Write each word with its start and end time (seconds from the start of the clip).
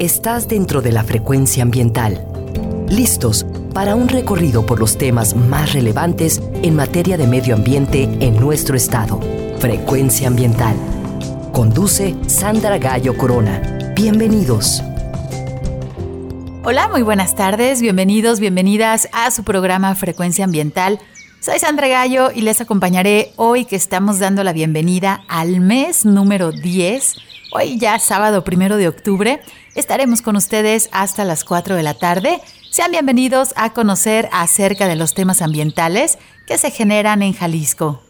Estás 0.00 0.48
dentro 0.48 0.82
de 0.82 0.90
la 0.90 1.04
frecuencia 1.04 1.62
ambiental. 1.62 2.26
Listos 2.88 3.46
para 3.72 3.94
un 3.94 4.08
recorrido 4.08 4.66
por 4.66 4.80
los 4.80 4.98
temas 4.98 5.36
más 5.36 5.72
relevantes 5.72 6.42
en 6.64 6.74
materia 6.74 7.16
de 7.16 7.28
medio 7.28 7.54
ambiente 7.54 8.02
en 8.18 8.34
nuestro 8.40 8.76
estado. 8.76 9.20
Frecuencia 9.60 10.26
ambiental. 10.26 10.74
Conduce 11.52 12.16
Sandra 12.26 12.78
Gallo 12.78 13.16
Corona. 13.16 13.92
Bienvenidos. 13.94 14.82
Hola, 16.64 16.88
muy 16.88 17.02
buenas 17.02 17.36
tardes, 17.36 17.80
bienvenidos, 17.80 18.40
bienvenidas 18.40 19.08
a 19.12 19.30
su 19.30 19.44
programa 19.44 19.94
Frecuencia 19.94 20.44
Ambiental. 20.44 20.98
Soy 21.38 21.60
Sandra 21.60 21.86
Gallo 21.86 22.32
y 22.34 22.40
les 22.40 22.60
acompañaré 22.60 23.32
hoy 23.36 23.64
que 23.64 23.76
estamos 23.76 24.18
dando 24.18 24.42
la 24.42 24.52
bienvenida 24.52 25.22
al 25.28 25.60
mes 25.60 26.04
número 26.04 26.50
10. 26.50 27.14
Hoy 27.52 27.78
ya 27.78 28.00
sábado 28.00 28.42
primero 28.42 28.76
de 28.76 28.88
octubre 28.88 29.40
estaremos 29.74 30.22
con 30.22 30.36
ustedes 30.36 30.88
hasta 30.92 31.24
las 31.24 31.44
4 31.44 31.76
de 31.76 31.82
la 31.82 31.94
tarde. 31.94 32.40
Sean 32.70 32.90
bienvenidos 32.90 33.52
a 33.56 33.72
conocer 33.72 34.28
acerca 34.32 34.88
de 34.88 34.96
los 34.96 35.14
temas 35.14 35.42
ambientales 35.42 36.18
que 36.46 36.58
se 36.58 36.70
generan 36.70 37.22
en 37.22 37.32
Jalisco. 37.32 38.02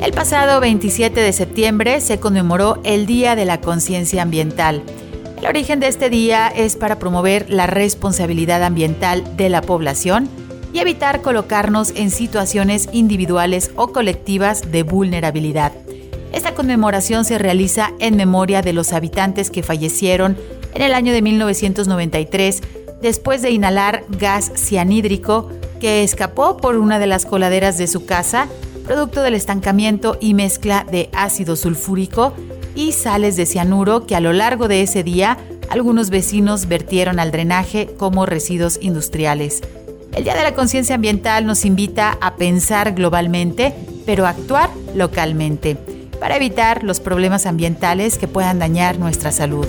El 0.00 0.12
pasado 0.12 0.60
27 0.60 1.20
de 1.20 1.32
septiembre 1.34 2.00
se 2.00 2.18
conmemoró 2.18 2.80
el 2.84 3.04
Día 3.04 3.36
de 3.36 3.44
la 3.44 3.60
Conciencia 3.60 4.22
Ambiental. 4.22 4.82
El 5.38 5.46
origen 5.46 5.78
de 5.78 5.88
este 5.88 6.08
día 6.08 6.48
es 6.48 6.76
para 6.76 6.98
promover 6.98 7.50
la 7.50 7.66
responsabilidad 7.66 8.62
ambiental 8.62 9.36
de 9.36 9.50
la 9.50 9.60
población 9.60 10.30
y 10.72 10.78
evitar 10.78 11.22
colocarnos 11.22 11.92
en 11.96 12.10
situaciones 12.10 12.88
individuales 12.92 13.70
o 13.76 13.88
colectivas 13.88 14.72
de 14.72 14.82
vulnerabilidad. 14.82 15.72
Esta 16.32 16.54
conmemoración 16.54 17.24
se 17.24 17.38
realiza 17.38 17.92
en 17.98 18.16
memoria 18.16 18.62
de 18.62 18.72
los 18.72 18.92
habitantes 18.92 19.50
que 19.50 19.62
fallecieron 19.62 20.36
en 20.74 20.82
el 20.82 20.94
año 20.94 21.12
de 21.12 21.20
1993 21.22 22.62
después 23.02 23.42
de 23.42 23.50
inhalar 23.50 24.04
gas 24.08 24.50
cianhídrico 24.54 25.50
que 25.80 26.02
escapó 26.02 26.56
por 26.56 26.76
una 26.76 26.98
de 26.98 27.06
las 27.06 27.26
coladeras 27.26 27.76
de 27.76 27.88
su 27.88 28.06
casa, 28.06 28.48
producto 28.86 29.22
del 29.22 29.34
estancamiento 29.34 30.16
y 30.20 30.32
mezcla 30.34 30.86
de 30.90 31.10
ácido 31.12 31.56
sulfúrico 31.56 32.32
y 32.74 32.92
sales 32.92 33.36
de 33.36 33.44
cianuro 33.44 34.06
que 34.06 34.16
a 34.16 34.20
lo 34.20 34.32
largo 34.32 34.68
de 34.68 34.82
ese 34.82 35.02
día 35.02 35.36
algunos 35.68 36.10
vecinos 36.10 36.68
vertieron 36.68 37.18
al 37.18 37.30
drenaje 37.30 37.88
como 37.98 38.24
residuos 38.24 38.78
industriales. 38.80 39.62
El 40.14 40.24
Día 40.24 40.34
de 40.34 40.42
la 40.42 40.54
Conciencia 40.54 40.94
Ambiental 40.94 41.46
nos 41.46 41.64
invita 41.64 42.18
a 42.20 42.36
pensar 42.36 42.92
globalmente, 42.92 43.74
pero 44.04 44.26
actuar 44.26 44.68
localmente 44.94 45.76
para 46.20 46.36
evitar 46.36 46.84
los 46.84 47.00
problemas 47.00 47.46
ambientales 47.46 48.18
que 48.18 48.28
puedan 48.28 48.58
dañar 48.58 48.98
nuestra 48.98 49.32
salud. 49.32 49.66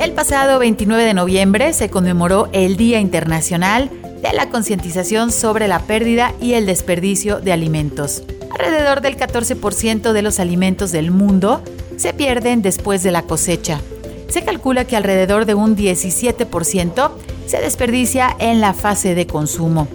El 0.00 0.12
pasado 0.12 0.58
29 0.58 1.04
de 1.04 1.14
noviembre 1.14 1.72
se 1.74 1.90
conmemoró 1.90 2.48
el 2.52 2.78
Día 2.78 2.98
Internacional 2.98 3.90
de 4.22 4.32
la 4.32 4.48
Concientización 4.48 5.30
sobre 5.30 5.68
la 5.68 5.80
Pérdida 5.80 6.32
y 6.40 6.54
el 6.54 6.64
Desperdicio 6.64 7.38
de 7.40 7.52
Alimentos. 7.52 8.22
Alrededor 8.50 9.02
del 9.02 9.18
14% 9.18 10.12
de 10.12 10.22
los 10.22 10.40
alimentos 10.40 10.90
del 10.90 11.10
mundo 11.10 11.62
se 11.98 12.14
pierden 12.14 12.62
después 12.62 13.02
de 13.02 13.12
la 13.12 13.22
cosecha. 13.22 13.80
Se 14.28 14.44
calcula 14.44 14.84
que 14.84 14.96
alrededor 14.96 15.46
de 15.46 15.54
un 15.54 15.76
17% 15.76 17.10
se 17.46 17.60
desperdicia 17.60 18.36
en 18.38 18.60
la 18.60 18.74
fase 18.74 19.14
de 19.14 19.26
consumo 19.26 19.88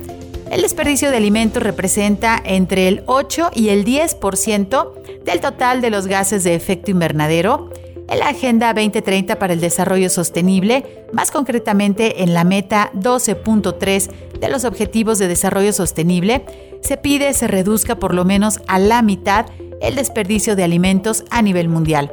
el 0.53 0.61
desperdicio 0.61 1.09
de 1.09 1.17
alimentos 1.17 1.63
representa 1.63 2.39
entre 2.45 2.87
el 2.87 3.01
8 3.07 3.49
y 3.55 3.69
el 3.69 3.83
10% 3.83 5.23
del 5.23 5.39
total 5.39 5.81
de 5.81 5.89
los 5.89 6.05
gases 6.05 6.43
de 6.43 6.53
efecto 6.53 6.91
invernadero. 6.91 7.71
En 8.07 8.19
la 8.19 8.29
Agenda 8.29 8.71
2030 8.71 9.39
para 9.39 9.53
el 9.53 9.61
Desarrollo 9.61 10.11
Sostenible, 10.11 11.07
más 11.11 11.31
concretamente 11.31 12.21
en 12.21 12.35
la 12.35 12.43
meta 12.43 12.91
12.3 12.93 14.11
de 14.39 14.49
los 14.49 14.63
Objetivos 14.63 15.17
de 15.17 15.27
Desarrollo 15.27 15.73
Sostenible, 15.73 16.45
se 16.81 16.97
pide 16.97 17.33
se 17.33 17.47
reduzca 17.47 17.95
por 17.95 18.13
lo 18.13 18.23
menos 18.23 18.59
a 18.67 18.77
la 18.77 19.01
mitad 19.01 19.47
el 19.81 19.95
desperdicio 19.95 20.55
de 20.55 20.65
alimentos 20.65 21.25
a 21.31 21.41
nivel 21.41 21.67
mundial. 21.67 22.11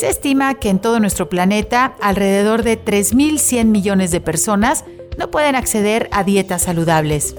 Se 0.00 0.08
estima 0.08 0.54
que 0.54 0.70
en 0.70 0.78
todo 0.78 0.98
nuestro 0.98 1.28
planeta 1.28 1.94
alrededor 2.00 2.62
de 2.62 2.82
3.100 2.82 3.66
millones 3.66 4.10
de 4.10 4.22
personas 4.22 4.86
no 5.18 5.30
pueden 5.30 5.56
acceder 5.56 6.08
a 6.10 6.24
dietas 6.24 6.62
saludables. 6.62 7.36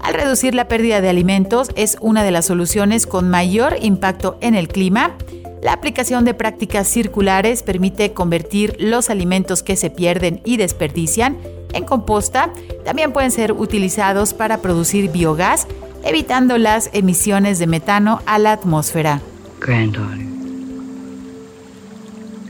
Al 0.00 0.14
reducir 0.14 0.54
la 0.54 0.68
pérdida 0.68 1.02
de 1.02 1.10
alimentos 1.10 1.68
es 1.76 1.98
una 2.00 2.24
de 2.24 2.30
las 2.30 2.46
soluciones 2.46 3.06
con 3.06 3.28
mayor 3.28 3.76
impacto 3.82 4.38
en 4.40 4.54
el 4.54 4.68
clima. 4.68 5.18
La 5.62 5.74
aplicación 5.74 6.24
de 6.24 6.32
prácticas 6.32 6.88
circulares 6.88 7.62
permite 7.62 8.14
convertir 8.14 8.74
los 8.78 9.10
alimentos 9.10 9.62
que 9.62 9.76
se 9.76 9.90
pierden 9.90 10.40
y 10.46 10.56
desperdician 10.56 11.36
en 11.74 11.84
composta. 11.84 12.54
También 12.86 13.12
pueden 13.12 13.32
ser 13.32 13.52
utilizados 13.52 14.32
para 14.32 14.62
producir 14.62 15.10
biogás, 15.10 15.66
evitando 16.02 16.56
las 16.56 16.88
emisiones 16.94 17.58
de 17.58 17.66
metano 17.66 18.22
a 18.24 18.38
la 18.38 18.52
atmósfera. 18.52 19.20
Granddaughter, 19.60 20.27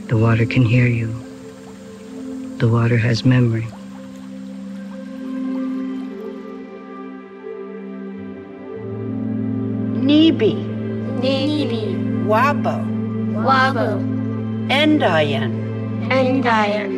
the 0.09 0.17
water 0.17 0.43
can 0.45 0.65
hear 0.65 0.87
you. 0.87 1.07
The 2.57 2.67
water 2.67 2.97
has 2.97 3.23
memory. 3.23 3.67
Nibi, 10.07 10.55
Nibi, 11.21 11.83
Wabo, 12.25 12.77
Wabo, 13.45 14.01
Endayan, 14.69 15.53
Endayan. 16.09 16.91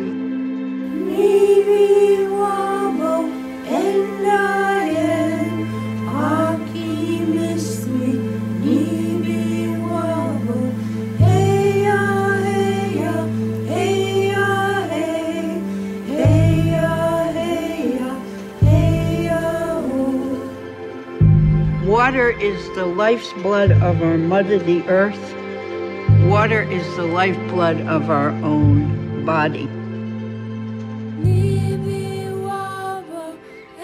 Nibi 1.12 2.24
wabo. 2.40 3.28
Endayen 3.68 4.81
Water 22.12 22.36
is 22.42 22.68
the 22.74 22.84
life's 22.84 23.32
blood 23.42 23.70
of 23.70 24.02
our 24.02 24.18
mother, 24.18 24.58
the 24.58 24.86
earth. 24.86 25.18
Water 26.28 26.60
is 26.70 26.84
the 26.94 27.04
lifeblood 27.04 27.80
of 27.88 28.10
our 28.10 28.28
own 28.44 29.24
body. 29.24 29.66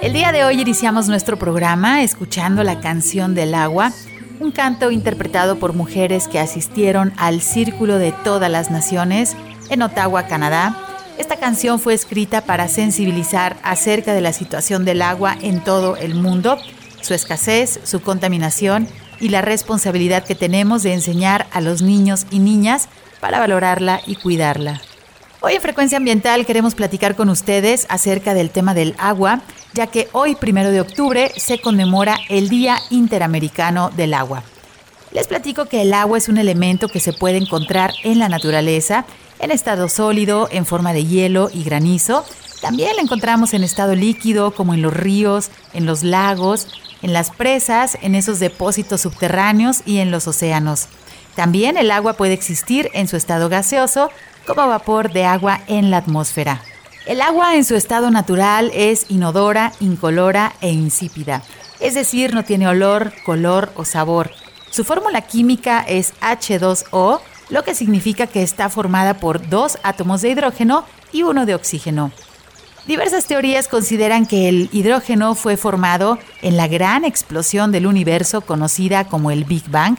El 0.03 0.13
día 0.13 0.31
de 0.33 0.45
hoy 0.45 0.61
iniciamos 0.61 1.09
nuestro 1.09 1.39
programa 1.39 2.03
escuchando 2.03 2.63
la 2.65 2.81
canción 2.81 3.35
del 3.35 3.55
agua, 3.55 3.93
un 4.41 4.51
canto 4.51 4.91
interpretado 4.91 5.59
por 5.59 5.73
mujeres 5.73 6.29
que 6.29 6.39
asistieron 6.39 7.15
al 7.17 7.41
Círculo 7.41 7.97
de 7.97 8.13
Todas 8.13 8.51
las 8.51 8.71
Naciones 8.71 9.39
en 9.71 9.81
Ottawa, 9.81 10.25
Canadá. 10.25 10.77
Esta 11.17 11.37
canción 11.37 11.81
fue 11.81 11.95
escrita 11.95 12.43
para 12.43 12.69
sensibilizar 12.69 13.57
acerca 13.63 14.13
de 14.13 14.21
la 14.21 14.35
situación 14.35 14.85
del 14.85 15.01
agua 15.01 15.35
en 15.41 15.65
todo 15.65 15.97
el 15.97 16.15
mundo, 16.15 16.59
su 17.09 17.15
escasez, 17.15 17.81
su 17.85 18.03
contaminación 18.03 18.87
y 19.19 19.31
la 19.31 19.43
responsabilidad 19.43 20.25
que 20.25 20.35
tenemos 20.35 20.83
de 20.83 20.93
enseñar 20.93 21.47
a 21.53 21.61
los 21.61 21.83
niños 21.83 22.27
y 22.31 22.39
niñas 22.39 22.89
para 23.19 23.39
valorarla 23.39 24.01
y 24.07 24.15
cuidarla. 24.17 24.81
Hoy 25.41 25.55
en 25.55 25.63
Frecuencia 25.63 25.97
Ambiental 25.97 26.45
queremos 26.45 26.75
platicar 26.75 27.17
con 27.17 27.31
ustedes 27.31 27.87
acerca 27.89 28.35
del 28.35 28.51
tema 28.51 28.75
del 28.75 28.95
agua, 28.99 29.41
ya 29.73 29.87
que 29.87 30.09
hoy, 30.13 30.35
primero 30.35 30.71
de 30.71 30.81
octubre, 30.81 31.33
se 31.37 31.61
conmemora 31.61 32.19
el 32.29 32.49
Día 32.49 32.77
Interamericano 32.91 33.91
del 33.97 34.15
Agua. 34.15 34.43
Les 35.13 35.27
platico 35.27 35.65
que 35.65 35.83
el 35.83 35.95
agua 35.95 36.19
es 36.19 36.29
un 36.29 36.37
elemento 36.37 36.89
que 36.89 37.01
se 37.01 37.15
puede 37.15 37.39
encontrar 37.39 37.95
en 38.05 38.19
la 38.19 38.29
naturaleza, 38.29 39.07
en 39.39 39.51
estado 39.51 39.89
sólido, 39.89 40.49
en 40.51 40.67
forma 40.67 40.93
de 40.93 41.07
hielo 41.07 41.49
y 41.55 41.65
granizo. 41.65 42.27
También 42.61 42.97
la 42.97 43.03
encontramos 43.03 43.55
en 43.55 43.63
estado 43.63 43.95
líquido, 43.95 44.51
como 44.51 44.75
en 44.75 44.83
los 44.83 44.93
ríos, 44.93 45.51
en 45.73 45.87
los 45.87 46.03
lagos, 46.03 46.67
en 47.03 47.13
las 47.13 47.31
presas, 47.31 47.99
en 48.03 48.15
esos 48.15 48.39
depósitos 48.41 49.01
subterráneos 49.01 49.83
y 49.85 49.99
en 49.99 50.11
los 50.11 50.27
océanos. 50.27 50.89
También 51.35 51.77
el 51.77 51.91
agua 51.91 52.15
puede 52.15 52.33
existir 52.33 52.91
en 52.95 53.07
su 53.07 53.17
estado 53.17 53.49
gaseoso, 53.49 54.11
como 54.47 54.67
vapor 54.67 55.13
de 55.13 55.25
agua 55.25 55.61
en 55.67 55.91
la 55.91 55.99
atmósfera. 55.99 56.63
El 57.07 57.21
agua 57.21 57.55
en 57.55 57.65
su 57.65 57.75
estado 57.75 58.11
natural 58.11 58.71
es 58.75 59.07
inodora, 59.09 59.73
incolora 59.81 60.55
e 60.61 60.71
insípida, 60.71 61.43
es 61.81 61.95
decir, 61.95 62.35
no 62.35 62.45
tiene 62.45 62.69
olor, 62.69 63.13
color 63.25 63.71
o 63.77 63.85
sabor. 63.85 64.31
Su 64.71 64.85
fórmula 64.85 65.23
química 65.23 65.85
es 65.87 66.13
H2O, 66.21 67.21
lo 67.51 67.65
que 67.65 67.75
significa 67.75 68.27
que 68.27 68.43
está 68.43 68.69
formada 68.69 69.15
por 69.15 69.49
dos 69.49 69.79
átomos 69.83 70.23
de 70.23 70.31
hidrógeno 70.31 70.85
y 71.13 71.23
uno 71.23 71.47
de 71.47 71.55
oxígeno. 71.55 72.13
Diversas 72.89 73.27
teorías 73.27 73.69
consideran 73.69 74.25
que 74.25 74.49
el 74.49 74.71
hidrógeno 74.73 75.35
fue 75.35 75.59
formado 75.59 76.19
en 76.41 76.57
la 76.57 76.69
gran 76.69 77.05
explosión 77.05 77.71
del 77.71 77.87
universo 77.87 78.41
conocida 78.41 79.05
como 79.05 79.31
el 79.31 79.45
Big 79.45 79.69
Bang 79.69 79.99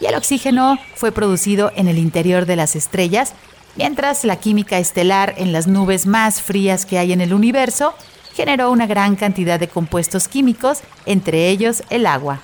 y 0.00 0.06
el 0.06 0.14
oxígeno 0.14 0.78
fue 0.94 1.10
producido 1.10 1.72
en 1.74 1.88
el 1.88 1.98
interior 1.98 2.46
de 2.46 2.54
las 2.54 2.76
estrellas, 2.76 3.32
mientras 3.74 4.22
la 4.22 4.36
química 4.36 4.78
estelar 4.78 5.34
en 5.36 5.52
las 5.52 5.66
nubes 5.66 6.06
más 6.06 6.40
frías 6.40 6.86
que 6.86 7.00
hay 7.00 7.12
en 7.12 7.20
el 7.20 7.34
universo 7.34 7.92
generó 8.34 8.70
una 8.70 8.86
gran 8.86 9.16
cantidad 9.16 9.58
de 9.58 9.66
compuestos 9.66 10.28
químicos, 10.28 10.82
entre 11.06 11.48
ellos 11.48 11.82
el 11.90 12.06
agua. 12.06 12.42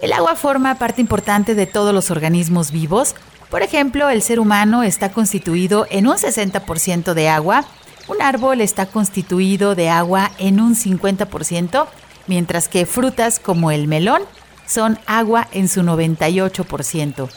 El 0.00 0.14
agua 0.14 0.34
forma 0.36 0.76
parte 0.76 1.02
importante 1.02 1.54
de 1.54 1.66
todos 1.66 1.92
los 1.92 2.10
organismos 2.10 2.70
vivos. 2.70 3.14
Por 3.50 3.60
ejemplo, 3.60 4.08
el 4.08 4.22
ser 4.22 4.40
humano 4.40 4.82
está 4.82 5.12
constituido 5.12 5.86
en 5.90 6.06
un 6.06 6.16
60% 6.16 7.12
de 7.12 7.28
agua, 7.28 7.66
un 8.08 8.22
árbol 8.22 8.60
está 8.60 8.86
constituido 8.86 9.74
de 9.74 9.88
agua 9.88 10.30
en 10.38 10.60
un 10.60 10.74
50%, 10.74 11.86
mientras 12.26 12.68
que 12.68 12.86
frutas 12.86 13.38
como 13.38 13.70
el 13.70 13.88
melón 13.88 14.22
son 14.66 14.98
agua 15.06 15.48
en 15.52 15.68
su 15.68 15.82
98%. 15.82 17.28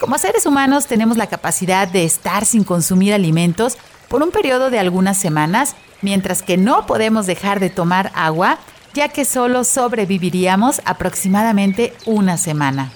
Como 0.00 0.18
seres 0.18 0.44
humanos 0.46 0.86
tenemos 0.86 1.16
la 1.16 1.28
capacidad 1.28 1.88
de 1.88 2.04
estar 2.04 2.44
sin 2.44 2.64
consumir 2.64 3.14
alimentos 3.14 3.78
por 4.08 4.22
un 4.22 4.30
periodo 4.30 4.70
de 4.70 4.78
algunas 4.78 5.18
semanas, 5.18 5.76
mientras 6.02 6.42
que 6.42 6.56
no 6.56 6.86
podemos 6.86 7.26
dejar 7.26 7.60
de 7.60 7.70
tomar 7.70 8.12
agua, 8.14 8.58
ya 8.92 9.08
que 9.08 9.24
solo 9.24 9.64
sobreviviríamos 9.64 10.82
aproximadamente 10.84 11.94
una 12.06 12.36
semana. 12.36 12.92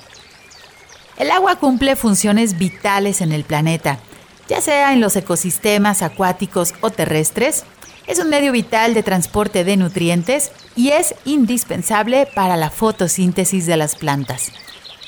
El 1.17 1.31
agua 1.31 1.57
cumple 1.57 1.97
funciones 1.97 2.59
vitales 2.59 3.21
en 3.21 3.33
el 3.33 3.45
planeta, 3.45 3.99
ya 4.49 4.61
sea 4.61 4.93
en 4.93 5.01
los 5.01 5.15
ecosistemas 5.15 6.03
acuáticos 6.03 6.75
o 6.81 6.91
terrestres, 6.91 7.65
es 8.07 8.19
un 8.19 8.31
medio 8.31 8.53
vital 8.53 8.95
de 8.95 9.03
transporte 9.03 9.65
de 9.65 9.77
nutrientes 9.77 10.51
y 10.75 10.89
es 10.89 11.15
indispensable 11.27 12.27
para 12.35 12.57
la 12.57 12.71
fotosíntesis 12.71 13.67
de 13.67 13.77
las 13.77 13.95
plantas. 13.95 14.51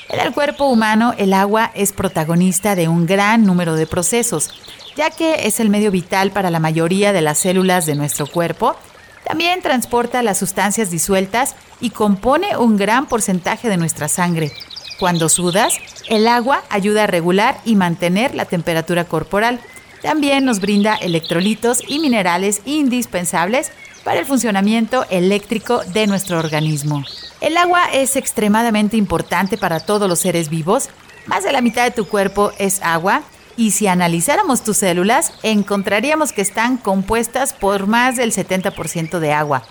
En 0.07 0.19
el 0.19 0.33
cuerpo 0.33 0.65
humano, 0.65 1.15
el 1.17 1.33
agua 1.33 1.71
es 1.73 1.93
protagonista 1.93 2.75
de 2.75 2.87
un 2.87 3.05
gran 3.05 3.45
número 3.45 3.75
de 3.75 3.87
procesos, 3.87 4.51
ya 4.95 5.09
que 5.09 5.47
es 5.47 5.59
el 5.59 5.69
medio 5.69 5.89
vital 5.89 6.31
para 6.31 6.51
la 6.51 6.59
mayoría 6.59 7.11
de 7.13 7.21
las 7.21 7.39
células 7.39 7.85
de 7.85 7.95
nuestro 7.95 8.27
cuerpo. 8.27 8.75
También 9.23 9.61
transporta 9.61 10.21
las 10.21 10.37
sustancias 10.37 10.91
disueltas 10.91 11.55
y 11.79 11.91
compone 11.91 12.57
un 12.57 12.77
gran 12.77 13.07
porcentaje 13.07 13.69
de 13.69 13.77
nuestra 13.77 14.09
sangre. 14.09 14.51
Cuando 14.99 15.29
sudas, 15.29 15.73
el 16.07 16.27
agua 16.27 16.63
ayuda 16.69 17.03
a 17.03 17.07
regular 17.07 17.59
y 17.65 17.75
mantener 17.75 18.35
la 18.35 18.45
temperatura 18.45 19.05
corporal. 19.05 19.59
También 20.01 20.45
nos 20.45 20.59
brinda 20.59 20.95
electrolitos 20.95 21.81
y 21.87 21.99
minerales 21.99 22.61
indispensables 22.65 23.71
para 24.03 24.19
el 24.19 24.25
funcionamiento 24.25 25.05
eléctrico 25.09 25.81
de 25.93 26.07
nuestro 26.07 26.39
organismo. 26.39 27.03
El 27.39 27.57
agua 27.57 27.85
es 27.93 28.15
extremadamente 28.15 28.97
importante 28.97 29.57
para 29.57 29.79
todos 29.79 30.09
los 30.09 30.19
seres 30.19 30.49
vivos. 30.49 30.89
Más 31.27 31.43
de 31.43 31.51
la 31.51 31.61
mitad 31.61 31.83
de 31.83 31.91
tu 31.91 32.07
cuerpo 32.07 32.51
es 32.57 32.81
agua 32.81 33.23
y 33.57 33.71
si 33.71 33.87
analizáramos 33.87 34.63
tus 34.63 34.77
células 34.77 35.33
encontraríamos 35.43 36.31
que 36.31 36.41
están 36.41 36.77
compuestas 36.77 37.53
por 37.53 37.87
más 37.87 38.15
del 38.15 38.31
70% 38.31 39.19
de 39.19 39.33
agua. 39.33 39.63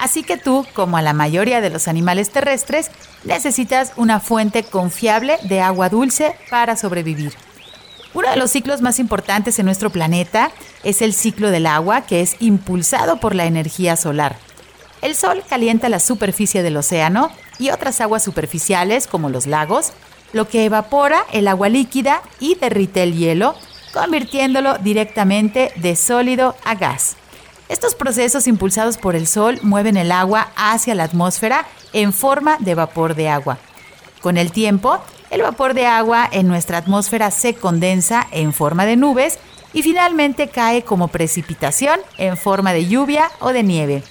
Así 0.00 0.22
que 0.22 0.38
tú, 0.38 0.66
como 0.72 0.96
a 0.96 1.02
la 1.02 1.12
mayoría 1.12 1.60
de 1.60 1.68
los 1.68 1.86
animales 1.86 2.30
terrestres, 2.30 2.90
necesitas 3.24 3.92
una 3.96 4.18
fuente 4.18 4.62
confiable 4.62 5.36
de 5.42 5.60
agua 5.60 5.90
dulce 5.90 6.34
para 6.48 6.74
sobrevivir. 6.74 7.34
Uno 8.14 8.30
de 8.30 8.38
los 8.38 8.50
ciclos 8.50 8.80
más 8.80 8.98
importantes 8.98 9.58
en 9.58 9.66
nuestro 9.66 9.90
planeta 9.90 10.52
es 10.84 11.02
el 11.02 11.12
ciclo 11.12 11.50
del 11.50 11.66
agua, 11.66 12.00
que 12.00 12.22
es 12.22 12.36
impulsado 12.40 13.20
por 13.20 13.34
la 13.34 13.44
energía 13.44 13.94
solar. 13.96 14.36
El 15.02 15.14
sol 15.14 15.42
calienta 15.46 15.90
la 15.90 16.00
superficie 16.00 16.62
del 16.62 16.78
océano 16.78 17.30
y 17.58 17.68
otras 17.68 18.00
aguas 18.00 18.22
superficiales, 18.22 19.06
como 19.06 19.28
los 19.28 19.46
lagos, 19.46 19.92
lo 20.32 20.48
que 20.48 20.64
evapora 20.64 21.26
el 21.30 21.46
agua 21.46 21.68
líquida 21.68 22.22
y 22.40 22.54
derrite 22.54 23.02
el 23.02 23.16
hielo, 23.16 23.54
convirtiéndolo 23.92 24.78
directamente 24.78 25.72
de 25.76 25.94
sólido 25.94 26.56
a 26.64 26.74
gas. 26.74 27.16
Estos 27.70 27.94
procesos 27.94 28.48
impulsados 28.48 28.96
por 28.96 29.14
el 29.14 29.28
sol 29.28 29.60
mueven 29.62 29.96
el 29.96 30.10
agua 30.10 30.48
hacia 30.56 30.96
la 30.96 31.04
atmósfera 31.04 31.66
en 31.92 32.12
forma 32.12 32.56
de 32.58 32.74
vapor 32.74 33.14
de 33.14 33.28
agua. 33.28 33.58
Con 34.20 34.36
el 34.38 34.50
tiempo, 34.50 34.98
el 35.30 35.42
vapor 35.42 35.74
de 35.74 35.86
agua 35.86 36.28
en 36.32 36.48
nuestra 36.48 36.78
atmósfera 36.78 37.30
se 37.30 37.54
condensa 37.54 38.26
en 38.32 38.52
forma 38.52 38.86
de 38.86 38.96
nubes 38.96 39.38
y 39.72 39.82
finalmente 39.82 40.48
cae 40.48 40.82
como 40.82 41.06
precipitación 41.06 42.00
en 42.18 42.36
forma 42.36 42.72
de 42.72 42.88
lluvia 42.88 43.30
o 43.38 43.52
de 43.52 43.62
nieve. 43.62 44.02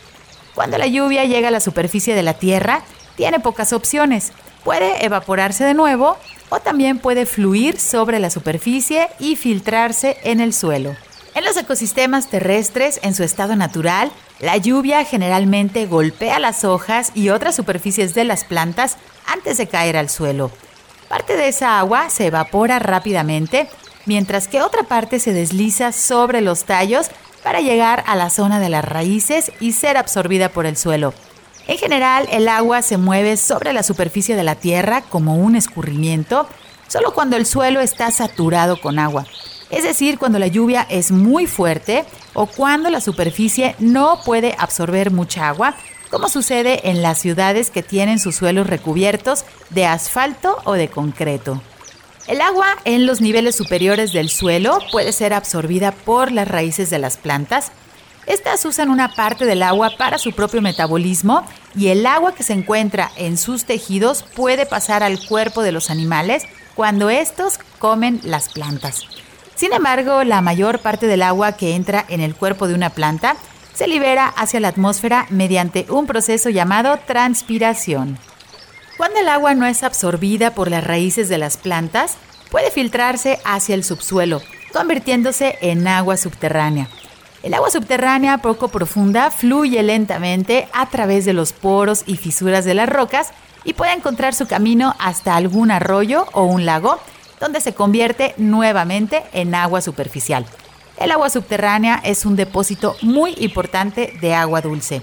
Cuando 0.55 0.77
la 0.77 0.87
lluvia 0.87 1.25
llega 1.25 1.49
a 1.49 1.51
la 1.51 1.59
superficie 1.59 2.15
de 2.15 2.23
la 2.23 2.35
Tierra, 2.35 2.83
tiene 3.17 3.41
pocas 3.41 3.73
opciones. 3.73 4.31
Puede 4.63 5.05
evaporarse 5.05 5.65
de 5.65 5.73
nuevo 5.73 6.15
o 6.47 6.61
también 6.61 6.97
puede 6.97 7.25
fluir 7.25 7.77
sobre 7.77 8.19
la 8.19 8.29
superficie 8.29 9.09
y 9.19 9.35
filtrarse 9.35 10.15
en 10.23 10.39
el 10.39 10.53
suelo. 10.53 10.95
En 11.39 11.45
los 11.45 11.55
ecosistemas 11.55 12.27
terrestres, 12.27 12.99
en 13.01 13.15
su 13.15 13.23
estado 13.23 13.55
natural, 13.55 14.11
la 14.41 14.57
lluvia 14.57 15.05
generalmente 15.05 15.85
golpea 15.85 16.37
las 16.37 16.65
hojas 16.65 17.13
y 17.15 17.29
otras 17.29 17.55
superficies 17.55 18.13
de 18.13 18.25
las 18.25 18.43
plantas 18.43 18.97
antes 19.25 19.57
de 19.57 19.67
caer 19.67 19.95
al 19.95 20.09
suelo. 20.09 20.51
Parte 21.07 21.37
de 21.37 21.47
esa 21.47 21.79
agua 21.79 22.09
se 22.09 22.25
evapora 22.25 22.79
rápidamente, 22.79 23.69
mientras 24.05 24.49
que 24.49 24.61
otra 24.61 24.83
parte 24.83 25.17
se 25.21 25.31
desliza 25.31 25.93
sobre 25.93 26.41
los 26.41 26.65
tallos 26.65 27.07
para 27.41 27.61
llegar 27.61 28.03
a 28.05 28.17
la 28.17 28.29
zona 28.29 28.59
de 28.59 28.67
las 28.67 28.83
raíces 28.83 29.53
y 29.61 29.71
ser 29.71 29.95
absorbida 29.95 30.49
por 30.49 30.65
el 30.65 30.75
suelo. 30.75 31.13
En 31.67 31.77
general, 31.77 32.27
el 32.33 32.49
agua 32.49 32.81
se 32.81 32.97
mueve 32.97 33.37
sobre 33.37 33.71
la 33.71 33.83
superficie 33.83 34.35
de 34.35 34.43
la 34.43 34.55
tierra 34.55 35.03
como 35.03 35.37
un 35.37 35.55
escurrimiento, 35.55 36.49
solo 36.89 37.13
cuando 37.13 37.37
el 37.37 37.45
suelo 37.45 37.79
está 37.79 38.11
saturado 38.11 38.81
con 38.81 38.99
agua. 38.99 39.25
Es 39.69 39.83
decir, 39.83 40.17
cuando 40.17 40.39
la 40.39 40.47
lluvia 40.47 40.85
es 40.89 41.11
muy 41.11 41.45
fuerte 41.45 42.05
o 42.33 42.47
cuando 42.47 42.89
la 42.89 43.01
superficie 43.01 43.75
no 43.79 44.21
puede 44.25 44.55
absorber 44.57 45.11
mucha 45.11 45.47
agua, 45.47 45.75
como 46.09 46.27
sucede 46.27 46.89
en 46.89 47.01
las 47.01 47.19
ciudades 47.19 47.69
que 47.69 47.83
tienen 47.83 48.17
sus 48.17 48.35
suelos 48.35 48.67
recubiertos 48.67 49.45
de 49.69 49.85
asfalto 49.85 50.57
o 50.65 50.73
de 50.73 50.89
concreto. 50.89 51.61
El 52.25 52.41
agua 52.41 52.67
en 52.85 53.05
los 53.05 53.21
niveles 53.21 53.55
superiores 53.55 54.11
del 54.11 54.29
suelo 54.29 54.79
puede 54.91 55.11
ser 55.13 55.33
absorbida 55.33 55.91
por 55.91 56.31
las 56.31 56.47
raíces 56.47 56.89
de 56.89 56.99
las 56.99 57.17
plantas. 57.17 57.71
Estas 58.25 58.65
usan 58.65 58.89
una 58.89 59.15
parte 59.15 59.45
del 59.45 59.63
agua 59.63 59.91
para 59.97 60.17
su 60.17 60.31
propio 60.33 60.61
metabolismo 60.61 61.43
y 61.75 61.87
el 61.87 62.05
agua 62.05 62.35
que 62.35 62.43
se 62.43 62.53
encuentra 62.53 63.11
en 63.15 63.37
sus 63.37 63.65
tejidos 63.65 64.23
puede 64.35 64.65
pasar 64.65 65.01
al 65.03 65.19
cuerpo 65.27 65.63
de 65.63 65.71
los 65.71 65.89
animales 65.89 66.43
cuando 66.75 67.09
estos 67.09 67.59
comen 67.79 68.19
las 68.23 68.49
plantas. 68.49 69.07
Sin 69.59 69.73
embargo, 69.73 70.23
la 70.23 70.39
mayor 70.39 70.79
parte 70.79 71.05
del 71.05 71.21
agua 71.21 71.51
que 71.51 71.75
entra 71.75 72.05
en 72.07 72.21
el 72.21 72.33
cuerpo 72.33 72.69
de 72.69 72.75
una 72.75 72.91
planta 72.91 73.35
se 73.73 73.89
libera 73.89 74.25
hacia 74.25 74.61
la 74.61 74.69
atmósfera 74.69 75.25
mediante 75.31 75.85
un 75.89 76.07
proceso 76.07 76.49
llamado 76.49 76.97
transpiración. 77.05 78.17
Cuando 78.95 79.19
el 79.19 79.27
agua 79.27 79.55
no 79.55 79.65
es 79.65 79.83
absorbida 79.83 80.55
por 80.55 80.71
las 80.71 80.85
raíces 80.85 81.27
de 81.27 81.37
las 81.37 81.57
plantas, 81.57 82.15
puede 82.49 82.71
filtrarse 82.71 83.41
hacia 83.43 83.75
el 83.75 83.83
subsuelo, 83.83 84.41
convirtiéndose 84.71 85.57
en 85.59 85.85
agua 85.89 86.15
subterránea. 86.15 86.87
El 87.43 87.53
agua 87.53 87.69
subterránea 87.69 88.37
poco 88.37 88.69
profunda 88.69 89.29
fluye 89.29 89.83
lentamente 89.83 90.69
a 90.71 90.85
través 90.85 91.25
de 91.25 91.33
los 91.33 91.51
poros 91.51 92.03
y 92.05 92.15
fisuras 92.15 92.63
de 92.63 92.75
las 92.75 92.87
rocas 92.87 93.31
y 93.65 93.73
puede 93.73 93.91
encontrar 93.91 94.33
su 94.33 94.47
camino 94.47 94.95
hasta 94.99 95.35
algún 95.35 95.69
arroyo 95.69 96.27
o 96.31 96.43
un 96.45 96.65
lago, 96.65 96.97
donde 97.39 97.61
se 97.61 97.73
convierte 97.73 98.33
nuevamente 98.37 99.23
en 99.33 99.55
agua 99.55 99.81
superficial. 99.81 100.45
El 100.97 101.11
agua 101.11 101.29
subterránea 101.29 102.01
es 102.03 102.25
un 102.25 102.35
depósito 102.35 102.95
muy 103.01 103.33
importante 103.39 104.13
de 104.19 104.33
agua 104.33 104.61
dulce. 104.61 105.01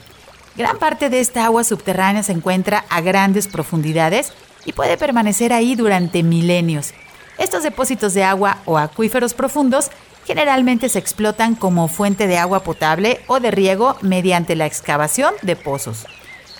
Gran 0.56 0.78
parte 0.78 1.10
de 1.10 1.20
esta 1.20 1.44
agua 1.44 1.64
subterránea 1.64 2.22
se 2.22 2.32
encuentra 2.32 2.84
a 2.88 3.00
grandes 3.00 3.46
profundidades 3.48 4.32
y 4.64 4.72
puede 4.72 4.96
permanecer 4.96 5.52
ahí 5.52 5.74
durante 5.74 6.22
milenios. 6.22 6.92
Estos 7.38 7.62
depósitos 7.62 8.14
de 8.14 8.24
agua 8.24 8.58
o 8.64 8.78
acuíferos 8.78 9.34
profundos 9.34 9.90
generalmente 10.26 10.88
se 10.88 10.98
explotan 10.98 11.54
como 11.54 11.88
fuente 11.88 12.26
de 12.26 12.38
agua 12.38 12.62
potable 12.62 13.20
o 13.26 13.38
de 13.38 13.50
riego 13.50 13.96
mediante 14.00 14.56
la 14.56 14.66
excavación 14.66 15.34
de 15.42 15.56
pozos. 15.56 16.06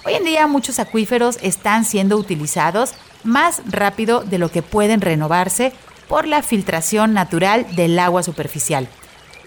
Hoy 0.05 0.15
en 0.15 0.25
día 0.25 0.47
muchos 0.47 0.79
acuíferos 0.79 1.39
están 1.43 1.85
siendo 1.85 2.17
utilizados 2.17 2.95
más 3.27 3.63
rápido 3.67 4.21
de 4.23 4.39
lo 4.39 4.51
que 4.51 4.63
pueden 4.63 5.01
renovarse 5.01 5.73
por 6.09 6.27
la 6.27 6.43
filtración 6.43 7.13
natural 7.13 7.67
del 7.75 7.99
agua 7.99 8.23
superficial. 8.23 8.89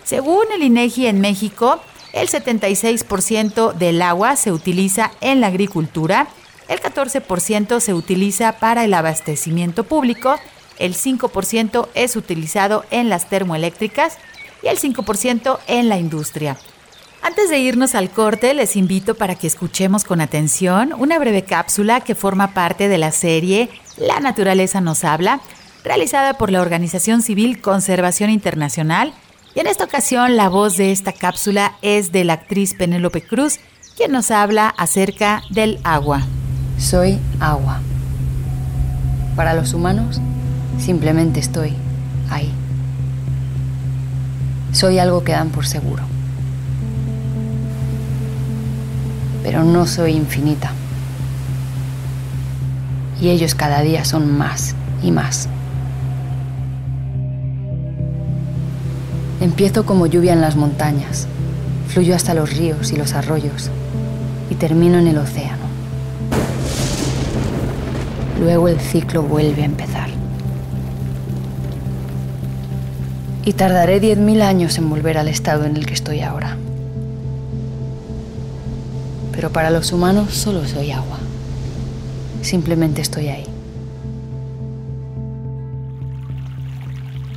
Según 0.04 0.46
el 0.54 0.64
INEGI 0.64 1.08
en 1.08 1.22
México, 1.22 1.80
el 2.14 2.28
76% 2.28 3.74
del 3.74 4.02
agua 4.02 4.36
se 4.36 4.52
utiliza 4.52 5.12
en 5.22 5.42
la 5.42 5.48
agricultura, 5.48 6.28
el 6.68 6.82
14% 6.82 7.80
se 7.80 7.94
utiliza 7.94 8.54
para 8.54 8.84
el 8.84 8.94
abastecimiento 8.94 9.84
público, 9.84 10.36
el 10.78 10.96
5% 10.96 11.88
es 11.94 12.16
utilizado 12.16 12.86
en 12.90 13.10
las 13.10 13.30
termoeléctricas 13.30 14.18
y 14.64 14.68
el 14.68 14.80
5% 14.80 15.60
en 15.68 15.90
la 15.90 15.98
industria. 15.98 16.58
Antes 17.22 17.50
de 17.50 17.60
irnos 17.60 17.96
al 17.96 18.10
corte, 18.10 18.54
les 18.54 18.78
invito 18.78 19.14
para 19.14 19.36
que 19.36 19.48
escuchemos 19.48 20.06
con 20.06 20.22
atención 20.22 20.94
una 20.98 21.20
breve 21.20 21.44
cápsula 21.44 22.00
que 22.00 22.16
forma 22.16 22.54
parte 22.54 22.88
de 22.88 22.98
la 22.98 23.12
serie 23.12 23.70
La 23.98 24.22
naturaleza 24.22 24.80
nos 24.80 25.04
habla, 25.04 25.42
realizada 25.84 26.36
por 26.36 26.50
la 26.50 26.62
organización 26.62 27.22
civil 27.22 27.60
Conservación 27.62 28.30
Internacional. 28.30 29.14
Y 29.54 29.60
en 29.60 29.68
esta 29.68 29.84
ocasión 29.84 30.38
la 30.38 30.48
voz 30.48 30.78
de 30.78 30.94
esta 30.94 31.12
cápsula 31.12 31.74
es 31.82 32.14
de 32.14 32.24
la 32.24 32.34
actriz 32.34 32.74
Penélope 32.74 33.22
Cruz, 33.22 33.60
quien 33.98 34.14
nos 34.14 34.32
habla 34.32 34.70
acerca 34.70 35.42
del 35.50 35.80
agua. 35.84 36.22
Soy 36.78 37.20
agua. 37.42 37.82
Para 39.36 39.54
los 39.54 39.74
humanos, 39.74 40.22
simplemente 40.80 41.42
estoy 41.42 41.74
ahí. 42.30 42.54
Soy 44.72 45.00
algo 45.00 45.26
que 45.26 45.34
dan 45.34 45.50
por 45.50 45.68
seguro. 45.68 46.04
Pero 49.44 49.64
no 49.64 49.88
soy 49.88 50.14
infinita. 50.14 50.72
Y 53.22 53.30
ellos 53.30 53.56
cada 53.56 53.82
día 53.82 54.06
son 54.06 54.38
más 54.38 54.76
y 55.04 55.12
más. 55.12 55.48
Empiezo 59.42 59.86
como 59.86 60.08
lluvia 60.08 60.34
en 60.34 60.42
las 60.42 60.56
montañas, 60.56 61.28
fluyo 61.88 62.16
hasta 62.16 62.34
los 62.34 62.56
ríos 62.56 62.92
y 62.92 62.98
los 62.98 63.14
arroyos 63.14 63.70
y 64.50 64.56
termino 64.56 64.98
en 65.00 65.08
el 65.08 65.18
océano. 65.18 65.70
Luego 68.40 68.68
el 68.68 68.80
ciclo 68.80 69.24
vuelve 69.24 69.64
a 69.64 69.66
empezar. 69.66 70.10
Y 73.46 73.54
tardaré 73.54 74.02
10.000 74.02 74.42
años 74.42 74.78
en 74.78 74.90
volver 74.90 75.18
al 75.18 75.28
estado 75.28 75.66
en 75.66 75.76
el 75.76 75.86
que 75.86 75.94
estoy 75.94 76.22
ahora 76.22 76.58
pero 79.40 79.54
para 79.54 79.70
los 79.70 79.94
humanos 79.94 80.34
solo 80.34 80.68
soy 80.68 80.92
agua. 80.92 81.18
Simplemente 82.42 83.02
estoy 83.02 83.30
ahí. 83.30 83.46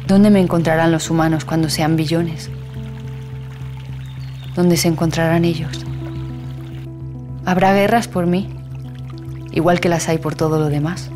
¿Dónde 0.09 0.31
me 0.31 0.41
encontrarán 0.41 0.91
los 0.91 1.11
humanos 1.11 1.45
cuando 1.45 1.71
sean 1.71 1.95
billones? 1.95 2.51
¿Dónde 4.57 4.77
se 4.77 4.89
encontrarán 4.89 5.45
ellos? 5.45 5.85
¿Habrá 7.45 7.73
guerras 7.73 8.09
por 8.09 8.27
mí? 8.27 8.49
Igual 9.53 9.79
que 9.79 9.89
las 9.89 10.09
hay 10.09 10.19
por 10.19 10.35
todo 10.35 10.59
lo 10.59 10.71
demás. 10.71 11.09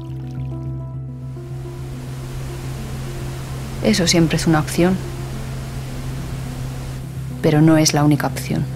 Eso 3.83 4.07
siempre 4.07 4.37
es 4.37 4.47
una 4.47 4.61
opción, 4.61 4.97
pero 7.43 7.61
no 7.61 7.76
es 7.76 7.93
la 7.93 8.05
única 8.05 8.28
opción. 8.28 8.75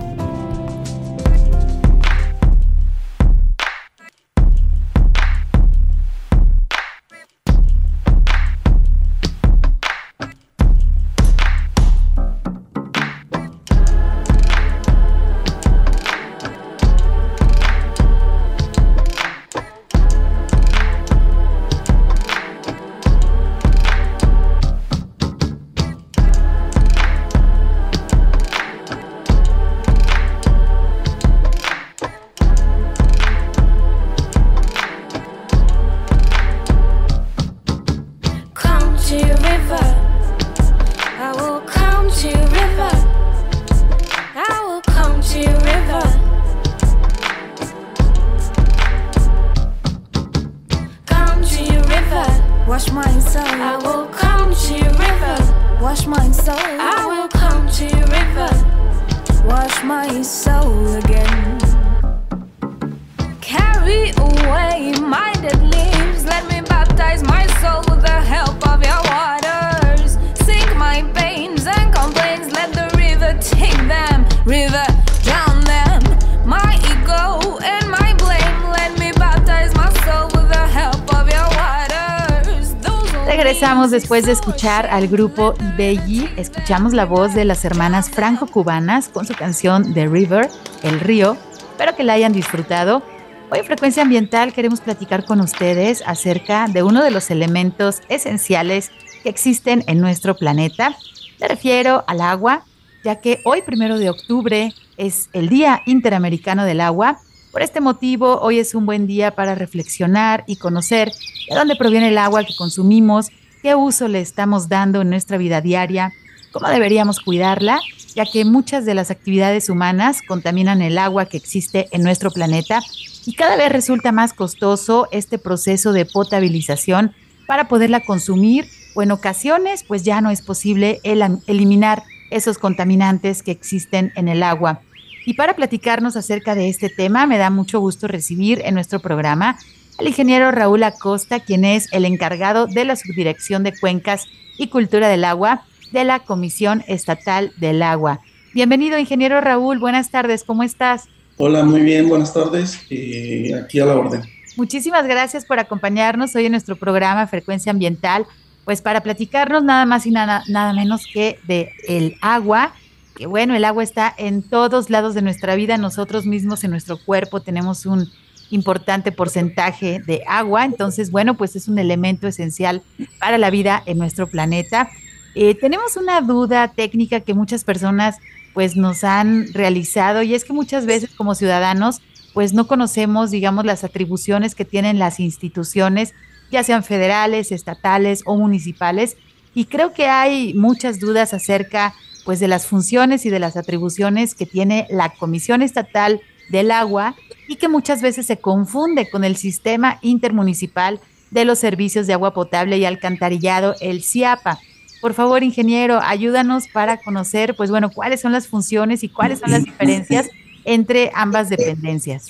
Después 84.11 84.25
de 84.25 84.33
escuchar 84.33 84.87
al 84.87 85.07
grupo 85.07 85.53
Ibelli. 85.57 86.29
Escuchamos 86.35 86.91
la 86.91 87.05
voz 87.05 87.33
de 87.33 87.45
las 87.45 87.63
hermanas 87.63 88.09
franco-cubanas 88.09 89.07
con 89.07 89.25
su 89.25 89.33
canción 89.33 89.93
The 89.93 90.09
River, 90.09 90.49
El 90.83 90.99
Río. 90.99 91.37
Espero 91.71 91.95
que 91.95 92.03
la 92.03 92.11
hayan 92.11 92.33
disfrutado. 92.33 93.03
Hoy 93.49 93.59
en 93.59 93.65
Frecuencia 93.65 94.03
Ambiental 94.03 94.51
queremos 94.51 94.81
platicar 94.81 95.23
con 95.23 95.39
ustedes 95.39 96.03
acerca 96.05 96.67
de 96.67 96.83
uno 96.83 97.01
de 97.01 97.11
los 97.11 97.31
elementos 97.31 98.01
esenciales 98.09 98.91
que 99.23 99.29
existen 99.29 99.81
en 99.87 100.01
nuestro 100.01 100.35
planeta. 100.35 100.93
Me 101.39 101.47
refiero 101.47 102.03
al 102.05 102.19
agua, 102.19 102.65
ya 103.05 103.21
que 103.21 103.39
hoy, 103.45 103.61
primero 103.61 103.97
de 103.97 104.09
octubre, 104.09 104.73
es 104.97 105.29
el 105.31 105.47
Día 105.47 105.83
Interamericano 105.85 106.65
del 106.65 106.81
Agua. 106.81 107.21
Por 107.53 107.61
este 107.61 107.79
motivo, 107.79 108.41
hoy 108.41 108.59
es 108.59 108.75
un 108.75 108.85
buen 108.85 109.07
día 109.07 109.31
para 109.31 109.55
reflexionar 109.55 110.43
y 110.47 110.57
conocer 110.57 111.13
de 111.49 111.55
dónde 111.55 111.77
proviene 111.77 112.09
el 112.09 112.17
agua 112.17 112.43
que 112.43 112.55
consumimos, 112.57 113.29
qué 113.61 113.75
uso 113.75 114.07
le 114.07 114.21
estamos 114.21 114.69
dando 114.69 115.01
en 115.01 115.09
nuestra 115.09 115.37
vida 115.37 115.61
diaria, 115.61 116.13
cómo 116.51 116.67
deberíamos 116.69 117.19
cuidarla, 117.19 117.79
ya 118.15 118.25
que 118.25 118.43
muchas 118.45 118.85
de 118.85 118.93
las 118.93 119.11
actividades 119.11 119.69
humanas 119.69 120.19
contaminan 120.27 120.81
el 120.81 120.97
agua 120.97 121.25
que 121.25 121.37
existe 121.37 121.87
en 121.91 122.03
nuestro 122.03 122.31
planeta 122.31 122.81
y 123.25 123.33
cada 123.33 123.55
vez 123.55 123.71
resulta 123.71 124.11
más 124.11 124.33
costoso 124.33 125.07
este 125.11 125.37
proceso 125.37 125.93
de 125.93 126.05
potabilización 126.05 127.13
para 127.47 127.67
poderla 127.67 128.01
consumir 128.01 128.67
o 128.95 129.01
en 129.03 129.11
ocasiones 129.11 129.83
pues 129.87 130.03
ya 130.03 130.19
no 130.21 130.29
es 130.31 130.41
posible 130.41 130.99
el- 131.03 131.39
eliminar 131.47 132.03
esos 132.31 132.57
contaminantes 132.57 133.43
que 133.43 133.51
existen 133.51 134.11
en 134.15 134.27
el 134.27 134.43
agua. 134.43 134.81
Y 135.25 135.35
para 135.35 135.55
platicarnos 135.55 136.15
acerca 136.15 136.55
de 136.55 136.67
este 136.67 136.89
tema, 136.89 137.27
me 137.27 137.37
da 137.37 137.49
mucho 137.49 137.79
gusto 137.79 138.07
recibir 138.07 138.61
en 138.65 138.73
nuestro 138.73 138.99
programa 138.99 139.57
al 139.97 140.07
ingeniero 140.07 140.51
Raúl 140.51 140.83
Acosta, 140.83 141.39
quien 141.39 141.65
es 141.65 141.91
el 141.91 142.05
encargado 142.05 142.67
de 142.67 142.85
la 142.85 142.95
Subdirección 142.95 143.63
de 143.63 143.77
Cuencas 143.77 144.27
y 144.57 144.67
Cultura 144.67 145.07
del 145.09 145.23
Agua 145.23 145.63
de 145.91 146.03
la 146.03 146.19
Comisión 146.19 146.83
Estatal 146.87 147.51
del 147.57 147.83
Agua. 147.83 148.21
Bienvenido, 148.53 148.97
ingeniero 148.97 149.41
Raúl. 149.41 149.79
Buenas 149.79 150.09
tardes, 150.09 150.43
¿cómo 150.43 150.63
estás? 150.63 151.07
Hola, 151.37 151.63
muy 151.63 151.81
bien, 151.81 152.09
buenas 152.09 152.33
tardes. 152.33 152.85
eh, 152.89 153.53
aquí 153.55 153.79
a 153.79 153.85
la 153.85 153.95
orden. 153.95 154.21
Muchísimas 154.57 155.07
gracias 155.07 155.45
por 155.45 155.59
acompañarnos 155.59 156.35
hoy 156.35 156.45
en 156.45 156.51
nuestro 156.51 156.75
programa 156.75 157.27
Frecuencia 157.27 157.71
Ambiental, 157.71 158.25
pues 158.65 158.81
para 158.81 159.01
platicarnos 159.01 159.63
nada 159.63 159.85
más 159.85 160.05
y 160.05 160.11
nada, 160.11 160.43
nada 160.47 160.73
menos 160.73 161.07
que 161.11 161.39
de 161.47 161.71
el 161.87 162.17
agua, 162.21 162.73
que 163.15 163.27
bueno, 163.27 163.55
el 163.55 163.65
agua 163.65 163.83
está 163.83 164.13
en 164.17 164.43
todos 164.43 164.89
lados 164.89 165.15
de 165.15 165.21
nuestra 165.21 165.55
vida, 165.55 165.77
nosotros 165.77 166.25
mismos 166.25 166.63
en 166.63 166.71
nuestro 166.71 166.97
cuerpo 166.97 167.41
tenemos 167.41 167.85
un 167.85 168.11
importante 168.51 169.11
porcentaje 169.11 170.01
de 170.05 170.21
agua, 170.27 170.65
entonces 170.65 171.09
bueno, 171.09 171.35
pues 171.35 171.55
es 171.55 171.67
un 171.67 171.79
elemento 171.79 172.27
esencial 172.27 172.81
para 173.19 173.37
la 173.37 173.49
vida 173.49 173.81
en 173.85 173.97
nuestro 173.97 174.27
planeta. 174.27 174.89
Eh, 175.33 175.55
tenemos 175.55 175.95
una 175.97 176.21
duda 176.21 176.67
técnica 176.67 177.21
que 177.21 177.33
muchas 177.33 177.63
personas 177.63 178.17
pues 178.53 178.75
nos 178.75 179.03
han 179.03 179.51
realizado 179.53 180.21
y 180.21 180.35
es 180.35 180.43
que 180.43 180.53
muchas 180.53 180.85
veces 180.85 181.09
como 181.11 181.35
ciudadanos 181.35 182.01
pues 182.33 182.53
no 182.53 182.67
conocemos, 182.67 183.31
digamos, 183.31 183.65
las 183.65 183.83
atribuciones 183.83 184.55
que 184.55 184.65
tienen 184.65 184.99
las 184.99 185.19
instituciones, 185.19 186.13
ya 186.51 186.63
sean 186.63 186.83
federales, 186.83 187.51
estatales 187.51 188.23
o 188.25 188.37
municipales, 188.37 189.17
y 189.53 189.65
creo 189.65 189.93
que 189.93 190.07
hay 190.07 190.53
muchas 190.53 190.99
dudas 190.99 191.33
acerca 191.33 191.93
pues 192.23 192.39
de 192.39 192.47
las 192.47 192.67
funciones 192.67 193.25
y 193.25 193.29
de 193.29 193.39
las 193.39 193.57
atribuciones 193.57 194.35
que 194.35 194.45
tiene 194.45 194.87
la 194.89 195.09
Comisión 195.09 195.61
Estatal 195.61 196.21
del 196.51 196.71
Agua 196.71 197.15
y 197.47 197.55
que 197.55 197.67
muchas 197.67 198.01
veces 198.01 198.25
se 198.25 198.37
confunde 198.37 199.09
con 199.09 199.23
el 199.23 199.35
Sistema 199.35 199.99
Intermunicipal 200.01 200.99
de 201.31 201.45
los 201.45 201.59
Servicios 201.59 202.07
de 202.07 202.13
Agua 202.13 202.33
Potable 202.33 202.77
y 202.77 202.85
Alcantarillado, 202.85 203.75
el 203.81 204.03
CIAPA. 204.03 204.59
Por 205.01 205.13
favor, 205.13 205.43
ingeniero, 205.43 205.99
ayúdanos 205.99 206.67
para 206.67 206.97
conocer, 206.97 207.55
pues 207.55 207.71
bueno, 207.71 207.89
cuáles 207.89 208.21
son 208.21 208.31
las 208.31 208.47
funciones 208.47 209.03
y 209.03 209.09
cuáles 209.09 209.39
son 209.39 209.51
las 209.51 209.63
diferencias 209.63 210.29
entre 210.63 211.11
ambas 211.15 211.49
dependencias. 211.49 212.27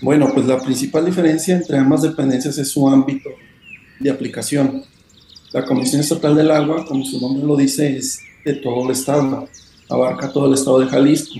Bueno, 0.00 0.28
pues 0.34 0.46
la 0.46 0.58
principal 0.58 1.04
diferencia 1.04 1.54
entre 1.54 1.78
ambas 1.78 2.02
dependencias 2.02 2.58
es 2.58 2.68
su 2.70 2.88
ámbito 2.88 3.30
de 4.00 4.10
aplicación. 4.10 4.82
La 5.52 5.64
Comisión 5.64 6.00
Estatal 6.00 6.34
del 6.34 6.50
Agua, 6.50 6.84
como 6.86 7.04
su 7.04 7.20
nombre 7.20 7.46
lo 7.46 7.56
dice, 7.56 7.96
es 7.96 8.18
de 8.44 8.54
todo 8.54 8.84
el 8.84 8.90
estado, 8.90 9.48
abarca 9.88 10.32
todo 10.32 10.46
el 10.46 10.54
estado 10.54 10.80
de 10.80 10.88
Jalisco. 10.88 11.34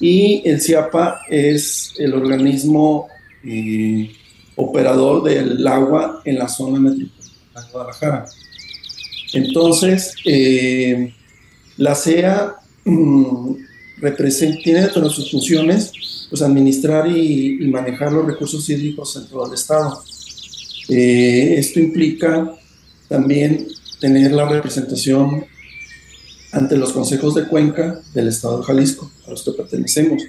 Y 0.00 0.42
el 0.48 0.60
CIAPA 0.60 1.22
es 1.28 1.94
el 1.98 2.14
organismo 2.14 3.08
eh, 3.44 4.10
operador 4.56 5.22
del 5.22 5.66
agua 5.66 6.22
en 6.24 6.38
la 6.38 6.48
zona 6.48 6.80
metropolitana 6.80 7.66
de 7.66 7.72
Guadalajara. 7.72 8.24
Entonces, 9.34 10.14
eh, 10.24 11.12
la 11.76 11.94
CEA 11.94 12.56
mm, 12.84 13.52
tiene 14.62 14.80
dentro 14.80 15.02
de 15.02 15.10
sus 15.10 15.30
funciones 15.30 15.92
pues, 16.30 16.42
administrar 16.42 17.06
y, 17.06 17.62
y 17.62 17.68
manejar 17.68 18.12
los 18.12 18.26
recursos 18.26 18.68
hídricos 18.68 19.14
en 19.16 19.28
todo 19.28 19.46
el 19.46 19.54
estado. 19.54 20.02
Eh, 20.88 21.54
esto 21.56 21.78
implica 21.78 22.52
también 23.08 23.68
tener 24.00 24.32
la 24.32 24.48
representación 24.48 25.44
ante 26.52 26.76
los 26.76 26.92
consejos 26.92 27.34
de 27.34 27.46
cuenca 27.46 28.00
del 28.14 28.28
estado 28.28 28.58
de 28.58 28.64
Jalisco, 28.64 29.10
a 29.26 29.30
los 29.30 29.42
que 29.42 29.52
pertenecemos. 29.52 30.22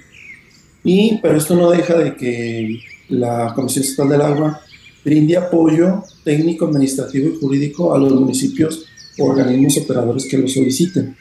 Y, 0.84 1.18
pero 1.18 1.36
esto 1.36 1.54
no 1.54 1.70
deja 1.70 1.96
de 1.96 2.16
que 2.16 2.80
la 3.08 3.52
Comisión 3.54 3.84
Estatal 3.84 4.10
del 4.10 4.22
Agua 4.22 4.60
brinde 5.04 5.36
apoyo 5.36 6.04
técnico, 6.24 6.66
administrativo 6.66 7.28
y 7.28 7.38
jurídico 7.38 7.94
a 7.94 7.98
los 7.98 8.12
municipios 8.12 8.86
o 9.18 9.26
organismos 9.26 9.76
operadores 9.78 10.26
que 10.26 10.38
lo 10.38 10.48
soliciten. 10.48 11.16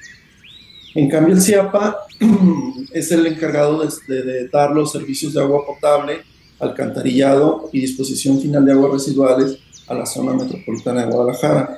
En 0.94 1.10
cambio, 1.10 1.36
el 1.36 1.42
CIAPA 1.42 1.98
es 2.92 3.12
el 3.12 3.26
encargado 3.26 3.84
de, 4.08 4.48
dar 4.50 4.72
los 4.72 4.92
servicios 4.92 5.34
de 5.34 5.42
agua 5.42 5.66
potable, 5.66 6.20
alcantarillado 6.60 7.70
y 7.72 7.82
disposición 7.82 8.40
final 8.40 8.66
de 8.66 8.74
aguas 8.74 8.94
residuales 8.94 9.58
a 9.88 9.94
la 9.94 10.06
zona 10.06 10.34
metropolitana 10.34 11.06
de 11.06 11.12
Guadalajara. 11.12 11.78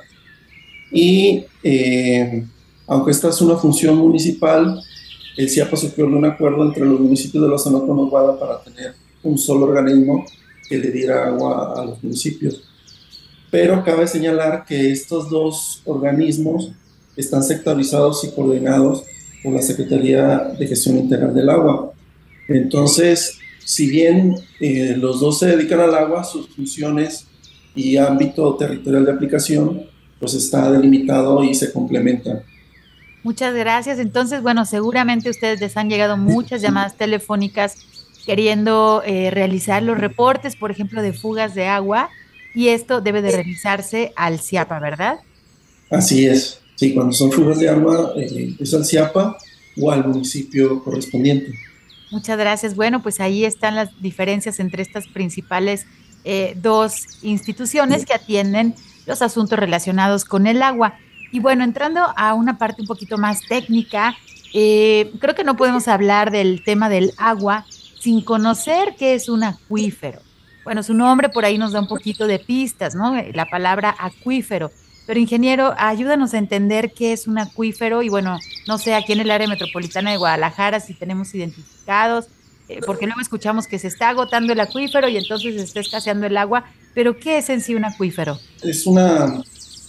Y 0.90 1.44
eh, 1.62 2.44
aunque 2.86 3.10
esta 3.10 3.28
es 3.28 3.40
una 3.40 3.56
función 3.56 3.96
municipal, 3.96 4.80
el 5.36 5.48
CIAPA 5.48 5.76
surgió 5.76 6.06
de 6.06 6.14
un 6.14 6.24
acuerdo 6.24 6.64
entre 6.64 6.84
los 6.84 7.00
municipios 7.00 7.42
de 7.42 7.50
la 7.50 7.58
zona 7.58 7.80
conurbada 7.80 8.38
para 8.38 8.62
tener 8.62 8.94
un 9.22 9.38
solo 9.38 9.66
organismo 9.66 10.24
que 10.68 10.78
le 10.78 10.90
diera 10.90 11.26
agua 11.26 11.80
a 11.80 11.84
los 11.84 12.02
municipios. 12.02 12.62
Pero 13.50 13.82
cabe 13.84 14.06
señalar 14.06 14.64
que 14.66 14.90
estos 14.90 15.30
dos 15.30 15.82
organismos 15.84 16.72
están 17.16 17.42
sectorizados 17.42 18.24
y 18.24 18.30
coordinados 18.30 19.04
por 19.42 19.52
la 19.52 19.62
Secretaría 19.62 20.38
de 20.58 20.66
Gestión 20.66 20.98
Integral 20.98 21.34
del 21.34 21.50
Agua. 21.50 21.92
Entonces, 22.48 23.38
si 23.64 23.88
bien 23.88 24.36
eh, 24.60 24.96
los 24.98 25.20
dos 25.20 25.38
se 25.38 25.46
dedican 25.46 25.80
al 25.80 25.94
agua, 25.94 26.24
sus 26.24 26.48
funciones 26.48 27.26
y 27.74 27.96
ámbito 27.96 28.54
territorial 28.56 29.04
de 29.04 29.12
aplicación, 29.12 29.86
pues 30.20 30.34
está 30.34 30.70
delimitado 30.70 31.42
y 31.42 31.54
se 31.54 31.72
complementan. 31.72 32.42
Muchas 33.24 33.54
gracias. 33.54 33.98
Entonces, 33.98 34.42
bueno, 34.42 34.66
seguramente 34.66 35.30
ustedes 35.30 35.60
les 35.60 35.76
han 35.76 35.88
llegado 35.88 36.16
muchas 36.16 36.62
llamadas 36.62 36.94
telefónicas 36.94 37.78
queriendo 38.24 39.02
eh, 39.04 39.30
realizar 39.30 39.82
los 39.82 39.98
reportes, 39.98 40.56
por 40.56 40.70
ejemplo, 40.70 41.02
de 41.02 41.12
fugas 41.12 41.54
de 41.54 41.66
agua, 41.66 42.10
y 42.54 42.68
esto 42.68 43.00
debe 43.00 43.22
de 43.22 43.32
revisarse 43.32 44.12
al 44.14 44.38
CIAPA, 44.40 44.78
¿verdad? 44.78 45.18
Así 45.90 46.26
es. 46.26 46.60
Sí, 46.76 46.94
cuando 46.94 47.12
son 47.12 47.32
fugas 47.32 47.58
de 47.58 47.68
agua, 47.68 48.12
eh, 48.16 48.54
es 48.60 48.74
al 48.74 48.84
CIAPA 48.84 49.36
o 49.80 49.90
al 49.90 50.06
municipio 50.06 50.82
correspondiente. 50.84 51.52
Muchas 52.10 52.38
gracias. 52.38 52.76
Bueno, 52.76 53.02
pues 53.02 53.20
ahí 53.20 53.44
están 53.44 53.74
las 53.74 53.90
diferencias 54.00 54.60
entre 54.60 54.82
estas 54.82 55.08
principales 55.08 55.86
eh, 56.24 56.54
dos 56.60 57.06
instituciones 57.22 58.04
que 58.06 58.14
atienden 58.14 58.74
los 59.06 59.22
asuntos 59.22 59.58
relacionados 59.58 60.24
con 60.24 60.46
el 60.46 60.62
agua. 60.62 60.98
Y 61.34 61.40
bueno, 61.40 61.64
entrando 61.64 62.00
a 62.16 62.32
una 62.32 62.58
parte 62.58 62.82
un 62.82 62.86
poquito 62.86 63.18
más 63.18 63.40
técnica, 63.40 64.16
eh, 64.52 65.10
creo 65.18 65.34
que 65.34 65.42
no 65.42 65.56
podemos 65.56 65.88
hablar 65.88 66.30
del 66.30 66.62
tema 66.62 66.88
del 66.88 67.12
agua 67.16 67.66
sin 67.98 68.20
conocer 68.22 68.94
qué 68.96 69.14
es 69.14 69.28
un 69.28 69.42
acuífero. 69.42 70.20
bueno, 70.62 70.84
su 70.84 70.94
nombre 70.94 71.30
por 71.30 71.44
ahí 71.44 71.58
nos 71.58 71.72
da 71.72 71.80
un 71.80 71.88
poquito 71.88 72.28
de 72.28 72.38
pistas, 72.38 72.94
¿no? 72.94 73.20
La 73.32 73.46
palabra 73.46 73.96
acuífero. 73.98 74.70
Pero 75.08 75.18
ingeniero, 75.18 75.74
ayúdanos 75.76 76.34
a 76.34 76.38
entender 76.38 76.92
qué 76.92 77.12
es 77.12 77.26
un 77.26 77.36
acuífero 77.36 78.04
y 78.04 78.08
bueno, 78.08 78.38
no 78.68 78.78
sé, 78.78 78.94
aquí 78.94 79.12
en 79.12 79.18
el 79.18 79.32
área 79.32 79.48
metropolitana 79.48 80.12
de 80.12 80.18
Guadalajara 80.18 80.78
si 80.78 80.94
tenemos 80.94 81.34
identificados, 81.34 82.26
eh, 82.68 82.78
porque 82.86 83.06
luego 83.06 83.20
escuchamos 83.20 83.66
que 83.66 83.80
se 83.80 83.88
está 83.88 84.10
agotando 84.10 84.52
el 84.52 84.60
acuífero 84.60 85.08
y 85.08 85.16
entonces 85.16 85.56
se 85.56 85.62
está 85.62 85.80
escaseando 85.80 86.28
el 86.28 86.36
agua, 86.36 86.64
pero 86.94 87.18
¿qué 87.18 87.38
es 87.38 87.50
en 87.50 87.60
sí 87.60 87.74
un 87.74 87.84
acuífero? 87.84 88.38
Es 88.62 88.86
una 88.86 89.42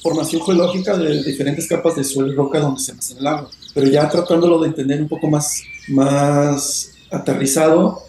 formación 0.06 0.44
geológica 0.44 0.96
de 0.96 1.24
diferentes 1.24 1.68
capas 1.68 1.96
de 1.96 2.04
suelo 2.04 2.32
y 2.32 2.36
roca 2.36 2.60
donde 2.60 2.80
se 2.80 2.92
almacena 2.92 3.20
el 3.22 3.28
agua, 3.28 3.50
pero 3.74 3.88
ya 3.88 4.08
tratándolo 4.08 4.60
de 4.60 4.68
entender 4.68 5.02
un 5.02 5.08
poco 5.08 5.28
más, 5.28 5.64
más 5.88 6.92
aterrizado, 7.10 8.04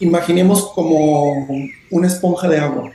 imaginemos 0.00 0.70
como 0.74 1.46
una 1.90 2.06
esponja 2.06 2.46
de 2.46 2.58
agua 2.58 2.92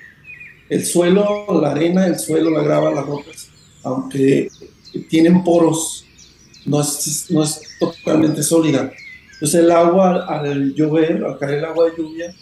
el 0.70 0.86
suelo, 0.86 1.48
la 1.60 1.72
arena, 1.72 2.06
el 2.06 2.20
suelo, 2.20 2.52
la 2.52 2.62
grava, 2.62 2.92
las 2.92 3.06
rocas, 3.06 3.50
aunque 3.84 4.50
tienen 5.10 5.44
poros, 5.44 6.06
no 6.68 6.82
es, 6.82 7.26
no 7.32 7.44
es 7.44 7.62
totalmente 7.80 8.44
sólida. 8.44 8.92
Entonces 9.34 9.62
el 9.62 9.72
agua 9.72 10.28
al 10.28 10.76
llover, 10.76 11.24
al 11.26 11.39
caer 11.39 11.58
el 11.58 11.65
agua 11.65 11.86
de 11.86 11.98
lluvia, 11.98 12.36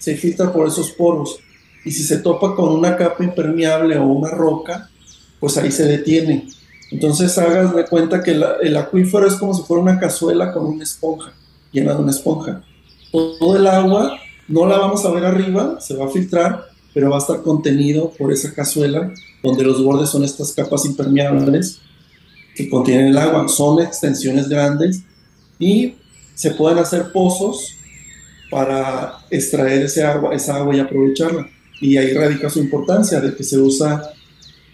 se 0.00 0.16
filtra 0.16 0.52
por 0.52 0.66
esos 0.66 0.90
poros. 0.90 1.38
Y 1.84 1.92
si 1.92 2.02
se 2.02 2.18
topa 2.18 2.56
con 2.56 2.70
una 2.70 2.96
capa 2.96 3.22
impermeable 3.22 3.96
o 3.96 4.06
una 4.06 4.30
roca, 4.30 4.90
pues 5.40 5.56
ahí 5.56 5.70
se 5.70 5.84
detiene. 5.84 6.48
Entonces 6.90 7.36
hagas 7.38 7.74
de 7.74 7.84
cuenta 7.84 8.22
que 8.22 8.30
el 8.30 8.76
acuífero 8.76 9.26
es 9.26 9.34
como 9.34 9.54
si 9.54 9.62
fuera 9.62 9.82
una 9.82 10.00
cazuela 10.00 10.52
con 10.52 10.66
una 10.66 10.84
esponja, 10.84 11.32
llena 11.70 11.94
de 11.94 12.00
una 12.00 12.10
esponja. 12.10 12.62
Todo 13.12 13.56
el 13.56 13.66
agua 13.66 14.18
no 14.48 14.66
la 14.66 14.78
vamos 14.78 15.04
a 15.04 15.10
ver 15.10 15.24
arriba, 15.24 15.78
se 15.80 15.94
va 15.94 16.06
a 16.06 16.10
filtrar, 16.10 16.66
pero 16.94 17.10
va 17.10 17.16
a 17.16 17.20
estar 17.20 17.42
contenido 17.42 18.10
por 18.18 18.32
esa 18.32 18.52
cazuela 18.52 19.12
donde 19.42 19.64
los 19.64 19.84
bordes 19.84 20.08
son 20.08 20.24
estas 20.24 20.52
capas 20.52 20.84
impermeables 20.86 21.80
que 22.54 22.68
contienen 22.68 23.08
el 23.08 23.18
agua. 23.18 23.46
Son 23.48 23.80
extensiones 23.82 24.48
grandes 24.48 25.02
y 25.58 25.94
se 26.34 26.52
pueden 26.52 26.78
hacer 26.78 27.12
pozos 27.12 27.74
para 28.50 29.18
extraer 29.30 29.82
ese 29.82 30.02
agua, 30.04 30.34
esa 30.34 30.56
agua 30.56 30.74
y 30.74 30.80
aprovecharla. 30.80 31.48
Y 31.80 31.96
ahí 31.96 32.12
radica 32.14 32.48
su 32.48 32.58
importancia 32.60 33.20
de 33.20 33.34
que 33.34 33.44
se 33.44 33.58
usa 33.58 34.10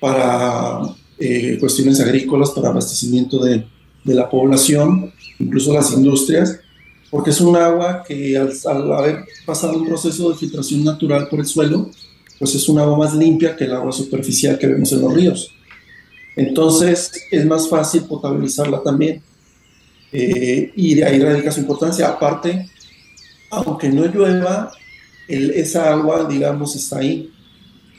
para 0.04 0.82
eh, 1.18 1.56
cuestiones 1.58 1.98
agrícolas, 1.98 2.50
para 2.50 2.68
abastecimiento 2.68 3.42
de, 3.42 3.64
de, 4.04 4.14
la 4.14 4.28
población, 4.28 5.10
incluso 5.38 5.72
las 5.72 5.92
industrias, 5.92 6.60
porque 7.10 7.30
es 7.30 7.40
un 7.40 7.56
agua 7.56 8.04
que 8.06 8.36
al, 8.36 8.52
al 8.66 8.92
haber 8.92 9.24
pasado 9.46 9.78
un 9.78 9.86
proceso 9.86 10.28
de 10.28 10.36
filtración 10.36 10.84
natural 10.84 11.26
por 11.30 11.40
el 11.40 11.46
suelo, 11.46 11.88
pues 12.38 12.54
es 12.54 12.68
un 12.68 12.78
agua 12.80 12.98
más 12.98 13.14
limpia 13.14 13.56
que 13.56 13.64
el 13.64 13.72
agua 13.72 13.92
superficial 13.92 14.58
que 14.58 14.66
vemos 14.66 14.92
en 14.92 15.00
los 15.00 15.14
ríos. 15.14 15.50
Entonces 16.36 17.10
es 17.30 17.46
más 17.46 17.66
fácil 17.66 18.02
potabilizarla 18.02 18.82
también. 18.82 19.22
Eh, 20.12 20.70
y 20.76 20.96
de 20.96 21.04
ahí 21.06 21.18
radica 21.18 21.50
su 21.50 21.60
importancia. 21.60 22.08
Aparte, 22.08 22.68
aunque 23.50 23.88
no 23.88 24.04
llueva, 24.04 24.70
esa 25.28 25.90
agua, 25.90 26.26
digamos, 26.28 26.76
está 26.76 26.98
ahí. 26.98 27.32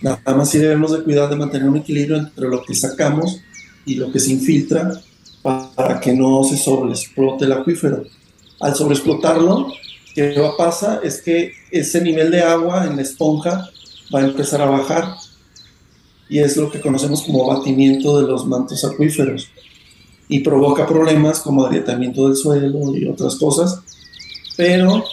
Nada 0.02 0.36
más 0.36 0.50
sí 0.50 0.58
debemos 0.58 0.92
de 0.92 1.04
cuidar 1.04 1.30
de 1.30 1.36
mantener 1.36 1.70
un 1.70 1.78
equilibrio 1.78 2.18
entre 2.18 2.48
lo 2.48 2.64
que 2.64 2.76
sacamos 2.76 3.42
y 3.86 3.96
lo 3.96 4.12
que 4.12 4.20
se 4.20 4.32
infiltra 4.32 4.92
para 5.42 6.00
que 6.00 6.14
no 6.14 6.44
se 6.44 6.58
sobreexplote 6.58 7.46
el 7.46 7.54
acuífero. 7.54 8.04
Al 8.60 8.76
sobreexplotarlo, 8.76 9.68
¿qué 10.14 10.40
va 10.40 10.50
a 10.50 10.58
pasar? 10.58 11.02
Es 11.04 11.22
que 11.22 11.54
ese 11.72 12.02
nivel 12.02 12.32
de 12.32 12.42
agua 12.42 12.86
en 12.86 12.96
la 12.96 13.02
esponja 13.02 13.70
va 14.14 14.20
a 14.20 14.26
empezar 14.26 14.62
a 14.62 14.66
bajar 14.66 15.16
y 16.30 16.40
es 16.40 16.58
lo 16.58 16.72
que 16.72 16.82
conocemos 16.82 17.22
como 17.22 17.46
batimiento 17.46 18.20
de 18.20 18.28
los 18.28 18.46
mantos 18.46 18.84
acuíferos 18.84 19.50
y 20.28 20.40
provoca 20.40 20.88
problemas 20.88 21.40
como 21.40 21.66
agrietamiento 21.66 22.28
del 22.28 22.36
suelo 22.36 22.96
y 22.96 23.08
otras 23.08 23.36
cosas, 23.36 23.80
pero 24.58 25.04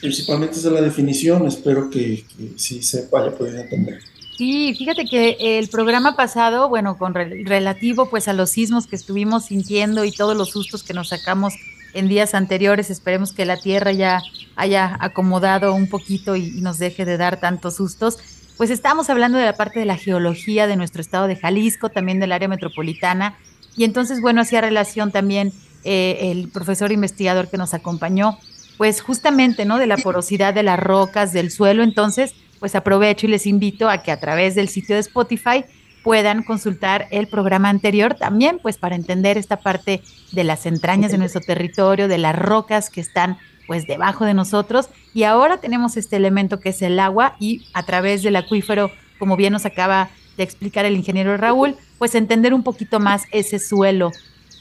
principalmente 0.00 0.56
es 0.56 0.62
de 0.62 0.70
la 0.70 0.80
definición, 0.80 1.46
espero 1.46 1.90
que, 1.90 2.24
que 2.36 2.52
sí 2.56 2.82
se 2.82 3.08
vaya 3.08 3.34
pudiendo 3.36 3.62
entender. 3.62 4.00
Sí, 4.36 4.74
fíjate 4.74 5.04
que 5.04 5.36
el 5.58 5.68
programa 5.68 6.16
pasado, 6.16 6.70
bueno, 6.70 6.96
con 6.96 7.12
relativo 7.12 8.08
pues 8.08 8.26
a 8.26 8.32
los 8.32 8.48
sismos 8.48 8.86
que 8.86 8.96
estuvimos 8.96 9.44
sintiendo 9.44 10.04
y 10.04 10.12
todos 10.12 10.34
los 10.34 10.48
sustos 10.48 10.82
que 10.82 10.94
nos 10.94 11.10
sacamos 11.10 11.52
en 11.94 12.08
días 12.08 12.34
anteriores. 12.34 12.90
Esperemos 12.90 13.32
que 13.32 13.44
la 13.44 13.58
Tierra 13.58 13.92
ya 13.92 14.22
haya 14.56 14.96
acomodado 15.00 15.74
un 15.74 15.88
poquito 15.88 16.36
y, 16.36 16.60
nos 16.60 16.78
deje 16.78 17.04
de 17.04 17.16
dar 17.16 17.38
tantos 17.38 17.76
sustos. 17.76 18.18
Pues 18.56 18.70
estamos 18.70 19.10
hablando 19.10 19.38
de 19.38 19.44
la 19.44 19.56
parte 19.56 19.80
de 19.80 19.86
la 19.86 19.96
geología 19.96 20.66
de 20.66 20.76
nuestro 20.76 21.00
estado 21.00 21.26
de 21.26 21.36
Jalisco, 21.36 21.88
también 21.88 22.20
del 22.20 22.32
área 22.32 22.48
metropolitana. 22.48 23.36
Y 23.76 23.84
entonces, 23.84 24.20
bueno, 24.20 24.42
hacía 24.42 24.60
relación 24.60 25.12
también 25.12 25.52
eh, 25.84 26.30
el 26.30 26.48
profesor 26.48 26.92
investigador 26.92 27.48
que 27.48 27.56
nos 27.56 27.72
acompañó, 27.72 28.38
pues 28.80 29.02
justamente, 29.02 29.66
¿no? 29.66 29.76
De 29.76 29.86
la 29.86 29.98
porosidad 29.98 30.54
de 30.54 30.62
las 30.62 30.80
rocas, 30.80 31.34
del 31.34 31.50
suelo. 31.50 31.82
Entonces, 31.82 32.34
pues 32.60 32.74
aprovecho 32.74 33.26
y 33.26 33.28
les 33.28 33.46
invito 33.46 33.90
a 33.90 34.02
que 34.02 34.10
a 34.10 34.18
través 34.18 34.54
del 34.54 34.70
sitio 34.70 34.94
de 34.94 35.02
Spotify 35.02 35.66
puedan 36.02 36.42
consultar 36.42 37.06
el 37.10 37.28
programa 37.28 37.68
anterior 37.68 38.14
también, 38.14 38.58
pues 38.58 38.78
para 38.78 38.96
entender 38.96 39.36
esta 39.36 39.58
parte 39.58 40.00
de 40.32 40.44
las 40.44 40.64
entrañas 40.64 41.12
de 41.12 41.18
nuestro 41.18 41.42
territorio, 41.42 42.08
de 42.08 42.16
las 42.16 42.34
rocas 42.34 42.88
que 42.88 43.02
están 43.02 43.36
pues 43.66 43.86
debajo 43.86 44.24
de 44.24 44.32
nosotros. 44.32 44.88
Y 45.12 45.24
ahora 45.24 45.58
tenemos 45.58 45.98
este 45.98 46.16
elemento 46.16 46.58
que 46.58 46.70
es 46.70 46.80
el 46.80 46.98
agua 47.00 47.36
y 47.38 47.66
a 47.74 47.82
través 47.82 48.22
del 48.22 48.36
acuífero, 48.36 48.90
como 49.18 49.36
bien 49.36 49.52
nos 49.52 49.66
acaba 49.66 50.08
de 50.38 50.42
explicar 50.42 50.86
el 50.86 50.96
ingeniero 50.96 51.36
Raúl, 51.36 51.76
pues 51.98 52.14
entender 52.14 52.54
un 52.54 52.62
poquito 52.62 52.98
más 52.98 53.24
ese 53.30 53.58
suelo 53.58 54.10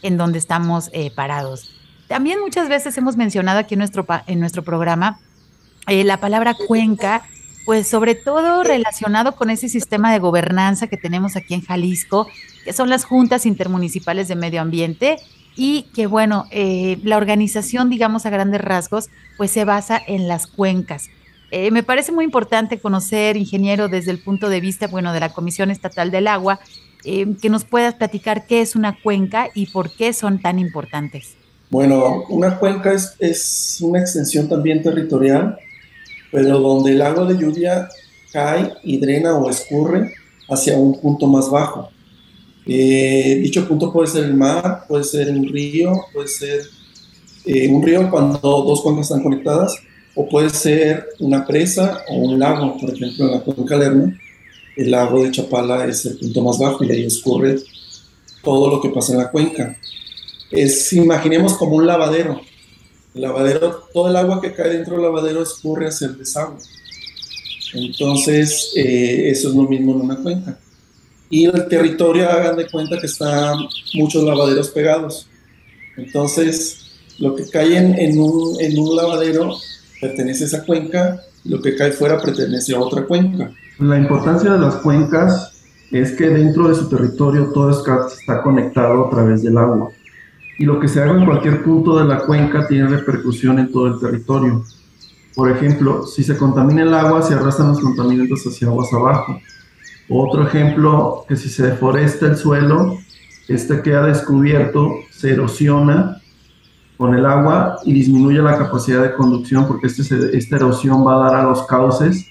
en 0.01 0.17
donde 0.17 0.39
estamos 0.39 0.89
eh, 0.91 1.09
parados. 1.09 1.78
También 2.09 2.41
muchas 2.41 2.67
veces 2.67 2.97
hemos 2.97 3.15
mencionado 3.15 3.59
aquí 3.59 3.75
en 3.75 3.79
nuestro, 3.79 4.05
en 4.27 4.41
nuestro 4.41 4.63
programa 4.63 5.21
eh, 5.87 6.03
la 6.03 6.19
palabra 6.19 6.55
cuenca 6.67 7.23
pues 7.65 7.87
sobre 7.87 8.15
todo 8.15 8.63
relacionado 8.63 9.35
con 9.35 9.51
ese 9.51 9.69
sistema 9.69 10.11
de 10.11 10.17
gobernanza 10.17 10.87
que 10.87 10.97
tenemos 10.97 11.35
aquí 11.35 11.53
en 11.53 11.61
Jalisco, 11.61 12.27
que 12.65 12.73
son 12.73 12.89
las 12.89 13.05
juntas 13.05 13.45
intermunicipales 13.45 14.27
de 14.27 14.35
medio 14.35 14.59
ambiente 14.59 15.17
y 15.55 15.83
que 15.93 16.07
bueno, 16.07 16.45
eh, 16.49 16.97
la 17.03 17.17
organización, 17.17 17.91
digamos 17.91 18.25
a 18.25 18.31
grandes 18.31 18.61
rasgos, 18.61 19.09
pues 19.37 19.51
se 19.51 19.65
basa 19.65 20.01
en 20.07 20.27
las 20.27 20.47
cuencas. 20.47 21.09
Eh, 21.51 21.69
me 21.69 21.83
parece 21.83 22.11
muy 22.11 22.25
importante 22.25 22.79
conocer, 22.79 23.37
ingeniero, 23.37 23.87
desde 23.87 24.09
el 24.09 24.19
punto 24.19 24.49
de 24.49 24.61
vista, 24.61 24.87
bueno, 24.87 25.13
de 25.13 25.19
la 25.19 25.29
Comisión 25.29 25.69
Estatal 25.69 26.09
del 26.09 26.27
Agua, 26.27 26.59
eh, 27.03 27.35
que 27.39 27.49
nos 27.49 27.65
puedas 27.65 27.93
platicar 27.93 28.47
qué 28.47 28.61
es 28.61 28.75
una 28.75 28.99
cuenca 28.99 29.49
y 29.53 29.67
por 29.67 29.91
qué 29.91 30.13
son 30.13 30.39
tan 30.39 30.57
importantes. 30.57 31.38
Bueno, 31.69 32.23
una 32.29 32.57
cuenca 32.57 32.93
es, 32.93 33.15
es 33.19 33.77
una 33.81 33.99
extensión 33.99 34.47
también 34.49 34.81
territorial 34.81 35.57
pero 36.31 36.59
donde 36.59 36.91
el 36.91 37.01
agua 37.01 37.25
de 37.25 37.37
lluvia 37.37 37.89
cae 38.31 38.73
y 38.83 38.97
drena 38.97 39.35
o 39.35 39.49
escurre 39.49 40.13
hacia 40.49 40.77
un 40.77 40.99
punto 40.99 41.27
más 41.27 41.49
bajo. 41.49 41.89
Eh, 42.65 43.39
dicho 43.41 43.67
punto 43.67 43.91
puede 43.91 44.07
ser 44.07 44.25
el 44.25 44.35
mar, 44.35 44.85
puede 44.87 45.03
ser 45.03 45.29
un 45.31 45.47
río, 45.47 45.93
puede 46.13 46.27
ser 46.27 46.61
eh, 47.45 47.67
un 47.67 47.81
río 47.81 48.09
cuando 48.11 48.39
dos 48.39 48.81
cuencas 48.81 49.07
están 49.07 49.23
conectadas, 49.23 49.75
o 50.15 50.27
puede 50.27 50.49
ser 50.49 51.07
una 51.19 51.45
presa 51.45 52.03
o 52.09 52.15
un 52.15 52.39
lago, 52.39 52.77
por 52.77 52.89
ejemplo, 52.91 53.25
en 53.25 53.31
la 53.31 53.39
cuenca 53.39 53.77
Lerma, 53.77 54.13
el 54.75 54.91
lago 54.91 55.23
de 55.23 55.31
Chapala 55.31 55.85
es 55.87 56.05
el 56.05 56.17
punto 56.17 56.41
más 56.43 56.59
bajo 56.59 56.83
y 56.83 56.91
ahí 56.91 57.05
escurre 57.05 57.57
todo 58.43 58.69
lo 58.69 58.81
que 58.81 58.89
pasa 58.89 59.13
en 59.13 59.19
la 59.19 59.31
cuenca. 59.31 59.77
Es, 60.51 60.91
imaginemos 60.93 61.57
como 61.57 61.75
un 61.75 61.85
lavadero, 61.85 62.41
el 63.13 63.21
lavadero, 63.21 63.87
todo 63.93 64.09
el 64.09 64.15
agua 64.15 64.41
que 64.41 64.53
cae 64.53 64.69
dentro 64.69 64.95
del 64.95 65.03
lavadero 65.03 65.41
escurre 65.43 65.87
hacia 65.87 66.07
el 66.07 66.17
desagüe. 66.17 66.57
Entonces, 67.73 68.71
eh, 68.75 69.29
eso 69.29 69.49
es 69.49 69.55
lo 69.55 69.63
mismo 69.63 69.93
en 69.93 70.01
una 70.01 70.17
cuenca. 70.17 70.57
Y 71.29 71.45
el 71.45 71.67
territorio, 71.67 72.29
hagan 72.29 72.57
de 72.57 72.67
cuenta 72.67 72.99
que 72.99 73.05
están 73.05 73.57
muchos 73.93 74.23
lavaderos 74.23 74.69
pegados. 74.69 75.27
Entonces, 75.97 76.99
lo 77.19 77.35
que 77.35 77.47
cae 77.47 77.77
en, 77.77 78.19
un, 78.19 78.59
en 78.59 78.79
un 78.79 78.95
lavadero 78.95 79.55
pertenece 80.01 80.45
a 80.45 80.47
esa 80.47 80.65
cuenca, 80.65 81.21
lo 81.43 81.61
que 81.61 81.75
cae 81.75 81.91
fuera 81.91 82.19
pertenece 82.19 82.73
a 82.73 82.79
otra 82.79 83.05
cuenca. 83.05 83.51
La 83.77 83.97
importancia 83.97 84.51
de 84.51 84.59
las 84.59 84.75
cuencas 84.77 85.51
es 85.91 86.11
que 86.13 86.29
dentro 86.29 86.69
de 86.69 86.75
su 86.75 86.89
territorio 86.89 87.51
todo 87.53 87.69
está 87.71 88.41
conectado 88.41 89.05
a 89.05 89.09
través 89.09 89.43
del 89.43 89.57
agua 89.57 89.91
y 90.59 90.65
lo 90.65 90.79
que 90.79 90.89
se 90.89 91.01
haga 91.01 91.13
en 91.13 91.25
cualquier 91.25 91.63
punto 91.63 91.97
de 91.97 92.05
la 92.05 92.19
cuenca 92.19 92.67
tiene 92.67 92.89
repercusión 92.89 93.59
en 93.59 93.71
todo 93.71 93.87
el 93.87 93.99
territorio. 93.99 94.65
Por 95.33 95.49
ejemplo, 95.49 96.05
si 96.05 96.21
se 96.21 96.35
contamina 96.35 96.83
el 96.83 96.93
agua, 96.93 97.21
se 97.21 97.33
arrastran 97.33 97.69
los 97.69 97.79
contaminantes 97.79 98.45
hacia 98.45 98.67
aguas 98.67 98.93
abajo. 98.93 99.39
Otro 100.09 100.45
ejemplo, 100.45 101.23
que 101.29 101.37
si 101.37 101.47
se 101.47 101.65
deforesta 101.65 102.25
el 102.25 102.35
suelo, 102.35 102.97
este 103.47 103.81
queda 103.81 104.05
descubierto, 104.05 104.91
se 105.11 105.31
erosiona 105.31 106.21
con 106.97 107.15
el 107.15 107.25
agua 107.25 107.77
y 107.85 107.93
disminuye 107.93 108.41
la 108.41 108.57
capacidad 108.57 109.01
de 109.01 109.13
conducción 109.13 109.65
porque 109.65 109.87
este 109.87 110.37
esta 110.37 110.57
erosión 110.57 111.07
va 111.07 111.15
a 111.15 111.31
dar 111.31 111.35
a 111.39 111.43
los 111.43 111.65
cauces 111.67 112.27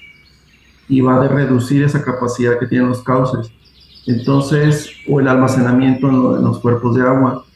y 0.87 1.01
va 1.01 1.17
a 1.25 1.29
reducir 1.29 1.83
esa 1.83 2.05
capacidad 2.05 2.59
que 2.59 2.67
tienen 2.67 2.91
los 2.91 3.03
cauces. 3.03 3.51
Entonces, 4.07 4.91
o 5.09 5.19
el 5.19 5.29
almacenamiento 5.29 6.09
en, 6.09 6.45
los 6.45 6.59
cuerpos 6.59 6.95
de 6.95 7.03
agua. 7.03 7.47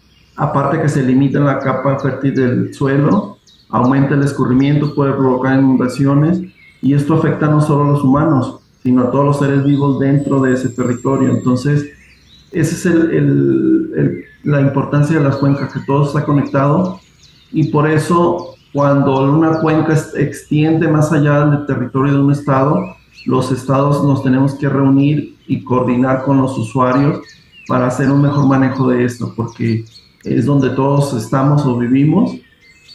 Aparte 0.43 0.83
que 0.83 0.89
se 0.89 1.05
limita 1.05 1.39
la 1.39 1.61
capa 1.61 2.01
fértil 2.01 2.35
del 2.35 2.75
suelo, 2.75 3.39
aumenta 3.69 4.17
el 4.17 4.25
escurrimiento, 4.25 4.93
puede 4.93 5.13
provocar 5.13 5.57
inundaciones 5.57 6.41
y 6.81 6.95
esto 6.95 7.15
afecta 7.15 7.47
no 7.47 7.61
solo 7.61 7.85
a 7.85 7.93
los 7.93 8.03
humanos, 8.03 8.59
sino 8.83 9.03
a 9.03 9.11
todos 9.13 9.25
los 9.25 9.39
seres 9.39 9.65
vivos 9.65 10.01
dentro 10.01 10.41
de 10.41 10.55
ese 10.55 10.71
territorio. 10.71 11.31
Entonces, 11.31 11.93
esa 12.51 12.75
es 12.75 12.87
el, 12.87 14.25
la 14.43 14.61
importancia 14.63 15.17
de 15.17 15.23
las 15.23 15.37
cuencas, 15.37 15.73
que 15.73 15.79
todo 15.87 16.09
está 16.09 16.25
conectado 16.25 16.99
y 17.53 17.71
por 17.71 17.89
eso 17.89 18.57
cuando 18.73 19.23
una 19.23 19.61
cuenca 19.61 19.95
extiende 20.17 20.89
más 20.89 21.13
allá 21.13 21.47
del 21.47 21.67
territorio 21.67 22.15
de 22.15 22.19
un 22.19 22.33
estado, 22.33 22.83
los 23.27 23.53
estados 23.53 24.03
nos 24.03 24.25
tenemos 24.25 24.57
que 24.57 24.69
reunir 24.69 25.37
y 25.47 25.63
coordinar 25.63 26.25
con 26.25 26.43
los 26.43 26.59
usuarios 26.59 27.21
para 27.69 27.87
hacer 27.87 28.11
un 28.11 28.23
mejor 28.23 28.49
manejo 28.49 28.89
de 28.89 29.05
esto, 29.05 29.33
porque 29.37 29.85
es 30.25 30.47
donde 30.47 30.71
todos 30.71 31.13
estamos 31.15 31.65
o 31.65 31.77
vivimos 31.79 32.37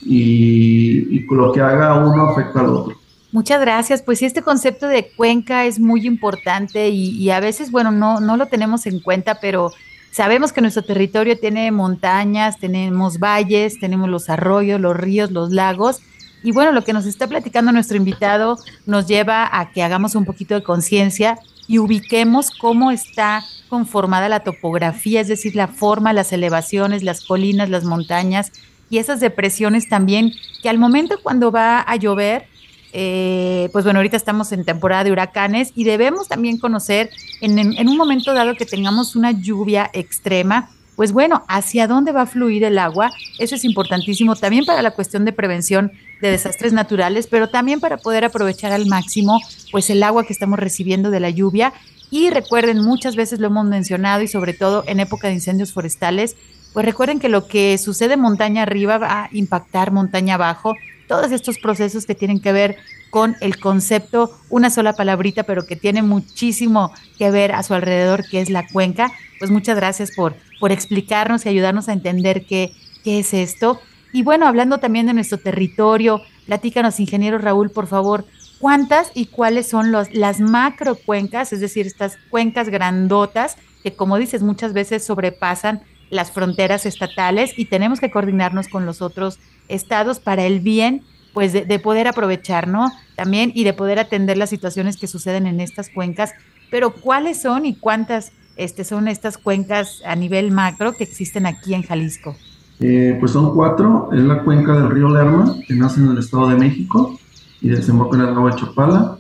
y, 0.04 1.26
lo 1.30 1.52
que 1.52 1.62
haga 1.62 1.96
uno 1.96 2.30
afecta 2.30 2.62
al 2.62 2.68
otro. 2.68 2.98
Muchas 3.32 3.60
gracias. 3.62 4.02
Pues 4.02 4.22
este 4.22 4.42
concepto 4.42 4.88
de 4.88 5.12
cuenca 5.16 5.66
es 5.66 5.80
muy 5.80 6.08
importante 6.08 6.90
y, 6.90 7.30
a 7.30 7.40
veces, 7.40 7.72
bueno, 7.72 7.92
no, 7.92 8.20
no 8.20 8.38
lo 8.38 8.48
tenemos 8.48 8.86
en 8.86 9.00
cuenta, 9.00 9.40
pero 9.40 9.72
sabemos 10.12 10.54
que 10.54 10.62
nuestro 10.62 10.84
territorio 10.84 11.38
tiene 11.38 11.72
montañas, 11.72 12.58
tenemos 12.60 13.20
valles, 13.20 13.80
tenemos 13.80 14.10
los 14.10 14.30
arroyos, 14.30 14.80
los 14.80 14.96
ríos, 14.96 15.32
los 15.32 15.52
lagos. 15.52 16.02
Y 16.44 16.52
bueno, 16.52 16.72
lo 16.72 16.84
que 16.84 16.94
nos 16.94 17.06
está 17.06 17.28
platicando 17.28 17.72
nuestro 17.72 17.98
invitado 17.98 18.58
nos 18.86 19.08
lleva 19.08 19.48
a 19.52 19.72
que 19.72 19.84
hagamos 19.84 20.16
un 20.16 20.26
poquito 20.26 20.56
de 20.56 20.64
conciencia 20.64 21.38
y 21.68 21.80
ubiquemos 21.80 22.52
cómo 22.52 22.92
está 22.92 23.44
conformada 23.70 24.30
la 24.30 24.42
topografía, 24.42 25.22
es 25.22 25.28
decir, 25.28 25.56
la 25.56 25.68
forma, 25.68 26.14
las 26.14 26.32
elevaciones, 26.32 27.04
las 27.04 27.26
colinas, 27.26 27.70
las 27.70 27.84
montañas 27.84 28.52
y 28.90 29.00
esas 29.00 29.20
depresiones 29.20 29.90
también, 29.90 30.32
que 30.62 30.70
al 30.70 30.78
momento 30.78 31.18
cuando 31.22 31.52
va 31.52 31.82
a 31.82 31.96
llover, 31.98 32.48
eh, 32.94 33.70
pues 33.74 33.84
bueno, 33.84 34.00
ahorita 34.00 34.16
estamos 34.16 34.52
en 34.54 34.64
temporada 34.64 35.04
de 35.04 35.12
huracanes 35.12 35.74
y 35.76 35.84
debemos 35.84 36.30
también 36.30 36.58
conocer 36.58 37.10
en, 37.42 37.60
en, 37.60 37.90
un 37.90 37.98
momento 37.98 38.34
dado 38.34 38.56
que 38.56 38.66
tengamos 38.66 39.16
una 39.16 39.32
lluvia 39.32 39.90
extrema, 39.94 40.70
pues 40.98 41.12
bueno, 41.12 41.46
hacia 41.48 41.88
dónde 41.88 42.12
va 42.12 42.24
a 42.24 42.26
fluir 42.26 42.64
el 42.64 42.80
agua. 42.80 43.12
Eso 43.38 43.54
es 43.54 43.64
importantísimo 43.64 44.36
también 44.36 44.66
para 44.66 44.82
la 44.82 44.92
cuestión 44.92 45.26
de 45.26 45.32
prevención 45.32 45.92
de 46.22 46.32
desastres 46.32 46.74
naturales, 46.74 47.28
pero 47.28 47.50
también 47.50 47.80
para 47.80 47.98
poder 47.98 48.26
aprovechar 48.26 48.72
al 48.72 48.88
máximo 48.88 49.40
pues 49.72 49.92
el 49.92 50.02
agua 50.02 50.24
que 50.26 50.34
estamos 50.34 50.58
recibiendo 50.58 51.12
de 51.12 51.20
la 51.20 51.30
lluvia. 51.30 51.72
Y 52.10 52.32
recuerden, 52.32 52.82
muchas 52.82 53.16
veces 53.16 53.40
lo 53.40 53.46
hemos 53.46 53.68
mencionado 53.68 54.24
y 54.24 54.28
sobre 54.28 54.54
todo 54.54 54.84
en 54.88 55.00
época 55.00 55.28
de 55.28 55.36
incendios 55.36 55.72
forestales, 55.72 56.36
pues 56.74 56.84
recuerden 56.84 57.20
que 57.20 57.30
lo 57.30 57.48
que 57.48 57.78
sucede 57.78 58.18
montaña 58.18 58.64
arriba 58.64 58.98
va 58.98 59.26
a 59.26 59.30
impactar 59.34 59.92
montaña 59.92 60.34
abajo 60.34 60.74
todos 61.08 61.32
estos 61.32 61.60
procesos 61.60 62.08
que 62.08 62.16
tienen 62.16 62.42
que 62.42 62.52
ver 62.52 62.76
con 63.10 63.36
el 63.42 63.60
concepto, 63.60 64.38
una 64.50 64.70
sola 64.70 64.94
palabrita, 64.94 65.44
pero 65.44 65.66
que 65.66 65.76
tiene 65.76 66.02
muchísimo 66.02 66.92
que 67.18 67.32
ver 67.32 67.54
a 67.54 67.64
su 67.64 67.74
alrededor, 67.74 68.28
que 68.28 68.42
es 68.42 68.50
la 68.50 68.68
cuenca. 68.68 69.12
Pues 69.40 69.52
muchas 69.52 69.76
gracias 69.76 70.12
por, 70.16 70.36
por 70.60 70.72
explicarnos 70.72 71.46
y 71.46 71.50
ayudarnos 71.50 71.90
a 71.90 71.94
entender 71.94 72.46
qué, 72.46 72.74
qué 73.04 73.20
es 73.20 73.34
esto. 73.34 73.80
Y 74.14 74.24
bueno, 74.24 74.48
hablando 74.48 74.80
también 74.80 75.06
de 75.06 75.14
nuestro 75.14 75.38
territorio, 75.38 76.22
platícanos, 76.46 77.00
ingeniero 77.00 77.38
Raúl, 77.38 77.70
por 77.70 77.88
favor, 77.88 78.26
¿cuántas 78.60 79.12
y 79.14 79.28
cuáles 79.28 79.68
son 79.68 79.92
los, 79.92 80.14
las 80.14 80.40
macrocuencas, 80.40 81.54
es 81.54 81.60
decir, 81.60 81.86
estas 81.86 82.18
cuencas 82.30 82.70
grandotas 82.70 83.58
que, 83.84 83.94
como 83.94 84.18
dices, 84.18 84.42
muchas 84.44 84.74
veces 84.74 85.06
sobrepasan 85.06 85.82
las 86.10 86.32
fronteras 86.32 86.86
estatales 86.86 87.58
y 87.58 87.66
tenemos 87.66 88.00
que 88.00 88.10
coordinarnos 88.10 88.68
con 88.70 88.86
los 88.86 89.02
otros 89.02 89.40
estados 89.68 90.20
para 90.20 90.46
el 90.46 90.62
bien 90.62 91.04
pues 91.38 91.54
de, 91.54 91.78
poder 91.78 92.08
aprovechar, 92.08 92.68
¿no? 92.68 92.92
También 93.16 93.52
y 93.54 93.64
de 93.64 93.72
poder 93.72 94.00
atender 94.00 94.40
las 94.40 94.50
situaciones 94.50 94.98
que 94.98 95.06
suceden 95.06 95.46
en 95.46 95.60
estas 95.60 95.88
cuencas. 95.88 96.34
Pero 96.72 96.90
¿cuáles 96.90 97.40
son 97.40 97.68
y 97.68 97.76
cuántas 97.76 98.32
este, 98.56 98.84
son 98.84 99.08
estas 99.08 99.38
cuencas 99.38 100.02
a 100.04 100.16
nivel 100.16 100.50
macro 100.50 100.94
que 100.94 101.04
existen 101.04 101.46
aquí 101.46 101.76
en 101.76 101.84
Jalisco? 101.84 102.36
Eh, 102.80 103.18
pues 103.20 103.34
son 103.34 103.54
cuatro. 103.54 104.10
Es 104.14 104.22
la 104.22 104.44
cuenca 104.44 104.74
del 104.74 104.90
río 104.90 105.10
Lerma, 105.10 105.54
que 105.68 105.76
nace 105.76 106.00
en 106.00 106.08
el 106.08 106.18
Estado 106.18 106.50
de 106.50 106.56
México 106.56 107.20
y 107.62 107.70
desemboca 107.70 108.18
en 108.18 108.24
el 108.24 108.34
lago 108.34 108.50
de 108.50 108.56
Chapala. 108.56 109.20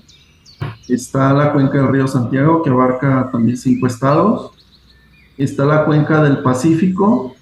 Está 0.89 1.33
la 1.33 1.53
cuenca 1.53 1.77
del 1.77 1.89
río 1.89 2.07
Santiago, 2.07 2.63
que 2.63 2.71
abarca 2.71 3.29
también 3.31 3.57
cinco 3.57 3.85
estados. 3.85 4.53
Está 5.37 5.65
la 5.65 5.85
cuenca 5.85 6.23
del 6.23 6.41
Pacífico 6.41 7.35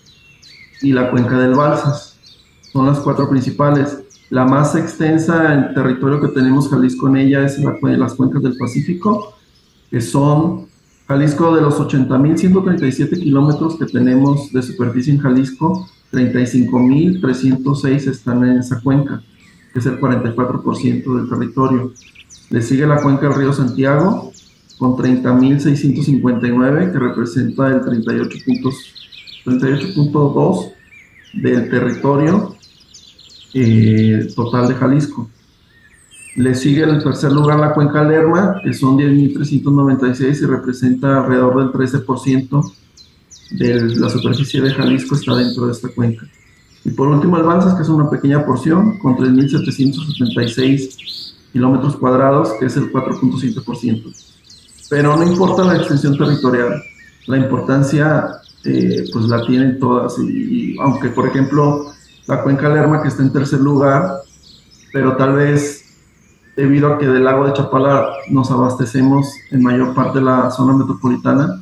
y 0.81 0.91
la 0.91 1.11
cuenca 1.11 1.39
del 1.39 1.55
Balsas 1.55 2.15
son 2.75 2.87
las 2.87 2.99
cuatro 2.99 3.29
principales. 3.29 4.04
La 4.35 4.43
más 4.43 4.75
extensa 4.75 5.53
en 5.53 5.73
territorio 5.73 6.19
que 6.19 6.27
tenemos 6.27 6.67
Jalisco 6.67 7.07
en 7.07 7.15
ella 7.15 7.45
es 7.45 7.57
la, 7.57 7.77
las 7.95 8.15
cuencas 8.15 8.43
del 8.43 8.57
Pacífico, 8.57 9.33
que 9.89 10.01
son 10.01 10.67
Jalisco 11.07 11.55
de 11.55 11.61
los 11.61 11.79
80.137 11.79 13.17
kilómetros 13.17 13.79
que 13.79 13.85
tenemos 13.85 14.51
de 14.51 14.61
superficie 14.61 15.13
en 15.13 15.19
Jalisco, 15.19 15.87
35.306 16.11 18.09
están 18.09 18.43
en 18.43 18.57
esa 18.57 18.81
cuenca, 18.81 19.23
que 19.71 19.79
es 19.79 19.85
el 19.85 20.01
44% 20.01 21.15
del 21.15 21.29
territorio. 21.29 21.93
Le 22.49 22.61
sigue 22.61 22.85
la 22.85 23.01
cuenca 23.01 23.29
del 23.29 23.37
río 23.37 23.53
Santiago, 23.53 24.33
con 24.77 24.97
30.659, 24.97 26.91
que 26.91 26.99
representa 26.99 27.69
el 27.69 27.79
38.2 27.79 30.73
del 31.35 31.69
territorio 31.69 32.54
eh, 33.57 34.27
total 34.35 34.67
de 34.67 34.75
Jalisco. 34.75 35.29
Le 36.35 36.53
sigue 36.53 36.83
en 36.83 36.89
el 36.89 37.01
tercer 37.01 37.31
lugar 37.31 37.57
la 37.57 37.73
cuenca 37.73 38.03
Lerma, 38.03 38.59
que 38.61 38.73
son 38.73 38.97
10.396 38.97 40.41
y 40.41 40.45
representa 40.45 41.21
alrededor 41.21 41.59
del 41.59 41.71
13% 41.71 42.73
de 43.51 43.95
la 43.95 44.09
superficie 44.09 44.61
de 44.61 44.73
Jalisco 44.73 45.15
está 45.15 45.35
dentro 45.35 45.67
de 45.67 45.71
esta 45.71 45.87
cuenca. 45.87 46.27
Y 46.83 46.89
por 46.89 47.07
último 47.07 47.37
el 47.37 47.45
que 47.77 47.81
es 47.81 47.87
una 47.87 48.09
pequeña 48.09 48.45
porción, 48.45 48.99
con 48.99 49.15
3.776 49.15 51.35
kilómetros 51.53 51.95
cuadrados, 51.95 52.51
que 52.59 52.65
es 52.65 52.75
el 52.75 52.91
4.7%. 52.91 54.13
Pero 54.89 55.15
no 55.15 55.23
importa 55.23 55.63
la 55.63 55.77
extensión 55.77 56.17
territorial, 56.17 56.83
la 57.27 57.37
importancia 57.37 58.27
eh, 58.65 59.05
pues 59.13 59.23
la 59.25 59.45
tienen 59.45 59.79
todas. 59.79 60.19
y, 60.19 60.75
aunque, 60.79 61.07
por 61.09 61.27
ejemplo, 61.27 61.94
la 62.27 62.41
cuenca 62.41 62.69
Lerma 62.69 63.01
que 63.01 63.09
está 63.09 63.23
en 63.23 63.31
tercer 63.31 63.59
lugar, 63.59 64.21
pero 64.91 65.15
tal 65.15 65.33
vez 65.33 65.85
debido 66.55 66.93
a 66.93 66.97
que 66.97 67.05
del 67.05 67.25
lago 67.25 67.45
de 67.45 67.53
Chapala 67.53 68.07
nos 68.29 68.49
abastecemos 68.49 69.27
en 69.51 69.61
mayor 69.61 69.93
parte 69.93 70.19
de 70.19 70.25
la 70.25 70.49
zona 70.49 70.73
metropolitana, 70.73 71.61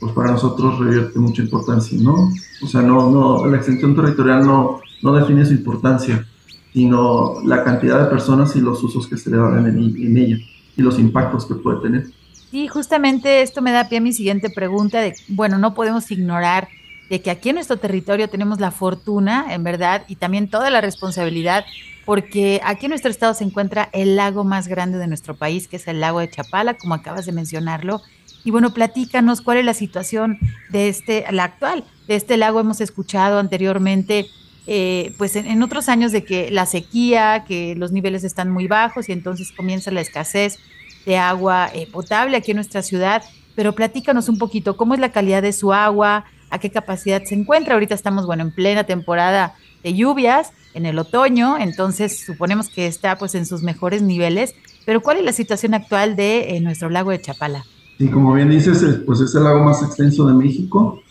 pues 0.00 0.12
para 0.12 0.32
nosotros 0.32 0.78
revierte 0.78 1.18
mucha 1.18 1.42
importancia, 1.42 1.98
¿no? 2.00 2.30
O 2.62 2.66
sea, 2.66 2.80
no, 2.80 3.10
no, 3.10 3.46
la 3.46 3.58
extensión 3.58 3.94
territorial 3.94 4.46
no, 4.46 4.80
no 5.02 5.12
define 5.12 5.44
su 5.44 5.52
importancia, 5.52 6.26
sino 6.72 7.40
la 7.44 7.64
cantidad 7.64 8.00
de 8.02 8.10
personas 8.10 8.56
y 8.56 8.60
los 8.60 8.82
usos 8.82 9.06
que 9.06 9.16
se 9.16 9.30
le 9.30 9.36
dan 9.36 9.66
en, 9.66 10.16
ella 10.16 10.36
y 10.76 10.82
los 10.82 10.98
impactos 10.98 11.46
que 11.46 11.54
puede 11.54 11.80
tener. 11.80 12.06
Y 12.52 12.68
justamente 12.68 13.42
esto 13.42 13.60
me 13.62 13.72
da 13.72 13.88
pie 13.88 13.98
a 13.98 14.00
mi 14.00 14.12
siguiente 14.12 14.50
pregunta 14.50 15.00
de, 15.00 15.14
bueno, 15.28 15.58
no 15.58 15.74
podemos 15.74 16.10
ignorar 16.10 16.68
de 17.10 17.20
que 17.20 17.30
aquí 17.30 17.48
en 17.48 17.56
nuestro 17.56 17.76
territorio 17.76 18.28
tenemos 18.28 18.60
la 18.60 18.70
fortuna, 18.70 19.52
en 19.52 19.64
verdad, 19.64 20.04
y 20.06 20.14
también 20.14 20.48
toda 20.48 20.70
la 20.70 20.80
responsabilidad, 20.80 21.64
porque 22.06 22.60
aquí 22.64 22.86
en 22.86 22.90
nuestro 22.90 23.10
estado 23.10 23.34
se 23.34 23.42
encuentra 23.42 23.90
el 23.92 24.14
lago 24.14 24.44
más 24.44 24.68
grande 24.68 24.96
de 24.96 25.08
nuestro 25.08 25.34
país, 25.34 25.66
que 25.66 25.76
es 25.76 25.88
el 25.88 26.00
lago 26.00 26.20
de 26.20 26.30
Chapala, 26.30 26.74
como 26.74 26.94
acabas 26.94 27.26
de 27.26 27.32
mencionarlo. 27.32 28.00
Y 28.44 28.52
bueno, 28.52 28.72
platícanos 28.72 29.42
cuál 29.42 29.58
es 29.58 29.64
la 29.64 29.74
situación 29.74 30.38
de 30.70 30.88
este, 30.88 31.24
la 31.32 31.44
actual, 31.44 31.84
de 32.06 32.14
este 32.14 32.36
lago. 32.36 32.60
Hemos 32.60 32.80
escuchado 32.80 33.40
anteriormente, 33.40 34.26
eh, 34.68 35.12
pues 35.18 35.34
en, 35.34 35.62
otros 35.64 35.88
años 35.88 36.12
de 36.12 36.24
que 36.24 36.48
la 36.52 36.64
sequía, 36.64 37.44
que 37.46 37.74
los 37.74 37.90
niveles 37.90 38.22
están 38.22 38.50
muy 38.50 38.68
bajos 38.68 39.08
y 39.08 39.12
entonces 39.12 39.50
comienza 39.50 39.90
la 39.90 40.00
escasez 40.00 40.60
de 41.06 41.18
agua 41.18 41.70
eh, 41.74 41.88
potable 41.90 42.36
aquí 42.36 42.52
en 42.52 42.58
nuestra 42.58 42.82
ciudad. 42.82 43.24
Pero 43.56 43.74
platícanos 43.74 44.28
un 44.28 44.38
poquito, 44.38 44.76
¿cómo 44.76 44.94
es 44.94 45.00
la 45.00 45.10
calidad 45.10 45.42
de 45.42 45.52
su 45.52 45.72
agua? 45.72 46.24
A 46.50 46.58
qué 46.58 46.70
capacidad 46.70 47.22
se 47.24 47.34
encuentra. 47.34 47.74
Ahorita 47.74 47.94
estamos, 47.94 48.26
bueno, 48.26 48.42
en 48.42 48.52
plena 48.52 48.84
temporada 48.84 49.54
de 49.82 49.94
lluvias, 49.94 50.52
en 50.74 50.86
el 50.86 50.98
otoño, 50.98 51.58
entonces 51.58 52.24
suponemos 52.24 52.68
que 52.68 52.86
está 52.86 53.16
pues 53.18 53.34
en 53.34 53.46
sus 53.46 53.62
mejores 53.62 54.02
niveles. 54.02 54.54
Pero 54.84 55.00
¿cuál 55.00 55.18
es 55.18 55.24
la 55.24 55.32
situación 55.32 55.74
actual 55.74 56.16
de 56.16 56.56
eh, 56.56 56.60
nuestro 56.60 56.90
lago 56.90 57.10
de 57.10 57.20
Chapala? 57.20 57.64
Sí, 57.98 58.08
como 58.08 58.32
bien 58.34 58.50
dices, 58.50 58.82
pues 59.04 59.20
es 59.20 59.34
el 59.34 59.44
lago 59.44 59.62
más 59.64 59.82
extenso 59.82 60.26
de 60.26 60.34
México. 60.34 61.02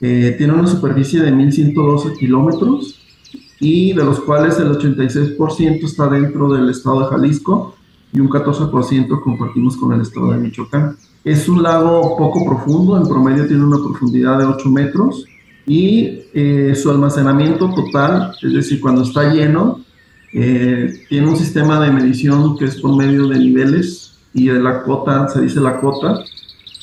Eh, 0.00 0.34
tiene 0.36 0.52
una 0.52 0.66
superficie 0.66 1.20
de 1.20 1.32
1.112 1.32 2.18
kilómetros 2.18 3.00
y 3.60 3.92
de 3.94 4.04
los 4.04 4.20
cuales 4.20 4.58
el 4.58 4.72
86% 4.72 5.84
está 5.84 6.08
dentro 6.08 6.52
del 6.52 6.68
estado 6.68 7.00
de 7.00 7.06
Jalisco 7.06 7.74
y 8.12 8.20
un 8.20 8.28
14% 8.28 9.22
compartimos 9.22 9.76
con 9.76 9.92
el 9.92 10.02
estado 10.02 10.32
de 10.32 10.38
Michoacán. 10.38 10.96
Es 11.24 11.48
un 11.48 11.62
lago 11.62 12.16
poco 12.16 12.44
profundo, 12.44 12.98
en 12.98 13.08
promedio 13.08 13.46
tiene 13.46 13.64
una 13.64 13.78
profundidad 13.78 14.38
de 14.38 14.44
8 14.44 14.68
metros 14.68 15.24
y 15.66 16.20
eh, 16.34 16.74
su 16.74 16.90
almacenamiento 16.90 17.72
total, 17.74 18.34
es 18.42 18.52
decir, 18.52 18.80
cuando 18.80 19.02
está 19.02 19.32
lleno, 19.32 19.80
eh, 20.34 20.92
tiene 21.08 21.28
un 21.28 21.36
sistema 21.36 21.80
de 21.80 21.90
medición 21.90 22.58
que 22.58 22.66
es 22.66 22.80
por 22.80 22.94
medio 22.96 23.26
de 23.28 23.38
niveles 23.38 24.18
y 24.34 24.48
de 24.48 24.60
la 24.60 24.82
cota, 24.82 25.28
se 25.28 25.40
dice 25.40 25.60
la 25.60 25.80
cota, 25.80 26.22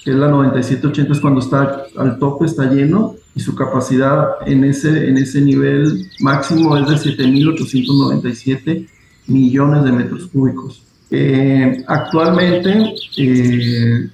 que 0.04 0.12
es 0.12 0.18
la 0.18 0.30
9780, 0.30 1.14
es 1.14 1.20
cuando 1.20 1.42
está 1.42 1.84
al 1.96 2.18
tope, 2.18 2.46
está 2.46 2.66
lleno, 2.66 3.16
y 3.36 3.40
su 3.40 3.56
capacidad 3.56 4.28
en 4.46 4.64
ese, 4.64 5.08
en 5.08 5.18
ese 5.18 5.42
nivel 5.42 6.10
máximo 6.20 6.76
es 6.78 6.88
de 6.88 6.96
7.897 6.96 8.88
millones 9.28 9.84
de 9.84 9.92
metros 9.92 10.28
cúbicos. 10.28 10.84
Eh, 11.10 11.84
actualmente 11.88 12.94
eh, 13.18 14.10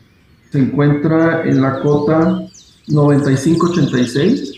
se 0.51 0.59
encuentra 0.59 1.45
en 1.45 1.61
la 1.61 1.79
cota 1.81 2.43
9586, 2.87 4.53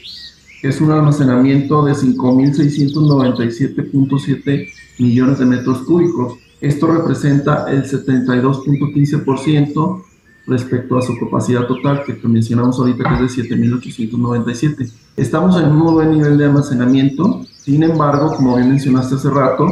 que 0.62 0.67
es 0.67 0.80
un 0.82 0.91
almacenamiento 0.91 1.84
de 1.86 1.93
5.697.7 1.93 4.67
millones 4.99 5.39
de 5.39 5.45
metros 5.45 5.80
cúbicos. 5.80 6.36
Esto 6.62 6.86
representa 6.88 7.71
el 7.71 7.86
72.15% 7.86 10.04
respecto 10.45 10.97
a 10.97 11.02
su 11.02 11.17
capacidad 11.17 11.65
total, 11.67 12.04
que 12.06 12.15
mencionamos 12.28 12.78
ahorita 12.80 13.04
que 13.04 13.15
es 13.25 13.36
de 13.36 13.43
7.897. 13.56 14.91
Estamos 15.15 15.62
en 15.62 15.69
un 15.69 15.78
muy 15.78 15.93
buen 15.93 16.12
nivel 16.12 16.38
de 16.38 16.45
almacenamiento, 16.45 17.45
sin 17.58 17.84
embargo, 17.84 18.36
como 18.36 18.56
bien 18.56 18.69
mencionaste 18.69 19.15
hace 19.15 19.30
rato, 19.30 19.67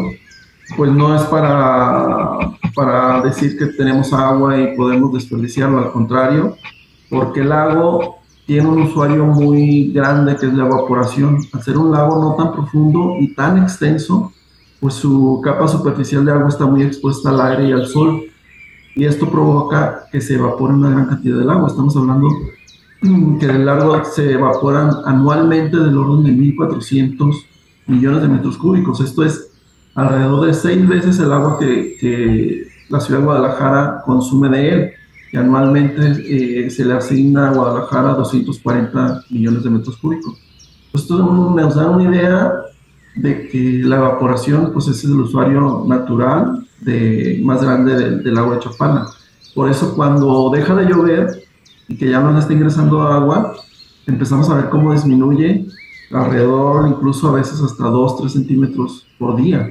pues 0.76 0.92
no 0.92 1.16
es 1.16 1.22
para, 1.24 2.38
para 2.76 3.22
decir 3.22 3.58
que 3.58 3.68
tenemos 3.68 4.12
agua 4.14 4.58
y 4.60 4.76
podemos 4.76 5.14
desperdiciarlo, 5.14 5.80
al 5.80 5.92
contrario, 5.92 6.56
porque 7.10 7.42
el 7.42 7.50
lago 7.50 8.18
tiene 8.46 8.68
un 8.68 8.82
usuario 8.82 9.26
muy 9.26 9.92
grande 9.92 10.36
que 10.36 10.46
es 10.48 10.54
la 10.54 10.66
evaporación. 10.66 11.40
Al 11.54 11.62
ser 11.62 11.78
un 11.78 11.92
lago 11.92 12.22
no 12.22 12.36
tan 12.36 12.54
profundo 12.54 13.16
y 13.20 13.34
tan 13.34 13.62
extenso, 13.62 14.32
pues 14.80 14.96
su 14.96 15.42
capa 15.44 15.68
superficial 15.68 16.26
de 16.26 16.32
agua 16.32 16.50
está 16.50 16.66
muy 16.66 16.84
expuesta 16.84 17.30
al 17.30 17.42
aire 17.42 17.70
y 17.70 17.72
al 17.72 17.88
sol 17.88 18.24
y 18.96 19.06
esto 19.06 19.30
provoca 19.30 20.08
que 20.12 20.22
se 20.22 20.36
evapore 20.36 20.74
una 20.74 20.90
gran 20.90 21.08
cantidad 21.08 21.38
del 21.38 21.50
agua. 21.50 21.68
Estamos 21.68 21.96
hablando 21.96 22.28
que 23.40 23.48
del 23.48 23.66
lago 23.66 24.04
se 24.06 24.34
evaporan 24.34 24.92
anualmente 25.06 25.78
del 25.78 25.98
orden 25.98 26.24
de 26.24 26.32
1.400 26.32 27.46
millones 27.86 28.22
de 28.22 28.28
metros 28.28 28.58
cúbicos. 28.58 29.02
Esto 29.02 29.24
es 29.24 29.47
alrededor 29.98 30.46
de 30.46 30.54
seis 30.54 30.88
veces 30.88 31.20
el 31.20 31.34
agua 31.34 31.58
que, 31.60 32.68
la 32.90 33.02
ciudad 33.02 33.20
de 33.20 33.26
Guadalajara 33.26 34.02
consume 34.06 34.48
de 34.50 34.70
él. 34.70 34.92
Y 35.34 35.38
anualmente 35.38 36.02
eh, 36.26 36.70
se 36.70 36.86
le 36.86 36.94
asigna 36.94 37.50
a 37.50 37.54
Guadalajara 37.54 38.14
240 38.14 39.24
millones 39.30 39.64
de 39.64 39.70
metros 39.70 39.98
cúbicos. 39.98 40.40
Esto 40.94 41.18
nos 41.54 41.76
da 41.76 41.90
una 41.90 42.04
idea 42.04 42.54
de 43.16 43.50
que 43.50 43.82
la 43.84 43.98
evaporación 43.98 44.72
pues 44.72 44.88
es 44.88 45.04
el 45.04 45.20
usuario 45.20 45.84
natural 45.86 46.66
de, 46.80 47.42
más 47.44 47.62
grande 47.62 48.22
del, 48.22 48.38
agua 48.38 48.56
de 48.56 48.62
Chapala. 48.62 49.08
Por 49.54 49.70
eso 49.70 49.96
cuando 49.96 50.50
deja 50.54 50.76
de 50.76 50.86
llover 50.86 51.44
y 51.90 51.98
que 51.98 52.10
ya 52.10 52.22
no 52.22 52.38
está 52.38 52.54
ingresando 52.54 53.02
agua, 53.02 53.54
empezamos 54.06 54.50
a 54.50 54.56
ver 54.56 54.70
cómo 54.70 54.94
disminuye 54.94 55.68
alrededor, 56.12 56.88
incluso 56.88 57.30
a 57.30 57.34
veces 57.34 57.62
hasta 57.62 57.86
2, 57.86 58.18
3 58.18 58.32
centímetros 58.32 59.08
por 59.18 59.36
día. 59.36 59.70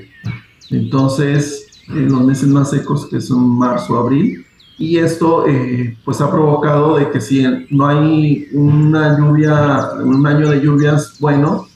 Entonces, 0.71 1.67
en 1.89 2.11
los 2.11 2.25
meses 2.25 2.49
más 2.49 2.71
secos, 2.71 3.07
que 3.07 3.21
son 3.21 3.59
marzo, 3.59 3.97
abril, 3.99 4.45
y 4.79 4.99
esto 4.99 5.47
eh, 5.47 5.97
pues 6.05 6.21
ha 6.21 6.31
provocado 6.31 6.97
de 6.97 7.11
que 7.11 7.21
si 7.21 7.43
no 7.71 7.87
hay 7.87 8.47
una 8.53 9.19
lluvia, 9.19 9.91
un 10.05 10.27
año 10.27 10.51
de 10.51 10.61
lluvias 10.61 11.19
bueno, 11.19 11.67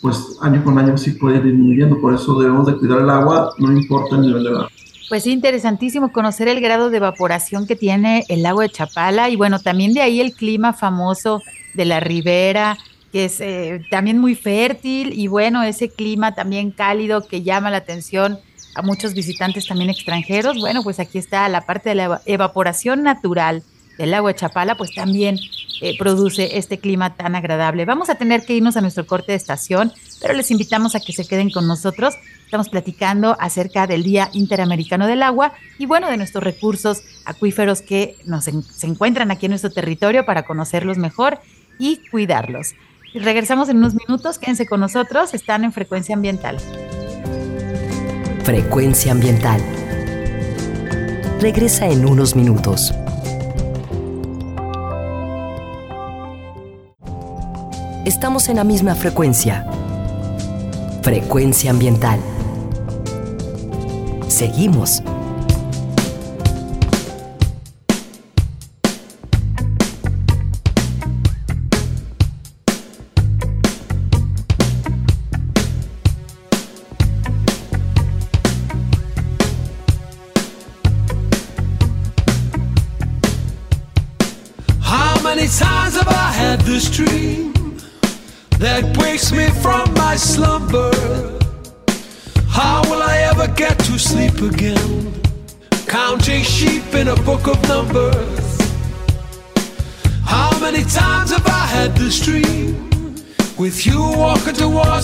pues 0.00 0.38
año 0.40 0.64
con 0.64 0.78
año 0.78 0.96
sí 0.96 1.12
puede 1.12 1.36
ir 1.36 1.42
disminuyendo. 1.42 2.00
Por 2.00 2.14
eso 2.14 2.38
debemos 2.38 2.66
de 2.66 2.76
cuidar 2.78 3.00
el 3.00 3.10
agua, 3.10 3.52
no 3.58 3.72
importa 3.72 4.16
el 4.16 4.22
nivel 4.22 4.44
de 4.44 4.48
agua. 4.50 4.70
Pues 5.08 5.26
interesantísimo 5.26 6.12
conocer 6.12 6.48
el 6.48 6.60
grado 6.60 6.90
de 6.90 6.96
evaporación 6.96 7.66
que 7.66 7.76
tiene 7.76 8.24
el 8.28 8.42
lago 8.42 8.62
de 8.62 8.70
Chapala 8.70 9.28
y 9.28 9.36
bueno, 9.36 9.60
también 9.60 9.92
de 9.92 10.00
ahí 10.00 10.20
el 10.20 10.32
clima 10.32 10.72
famoso 10.72 11.42
de 11.74 11.84
la 11.84 12.00
ribera, 12.00 12.76
que 13.16 13.24
es 13.24 13.40
eh, 13.40 13.80
también 13.88 14.18
muy 14.18 14.34
fértil 14.34 15.18
y 15.18 15.26
bueno, 15.26 15.62
ese 15.62 15.88
clima 15.88 16.34
también 16.34 16.70
cálido 16.70 17.26
que 17.26 17.42
llama 17.42 17.70
la 17.70 17.78
atención 17.78 18.38
a 18.74 18.82
muchos 18.82 19.14
visitantes 19.14 19.66
también 19.66 19.88
extranjeros. 19.88 20.60
Bueno, 20.60 20.82
pues 20.82 21.00
aquí 21.00 21.16
está 21.16 21.48
la 21.48 21.62
parte 21.62 21.88
de 21.88 21.94
la 21.94 22.20
evaporación 22.26 23.02
natural 23.02 23.62
del 23.96 24.10
de 24.10 24.34
Chapala, 24.34 24.76
pues 24.76 24.94
también 24.94 25.38
eh, 25.80 25.96
produce 25.98 26.58
este 26.58 26.76
clima 26.76 27.14
tan 27.14 27.34
agradable. 27.34 27.86
Vamos 27.86 28.10
a 28.10 28.16
tener 28.16 28.44
que 28.44 28.54
irnos 28.54 28.76
a 28.76 28.82
nuestro 28.82 29.06
corte 29.06 29.32
de 29.32 29.36
estación, 29.36 29.94
pero 30.20 30.34
les 30.34 30.50
invitamos 30.50 30.94
a 30.94 31.00
que 31.00 31.14
se 31.14 31.26
queden 31.26 31.48
con 31.48 31.66
nosotros. 31.66 32.16
Estamos 32.44 32.68
platicando 32.68 33.34
acerca 33.40 33.86
del 33.86 34.02
Día 34.02 34.28
Interamericano 34.34 35.06
del 35.06 35.22
Agua 35.22 35.54
y 35.78 35.86
bueno, 35.86 36.10
de 36.10 36.18
nuestros 36.18 36.44
recursos 36.44 37.02
acuíferos 37.24 37.80
que 37.80 38.16
nos 38.26 38.44
se 38.44 38.86
encuentran 38.86 39.30
aquí 39.30 39.46
en 39.46 39.52
nuestro 39.52 39.70
territorio 39.70 40.26
para 40.26 40.42
conocerlos 40.42 40.98
mejor 40.98 41.40
y 41.78 42.00
cuidarlos. 42.10 42.74
Regresamos 43.20 43.68
en 43.68 43.78
unos 43.78 43.94
minutos, 43.94 44.38
quédense 44.38 44.66
con 44.66 44.80
nosotros, 44.80 45.34
están 45.34 45.64
en 45.64 45.72
Frecuencia 45.72 46.14
Ambiental. 46.14 46.58
Frecuencia 48.44 49.12
Ambiental. 49.12 49.60
Regresa 51.40 51.86
en 51.86 52.06
unos 52.06 52.36
minutos. 52.36 52.94
estamos 58.06 58.48
en 58.48 58.56
la 58.56 58.64
misma 58.64 58.94
frecuencia. 58.94 59.66
Frecuencia 61.02 61.70
ambiental. 61.70 62.18
Seguimos. 64.28 65.02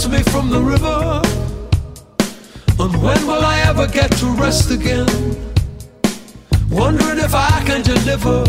Me 0.08 0.22
from 0.24 0.50
the 0.50 0.60
river. 0.60 1.22
And 2.78 3.02
when 3.02 3.26
will 3.26 3.44
I 3.44 3.60
ever 3.68 3.86
get 3.86 4.10
to 4.18 4.26
rest 4.36 4.70
again? 4.70 5.06
Wondering 6.70 7.18
if 7.18 7.34
I 7.34 7.62
can 7.64 7.82
deliver. 7.82 8.44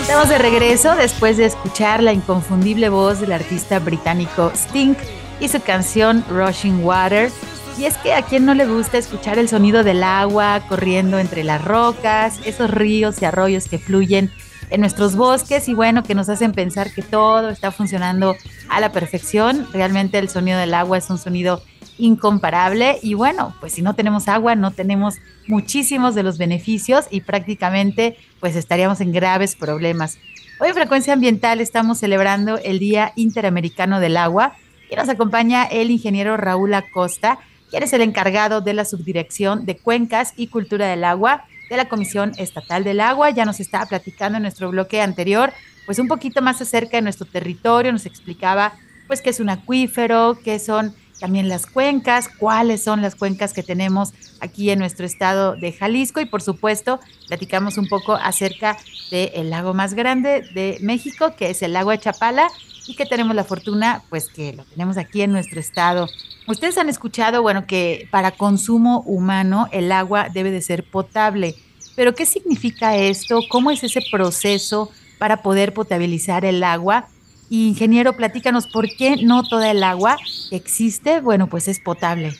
Estamos 0.00 0.28
de 0.28 0.38
regreso 0.38 0.94
después 0.96 1.36
de 1.36 1.46
escuchar 1.46 2.02
la 2.02 2.12
inconfundible 2.12 2.88
voz 2.88 3.20
del 3.20 3.32
artista 3.32 3.78
británico 3.78 4.50
Sting 4.54 4.94
y 5.40 5.48
su 5.48 5.60
canción 5.62 6.24
Rushing 6.28 6.84
Water. 6.84 7.30
Y 7.78 7.84
es 7.84 7.96
que 7.98 8.12
a 8.12 8.22
quien 8.22 8.44
no 8.44 8.54
le 8.54 8.66
gusta 8.66 8.98
escuchar 8.98 9.38
el 9.38 9.48
sonido 9.48 9.84
del 9.84 10.02
agua 10.02 10.60
corriendo 10.68 11.18
entre 11.18 11.44
las 11.44 11.64
rocas, 11.64 12.40
esos 12.44 12.70
ríos 12.70 13.22
y 13.22 13.24
arroyos 13.24 13.68
que 13.68 13.78
fluyen 13.78 14.30
en 14.72 14.80
nuestros 14.80 15.16
bosques 15.16 15.68
y 15.68 15.74
bueno, 15.74 16.02
que 16.02 16.14
nos 16.14 16.30
hacen 16.30 16.52
pensar 16.52 16.92
que 16.94 17.02
todo 17.02 17.50
está 17.50 17.70
funcionando 17.70 18.34
a 18.70 18.80
la 18.80 18.90
perfección. 18.90 19.68
Realmente 19.70 20.18
el 20.18 20.30
sonido 20.30 20.58
del 20.58 20.72
agua 20.72 20.96
es 20.96 21.10
un 21.10 21.18
sonido 21.18 21.62
incomparable 21.98 22.98
y 23.02 23.12
bueno, 23.12 23.54
pues 23.60 23.74
si 23.74 23.82
no 23.82 23.94
tenemos 23.94 24.28
agua 24.28 24.54
no 24.54 24.70
tenemos 24.70 25.16
muchísimos 25.46 26.14
de 26.14 26.22
los 26.22 26.38
beneficios 26.38 27.04
y 27.10 27.20
prácticamente 27.20 28.16
pues 28.40 28.56
estaríamos 28.56 29.02
en 29.02 29.12
graves 29.12 29.56
problemas. 29.56 30.16
Hoy 30.58 30.68
en 30.68 30.74
Frecuencia 30.74 31.12
Ambiental 31.12 31.60
estamos 31.60 31.98
celebrando 31.98 32.56
el 32.56 32.78
Día 32.78 33.12
Interamericano 33.14 34.00
del 34.00 34.16
Agua 34.16 34.56
y 34.90 34.96
nos 34.96 35.10
acompaña 35.10 35.64
el 35.64 35.90
ingeniero 35.90 36.38
Raúl 36.38 36.72
Acosta, 36.72 37.38
quien 37.68 37.82
es 37.82 37.92
el 37.92 38.00
encargado 38.00 38.62
de 38.62 38.72
la 38.72 38.86
Subdirección 38.86 39.66
de 39.66 39.76
Cuencas 39.76 40.32
y 40.34 40.46
Cultura 40.46 40.86
del 40.86 41.04
Agua 41.04 41.44
de 41.72 41.78
la 41.78 41.88
Comisión 41.88 42.32
Estatal 42.36 42.84
del 42.84 43.00
Agua. 43.00 43.30
Ya 43.30 43.44
nos 43.44 43.58
estaba 43.58 43.86
platicando 43.86 44.36
en 44.36 44.42
nuestro 44.42 44.70
bloque 44.70 45.00
anterior, 45.00 45.52
pues 45.86 45.98
un 45.98 46.06
poquito 46.06 46.42
más 46.42 46.60
acerca 46.60 46.98
de 46.98 47.02
nuestro 47.02 47.26
territorio, 47.26 47.90
nos 47.92 48.06
explicaba 48.06 48.74
pues 49.06 49.20
qué 49.20 49.30
es 49.30 49.40
un 49.40 49.50
acuífero, 49.50 50.38
qué 50.44 50.58
son 50.58 50.94
también 51.18 51.48
las 51.48 51.66
cuencas, 51.66 52.28
cuáles 52.28 52.82
son 52.82 53.00
las 53.00 53.14
cuencas 53.14 53.52
que 53.52 53.62
tenemos 53.62 54.12
aquí 54.40 54.70
en 54.70 54.78
nuestro 54.78 55.06
estado 55.06 55.56
de 55.56 55.72
Jalisco 55.72 56.20
y 56.20 56.26
por 56.26 56.42
supuesto 56.42 57.00
platicamos 57.28 57.78
un 57.78 57.88
poco 57.88 58.14
acerca 58.14 58.76
del 59.10 59.50
lago 59.50 59.72
más 59.72 59.94
grande 59.94 60.42
de 60.54 60.78
México, 60.80 61.34
que 61.36 61.50
es 61.50 61.62
el 61.62 61.72
lago 61.72 61.90
de 61.90 61.98
Chapala 61.98 62.48
y 62.86 62.96
que 62.96 63.06
tenemos 63.06 63.34
la 63.34 63.44
fortuna 63.44 64.02
pues 64.10 64.28
que 64.28 64.52
lo 64.52 64.64
tenemos 64.64 64.96
aquí 64.96 65.22
en 65.22 65.32
nuestro 65.32 65.60
estado. 65.60 66.08
Ustedes 66.48 66.76
han 66.76 66.88
escuchado, 66.88 67.40
bueno, 67.40 67.66
que 67.66 68.08
para 68.10 68.32
consumo 68.32 69.02
humano 69.06 69.68
el 69.70 69.92
agua 69.92 70.28
debe 70.28 70.50
de 70.50 70.60
ser 70.60 70.82
potable. 70.82 71.54
Pero 71.96 72.14
¿qué 72.14 72.26
significa 72.26 72.96
esto? 72.96 73.40
¿Cómo 73.50 73.70
es 73.70 73.82
ese 73.84 74.00
proceso 74.10 74.90
para 75.18 75.42
poder 75.42 75.74
potabilizar 75.74 76.44
el 76.44 76.64
agua? 76.64 77.06
Y, 77.50 77.68
ingeniero, 77.68 78.16
platícanos 78.16 78.66
por 78.66 78.88
qué 78.88 79.16
no 79.22 79.42
toda 79.42 79.70
el 79.70 79.84
agua 79.84 80.16
que 80.48 80.56
existe, 80.56 81.20
bueno, 81.20 81.48
pues 81.48 81.68
es 81.68 81.80
potable. 81.80 82.34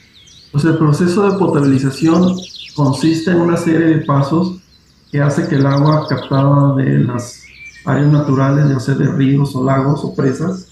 Pues 0.51 0.65
el 0.65 0.77
proceso 0.77 1.29
de 1.29 1.37
potabilización 1.37 2.35
consiste 2.75 3.31
en 3.31 3.41
una 3.41 3.57
serie 3.57 3.87
de 3.87 4.05
pasos 4.05 4.57
que 5.11 5.21
hace 5.21 5.47
que 5.47 5.55
el 5.55 5.65
agua 5.65 6.07
captada 6.07 6.75
de 6.75 6.99
las 6.99 7.43
áreas 7.85 8.11
naturales, 8.11 8.69
ya 8.69 8.79
sea 8.79 8.95
de 8.95 9.11
ríos 9.11 9.55
o 9.55 9.63
lagos 9.63 10.03
o 10.03 10.15
presas, 10.15 10.67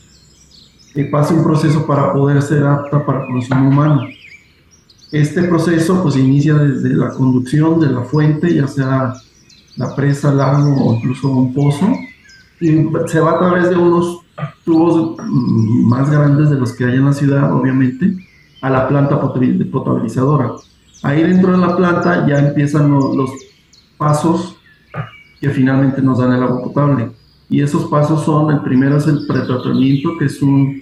que 0.93 1.05
pase 1.05 1.33
un 1.33 1.43
proceso 1.43 1.85
para 1.85 2.11
poder 2.11 2.41
ser 2.41 2.63
apta 2.63 3.05
para 3.05 3.25
consumo 3.27 3.69
humano. 3.69 4.07
Este 5.11 5.43
proceso 5.43 6.01
pues 6.01 6.15
inicia 6.15 6.55
desde 6.55 6.95
la 6.95 7.09
conducción 7.09 7.79
de 7.79 7.87
la 7.87 8.01
fuente, 8.01 8.53
ya 8.53 8.67
sea 8.67 9.13
la 9.75 9.95
presa, 9.95 10.33
lago 10.33 10.73
o 10.85 10.95
incluso 10.95 11.29
un 11.29 11.53
pozo, 11.53 11.87
y 12.61 12.87
se 13.07 13.19
va 13.19 13.31
a 13.31 13.39
través 13.39 13.69
de 13.69 13.75
unos 13.75 14.19
tubos 14.63 15.17
más 15.27 16.09
grandes 16.09 16.49
de 16.49 16.57
los 16.57 16.73
que 16.73 16.85
hay 16.85 16.95
en 16.95 17.05
la 17.05 17.13
ciudad, 17.13 17.51
obviamente, 17.53 18.15
a 18.61 18.69
la 18.69 18.87
planta 18.87 19.19
potabilizadora. 19.19 20.51
Ahí 21.03 21.23
dentro 21.23 21.51
de 21.51 21.57
la 21.57 21.75
planta 21.75 22.27
ya 22.27 22.39
empiezan 22.39 22.91
los, 22.91 23.31
pasos 23.97 24.57
que 25.39 25.49
finalmente 25.49 26.01
nos 26.01 26.19
dan 26.19 26.33
el 26.33 26.41
agua 26.41 26.63
potable. 26.63 27.11
Y 27.49 27.61
esos 27.61 27.85
pasos 27.85 28.23
son, 28.23 28.51
el 28.51 28.61
primero 28.61 28.97
es 28.97 29.05
el 29.05 29.27
pretratamiento, 29.27 30.17
que 30.17 30.25
es 30.25 30.41
un 30.41 30.81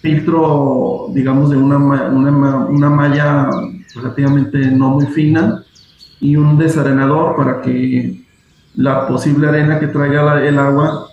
filtro, 0.00 1.06
digamos, 1.12 1.50
de 1.50 1.56
una, 1.56 1.76
una, 1.76 2.56
una 2.66 2.90
malla 2.90 3.50
relativamente 3.94 4.58
no 4.70 4.90
muy 4.90 5.06
fina 5.06 5.62
y 6.20 6.36
un 6.36 6.58
desarenador 6.58 7.36
para 7.36 7.60
que 7.60 8.24
la 8.76 9.06
posible 9.06 9.48
arena 9.48 9.78
que 9.80 9.88
traiga 9.88 10.42
el 10.42 10.58
agua, 10.58 11.08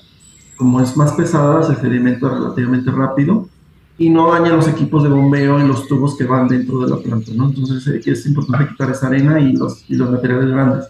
como 0.58 0.82
es 0.82 0.96
más 0.96 1.14
pesada, 1.14 1.64
se 1.64 1.76
sedimenta 1.76 2.30
relativamente 2.30 2.92
rápido 2.92 3.50
y 3.98 4.10
no 4.10 4.32
daña 4.32 4.52
los 4.52 4.68
equipos 4.68 5.04
de 5.04 5.10
bombeo 5.10 5.60
y 5.60 5.68
los 5.68 5.88
tubos 5.88 6.16
que 6.16 6.26
van 6.26 6.48
dentro 6.48 6.80
de 6.82 6.90
la 6.90 6.98
planta, 6.98 7.32
¿no? 7.34 7.46
Entonces 7.46 7.88
eh, 7.88 8.02
es 8.06 8.26
importante 8.28 8.68
quitar 8.70 8.92
esa 8.92 9.08
arena 9.08 9.40
y 9.40 9.54
los, 9.54 9.84
y 9.90 9.96
los 9.96 10.12
materiales 10.12 10.50
grandes. 10.50 10.86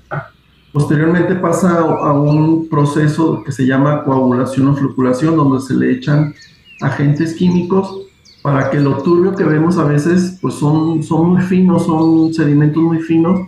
Posteriormente 0.73 1.35
pasa 1.35 1.79
a 1.79 2.13
un 2.13 2.67
proceso 2.67 3.43
que 3.43 3.51
se 3.51 3.65
llama 3.65 4.03
coagulación 4.03 4.67
o 4.67 4.75
floculación, 4.75 5.37
donde 5.37 5.61
se 5.61 5.73
le 5.73 5.91
echan 5.91 6.33
agentes 6.81 7.33
químicos 7.33 8.07
para 8.41 8.69
que 8.69 8.79
lo 8.79 9.01
turbio 9.01 9.35
que 9.35 9.43
vemos 9.43 9.77
a 9.77 9.83
veces 9.83 10.37
pues 10.41 10.55
son, 10.55 11.03
son 11.03 11.31
muy 11.31 11.41
finos, 11.41 11.85
son 11.85 12.33
sedimentos 12.33 12.81
muy 12.81 12.99
finos, 12.99 13.41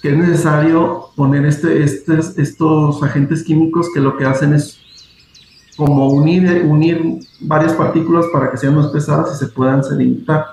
que 0.00 0.10
es 0.10 0.16
necesario 0.16 1.06
poner 1.16 1.44
este, 1.44 1.82
este, 1.82 2.18
estos 2.38 3.02
agentes 3.02 3.42
químicos 3.42 3.88
que 3.92 4.00
lo 4.00 4.16
que 4.16 4.24
hacen 4.24 4.54
es 4.54 4.78
como 5.76 6.08
unir, 6.10 6.64
unir 6.66 7.20
varias 7.40 7.72
partículas 7.74 8.26
para 8.32 8.50
que 8.50 8.56
sean 8.56 8.74
más 8.74 8.88
pesadas 8.88 9.34
y 9.34 9.38
se 9.38 9.50
puedan 9.50 9.82
sedimentar. 9.82 10.46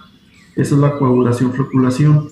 Esa 0.55 0.75
es 0.75 0.81
la 0.81 0.97
coagulación, 0.97 1.53
floculación. 1.53 2.29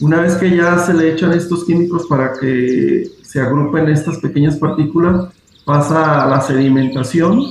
Una 0.00 0.20
vez 0.20 0.34
que 0.34 0.56
ya 0.56 0.78
se 0.78 0.94
le 0.94 1.12
echan 1.12 1.32
estos 1.32 1.64
químicos 1.64 2.06
para 2.06 2.32
que 2.32 3.04
se 3.22 3.40
agrupen 3.40 3.88
estas 3.88 4.18
pequeñas 4.18 4.56
partículas, 4.56 5.28
pasa 5.64 6.24
a 6.24 6.28
la 6.28 6.40
sedimentación, 6.40 7.44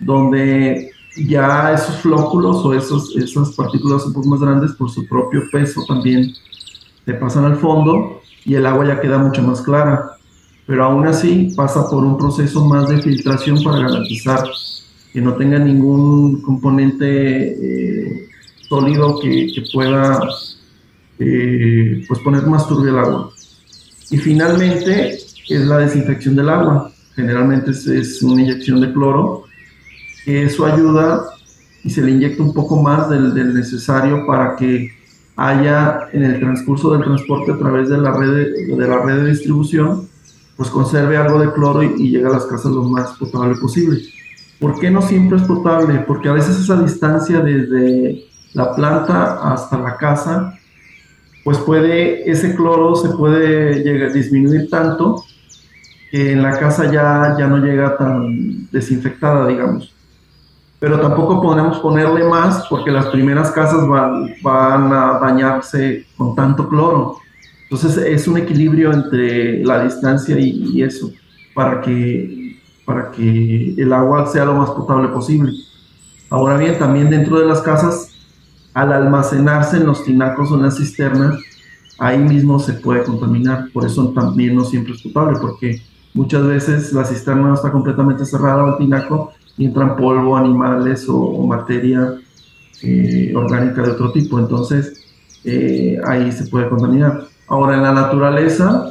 donde 0.00 0.92
ya 1.16 1.72
esos 1.72 1.96
flóculos 1.96 2.64
o 2.64 2.74
esos, 2.74 3.16
esas 3.16 3.52
partículas 3.52 4.06
un 4.06 4.12
poco 4.12 4.28
más 4.28 4.40
grandes 4.40 4.72
por 4.72 4.90
su 4.90 5.06
propio 5.06 5.42
peso 5.50 5.84
también 5.86 6.32
se 7.04 7.14
pasan 7.14 7.44
al 7.44 7.56
fondo 7.56 8.20
y 8.44 8.54
el 8.54 8.66
agua 8.66 8.86
ya 8.86 9.00
queda 9.00 9.18
mucho 9.18 9.42
más 9.42 9.62
clara. 9.62 10.12
Pero 10.66 10.84
aún 10.84 11.06
así 11.06 11.52
pasa 11.56 11.88
por 11.88 12.04
un 12.04 12.18
proceso 12.18 12.64
más 12.66 12.88
de 12.88 13.00
filtración 13.00 13.62
para 13.62 13.78
garantizar 13.78 14.44
que 15.12 15.20
no 15.20 15.34
tenga 15.34 15.58
ningún 15.58 16.42
componente 16.42 17.52
eh, 17.52 18.28
sólido 18.68 19.18
que, 19.20 19.50
pueda 19.72 20.20
eh, 21.18 22.04
pues 22.06 22.20
poner 22.20 22.46
más 22.46 22.68
turbio 22.68 22.90
el 22.90 22.98
agua. 22.98 23.30
Y 24.10 24.18
finalmente 24.18 25.14
es 25.14 25.66
la 25.66 25.78
desinfección 25.78 26.36
del 26.36 26.50
agua. 26.50 26.92
Generalmente 27.16 27.70
es 27.70 28.22
una 28.22 28.42
inyección 28.42 28.80
de 28.80 28.92
cloro 28.92 29.47
eso 30.28 30.66
ayuda 30.66 31.24
y 31.82 31.90
se 31.90 32.02
le 32.02 32.10
inyecta 32.10 32.42
un 32.42 32.52
poco 32.52 32.82
más 32.82 33.08
del, 33.08 33.54
necesario 33.54 34.26
para 34.26 34.56
que 34.56 34.90
haya 35.36 36.08
en 36.12 36.24
el 36.24 36.40
transcurso 36.40 36.92
del 36.92 37.02
transporte 37.02 37.52
a 37.52 37.58
través 37.58 37.88
de 37.88 37.98
la 37.98 38.12
red 38.12 38.32
de, 38.76 38.88
la 38.88 38.98
red 38.98 39.22
de 39.22 39.30
distribución, 39.30 40.08
pues 40.56 40.68
conserve 40.68 41.16
algo 41.16 41.38
de 41.38 41.52
cloro 41.52 41.82
y, 41.82 42.10
llegue 42.10 42.26
a 42.26 42.30
las 42.30 42.46
casas 42.46 42.72
lo 42.72 42.82
más 42.82 43.12
potable 43.12 43.54
posible. 43.56 44.00
¿Por 44.58 44.78
qué 44.78 44.90
no 44.90 45.00
siempre 45.00 45.38
es 45.38 45.44
potable? 45.44 46.00
Porque 46.00 46.28
a 46.28 46.32
veces 46.32 46.58
esa 46.58 46.82
distancia 46.82 47.40
desde 47.40 48.24
la 48.54 48.74
planta 48.74 49.52
hasta 49.52 49.78
la 49.78 49.96
casa, 49.96 50.58
pues 51.44 51.58
puede, 51.58 52.28
ese 52.28 52.56
cloro 52.56 52.96
se 52.96 53.10
puede 53.10 54.12
disminuir 54.12 54.68
tanto 54.68 55.22
que 56.10 56.32
en 56.32 56.42
la 56.42 56.58
casa 56.58 56.90
ya, 56.90 57.36
ya 57.38 57.46
no 57.46 57.58
llega 57.58 57.96
tan 57.96 58.68
desinfectada, 58.72 59.46
digamos 59.46 59.94
pero 60.80 61.00
tampoco 61.00 61.42
podemos 61.42 61.78
ponerle 61.78 62.24
más 62.24 62.66
porque 62.68 62.90
las 62.90 63.06
primeras 63.06 63.50
casas 63.50 63.86
van, 63.86 64.34
van 64.42 64.92
a 64.92 65.18
dañarse 65.18 66.06
con 66.16 66.36
tanto 66.36 66.68
cloro. 66.68 67.16
Entonces 67.64 67.96
es 67.98 68.28
un 68.28 68.38
equilibrio 68.38 68.92
entre 68.92 69.64
la 69.64 69.82
distancia 69.82 70.38
y, 70.38 70.82
eso, 70.82 71.10
para 71.52 71.80
que, 71.80 72.60
para 72.84 73.10
que 73.10 73.74
el 73.76 73.92
agua 73.92 74.26
sea 74.26 74.44
lo 74.44 74.54
más 74.54 74.70
potable 74.70 75.08
posible. 75.08 75.52
Ahora 76.30 76.56
bien, 76.56 76.78
también 76.78 77.10
dentro 77.10 77.40
de 77.40 77.46
las 77.46 77.60
casas, 77.60 78.12
al 78.72 78.92
almacenarse 78.92 79.78
en 79.78 79.86
los 79.86 80.04
tinacos 80.04 80.50
o 80.52 80.54
en 80.54 80.62
las 80.62 80.76
cisternas, 80.76 81.38
ahí 81.98 82.18
mismo 82.18 82.58
se 82.60 82.74
puede 82.74 83.02
contaminar. 83.02 83.68
Por 83.72 83.84
eso 83.84 84.10
también 84.10 84.54
no 84.54 84.64
siempre 84.64 84.94
es 84.94 85.02
potable, 85.02 85.38
porque 85.40 85.82
muchas 86.14 86.46
veces 86.46 86.92
la 86.92 87.04
cisterna 87.04 87.48
no 87.48 87.54
está 87.54 87.72
completamente 87.72 88.24
cerrada 88.24 88.64
o 88.64 88.68
el 88.68 88.78
tinaco 88.78 89.32
entran 89.64 89.96
polvo, 89.96 90.36
animales 90.36 91.06
o, 91.08 91.46
materia 91.46 92.14
eh, 92.82 93.32
orgánica 93.34 93.82
de 93.82 93.90
otro 93.90 94.12
tipo. 94.12 94.38
Entonces, 94.38 95.06
eh, 95.44 95.98
ahí 96.06 96.30
se 96.32 96.46
puede 96.46 96.68
contaminar. 96.68 97.24
Ahora, 97.48 97.76
en 97.76 97.82
la 97.82 97.92
naturaleza, 97.92 98.90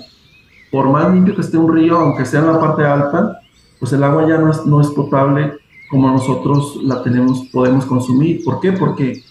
por 0.71 0.89
más 0.89 1.13
limpio 1.13 1.35
que 1.35 1.41
esté 1.41 1.57
un 1.57 1.73
río, 1.73 1.97
aunque 1.97 2.25
sea 2.25 2.41
en 2.41 2.47
la 2.47 2.59
parte 2.59 2.83
alta, 2.83 3.39
pues 3.79 3.93
el 3.93 4.03
agua 4.03 4.27
ya 4.27 4.37
no 4.37 4.51
es, 4.51 4.65
no 4.65 4.81
es 4.81 4.87
potable 4.87 5.53
como 5.89 6.09
nosotros 6.09 6.79
la 6.83 7.03
tenemos, 7.03 7.47
podemos 7.51 7.85
consumir. 7.85 8.43
¿Por 8.43 8.59
qué? 8.59 8.73
Porque 8.73 9.23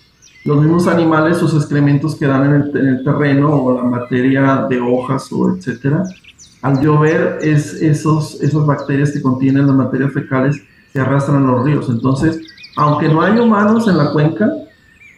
los 0.45 0.63
mismos 0.63 0.87
animales, 0.87 1.39
sus 1.39 1.55
excrementos 1.55 2.15
que 2.15 2.27
dan 2.27 2.45
en 2.45 2.63
el, 2.63 2.77
en 2.77 2.89
el 2.89 3.05
terreno 3.05 3.51
o 3.51 3.75
la 3.75 3.83
materia 3.83 4.67
de 4.69 4.81
hojas 4.81 5.31
o 5.33 5.55
etcétera, 5.55 6.05
al 6.63 6.81
llover 6.81 7.39
es 7.43 7.75
esos, 7.75 8.41
esas 8.41 8.65
bacterias 8.65 9.13
que 9.13 9.21
contienen 9.21 9.67
las 9.67 9.77
materias 9.77 10.13
fecales 10.13 10.63
se 10.93 11.01
arrastran 11.01 11.47
los 11.47 11.65
ríos. 11.65 11.89
Entonces, 11.89 12.41
aunque 12.77 13.09
no 13.09 13.23
hay 13.23 13.39
humanos 13.39 13.89
en 13.89 13.99
la 13.99 14.13
cuenca, 14.13 14.51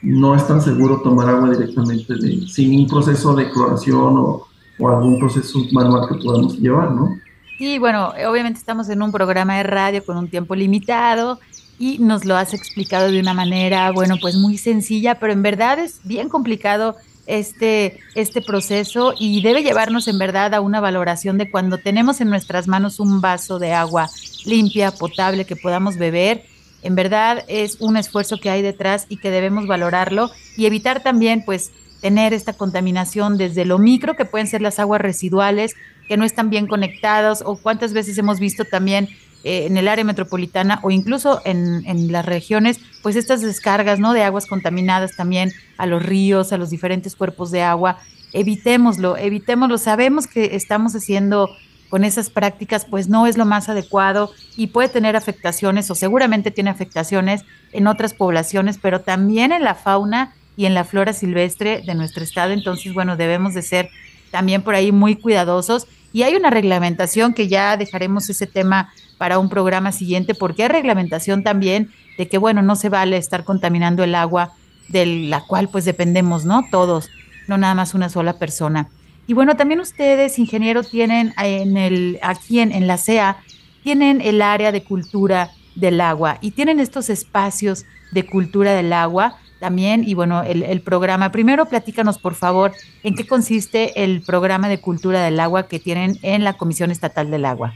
no 0.03 0.35
es 0.35 0.47
tan 0.47 0.63
seguro 0.63 1.01
tomar 1.03 1.29
agua 1.29 1.51
directamente 1.51 2.15
sin 2.47 2.81
un 2.81 2.87
proceso 2.87 3.35
de 3.35 3.51
cloración 3.51 4.17
o, 4.17 4.47
o 4.79 4.89
algún 4.89 5.19
proceso 5.19 5.59
manual 5.73 6.09
que 6.09 6.23
podamos 6.23 6.59
llevar, 6.59 6.93
¿no? 6.93 7.19
Sí, 7.59 7.79
bueno, 7.79 8.13
obviamente 8.29 8.61
estamos 8.61 8.89
en 8.89 9.03
un 9.03 9.11
programa 9.11 9.57
de 9.57 9.65
radio 9.65 10.05
con 10.05 10.17
un 10.17 10.29
tiempo 10.29 10.55
limitado 10.55 11.41
y 11.79 11.99
nos 11.99 12.25
lo 12.25 12.37
has 12.37 12.55
explicado 12.55 13.11
de 13.11 13.19
una 13.19 13.35
manera, 13.35 13.91
bueno, 13.91 14.17
pues 14.21 14.37
muy 14.37 14.59
sencilla, 14.59 15.19
pero 15.19 15.33
en 15.33 15.43
verdad 15.43 15.81
es 15.81 16.01
bien 16.05 16.29
complicado 16.29 16.97
este, 17.29 18.01
este 18.15 18.41
proceso 18.41 19.15
y 19.17 19.43
debe 19.43 19.63
llevarnos 19.63 20.09
en 20.09 20.19
verdad 20.19 20.55
a 20.55 20.61
una 20.61 20.81
valoración 20.81 21.37
de 21.37 21.51
cuando 21.51 21.79
tenemos 21.79 22.21
en 22.21 22.31
nuestras 22.31 22.67
manos 22.67 22.99
un 22.99 23.21
vaso 23.21 23.59
de 23.59 23.75
agua 23.75 24.11
limpia, 24.47 24.91
potable, 24.91 25.45
que 25.45 25.55
podamos 25.55 25.99
beber. 25.99 26.45
En 26.83 26.95
verdad 26.95 27.45
es 27.47 27.77
un 27.81 27.99
esfuerzo 27.99 28.39
que 28.39 28.49
hay 28.49 28.63
detrás 28.63 29.05
y 29.11 29.19
que 29.19 29.31
debemos 29.31 29.67
valorarlo 29.67 30.31
y 30.57 30.65
evitar 30.65 31.03
también 31.03 31.45
pues 31.45 31.71
tener 32.01 32.33
esta 32.33 32.55
contaminación 32.55 33.37
desde 33.37 33.67
lo 33.67 33.79
micro 33.79 34.17
que 34.17 34.25
pueden 34.25 34.47
ser 34.47 34.63
las 34.63 34.79
aguas 34.79 35.01
residuales 35.01 35.75
que 36.09 36.17
no 36.17 36.25
están 36.25 36.49
bien 36.49 36.67
conectados 36.67 37.43
o 37.45 37.59
cuántas 37.59 37.93
veces 37.93 38.17
hemos 38.17 38.41
visto 38.41 38.65
también 38.65 39.09
eh, 39.45 39.67
en 39.67 39.77
el 39.77 39.87
área 39.87 40.05
metropolitana 40.05 40.81
o 40.83 40.91
incluso 40.91 41.43
en, 41.45 41.85
en 41.87 42.11
las 42.11 42.25
regiones 42.25 42.81
pues 43.03 43.17
estas 43.17 43.41
descargas, 43.41 43.99
¿no? 43.99 44.13
De 44.13 44.23
aguas 44.23 44.47
contaminadas 44.47 45.17
también 45.17 45.53
a 45.77 45.87
los 45.87 46.03
ríos, 46.03 46.53
a 46.53 46.59
los 46.59 46.71
diferentes 46.71 47.17
cuerpos 47.17 47.51
de 47.51 47.63
agua. 47.63 47.99
Evitémoslo, 48.33 49.17
evitémoslo. 49.17 49.79
Sabemos 49.79 50.27
que 50.27 50.57
estamos 50.57 50.95
haciendo 50.95 51.51
con 51.89 52.05
esas 52.05 52.31
prácticas, 52.31 52.85
pues 52.85 53.09
no 53.09 53.27
es 53.27 53.39
lo 53.39 53.47
más 53.47 53.69
adecuado 53.69 54.31
y 54.57 54.69
puede 54.69 54.89
tener 54.89 55.17
afectaciones 55.17 55.91
o 55.91 55.95
seguramente 55.95 56.51
tiene 56.51 56.71
afectaciones 56.71 57.45
en 57.73 57.87
otras 57.87 58.15
poblaciones, 58.15 58.79
pero 58.81 59.01
también 59.01 59.53
en 59.53 59.65
la 59.65 59.75
fauna 59.75 60.35
y 60.57 60.67
en 60.67 60.75
la 60.75 60.85
flora 60.85 61.13
silvestre 61.13 61.83
de 61.87 61.95
nuestro 61.95 62.23
estado. 62.25 62.53
Entonces, 62.53 62.93
bueno, 62.93 63.17
debemos 63.17 63.55
de 63.55 63.63
ser 63.63 63.91
también 64.31 64.63
por 64.63 64.75
ahí 64.75 64.93
muy 64.93 65.17
cuidadosos. 65.17 65.87
Y 66.13 66.23
hay 66.23 66.35
una 66.37 66.51
reglamentación 66.51 67.35
que 67.35 67.49
ya 67.49 67.77
dejaremos 67.77 68.29
ese 68.31 68.47
tema 68.47 68.93
para 69.19 69.39
un 69.39 69.49
programa 69.49 69.93
siguiente, 69.93 70.35
porque 70.35 70.65
hay 70.65 70.69
reglamentación 70.69 71.43
también 71.45 71.91
de 72.19 72.29
que, 72.29 72.37
bueno, 72.37 72.61
no 72.61 72.77
se 72.77 72.91
vale 72.91 73.17
estar 73.17 73.45
contaminando 73.45 74.05
el 74.05 74.15
agua 74.15 74.53
de 74.89 75.07
la 75.07 75.41
cual 75.43 75.69
pues 75.69 75.85
dependemos, 75.85 76.45
¿no? 76.45 76.65
Todos, 76.71 77.09
no 77.47 77.57
nada 77.57 77.75
más 77.75 77.95
una 77.95 78.09
sola 78.09 78.35
persona. 78.35 78.89
Y 79.27 79.35
bueno, 79.35 79.57
también 79.57 79.81
ustedes, 79.81 80.39
ingenieros, 80.39 80.91
tienen 80.91 81.33
en 81.39 81.77
el, 81.77 82.19
aquí 82.23 82.61
en, 82.61 82.73
en 82.73 82.87
la 82.87 82.99
CEA, 82.99 83.37
tienen 83.85 84.21
el 84.21 84.43
área 84.43 84.73
de 84.73 84.83
cultura 84.83 85.51
del 85.77 86.01
agua 86.01 86.39
y 86.41 86.51
tienen 86.51 86.81
estos 86.81 87.09
espacios 87.09 87.85
de 88.11 88.27
cultura 88.27 88.73
del 88.73 88.93
agua 88.93 89.37
también 89.61 90.03
y 90.07 90.15
bueno, 90.15 90.43
el, 90.43 90.63
el, 90.63 90.81
programa. 90.81 91.31
Primero, 91.31 91.67
platícanos, 91.67 92.19
por 92.19 92.35
favor, 92.35 92.73
en 93.03 93.15
qué 93.15 93.27
consiste 93.27 94.03
el 94.03 94.23
programa 94.23 94.69
de 94.69 94.81
cultura 94.81 95.23
del 95.23 95.39
agua 95.39 95.69
que 95.69 95.79
tienen 95.79 96.19
en 96.23 96.43
la 96.43 96.55
Comisión 96.55 96.91
Estatal 96.91 97.31
del 97.31 97.45
Agua. 97.45 97.75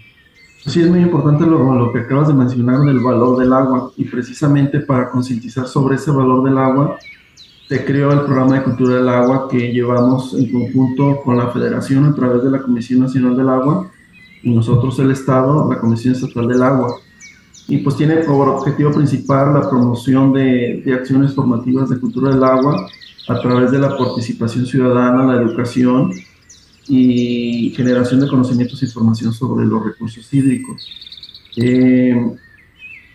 Sí, 0.67 0.81
es 0.81 0.89
muy 0.89 1.01
importante 1.01 1.45
lo, 1.45 1.93
que 1.93 2.01
acabas 2.01 2.29
de 2.29 2.35
mencionar 2.35 2.81
del 2.83 3.01
valor 3.01 3.37
del 3.37 3.53
agua 3.53 3.91
y 3.97 4.05
precisamente 4.05 4.79
para 4.79 5.11
concientizar 5.11 5.67
sobre 5.67 5.97
ese 5.97 6.13
valor 6.13 6.45
del 6.45 6.57
agua, 6.57 6.99
se 7.69 7.85
creó 7.85 8.13
el 8.13 8.21
programa 8.21 8.57
de 8.59 8.63
cultura 8.63 8.97
del 8.97 9.09
agua 9.09 9.49
que 9.51 9.73
llevamos 9.73 10.35
en 10.35 10.53
conjunto 10.53 11.21
con 11.25 11.37
la 11.37 11.49
Federación 11.49 12.05
a 12.05 12.15
través 12.15 12.45
de 12.45 12.51
la 12.51 12.63
Comisión 12.63 13.01
Nacional 13.01 13.37
del 13.37 13.49
Agua 13.49 13.91
y 14.43 14.55
nosotros 14.55 14.97
el 15.01 15.11
Estado, 15.11 15.69
la 15.69 15.81
Comisión 15.81 16.15
Estatal 16.15 16.47
del 16.47 16.63
Agua. 16.63 16.95
Y 17.67 17.79
pues 17.79 17.97
tiene 17.97 18.17
por 18.19 18.49
objetivo 18.49 18.93
principal 18.93 19.55
la 19.55 19.69
promoción 19.69 20.33
de, 20.33 20.83
de, 20.85 20.95
acciones 20.95 21.35
formativas 21.35 21.89
de 21.89 21.99
cultura 21.99 22.33
del 22.33 22.45
agua 22.45 22.87
a 23.29 23.41
través 23.41 23.73
de 23.73 23.79
la 23.79 23.97
participación 23.97 24.67
ciudadana, 24.67 25.25
la 25.25 25.43
educación 25.43 26.13
y 26.89 27.73
generación 27.77 28.21
de 28.21 28.29
conocimientos 28.29 28.83
e 28.83 28.87
información 28.87 29.33
sobre 29.33 29.67
los 29.67 29.85
recursos 29.85 30.33
hídricos. 30.33 30.89
Eh, 31.57 32.15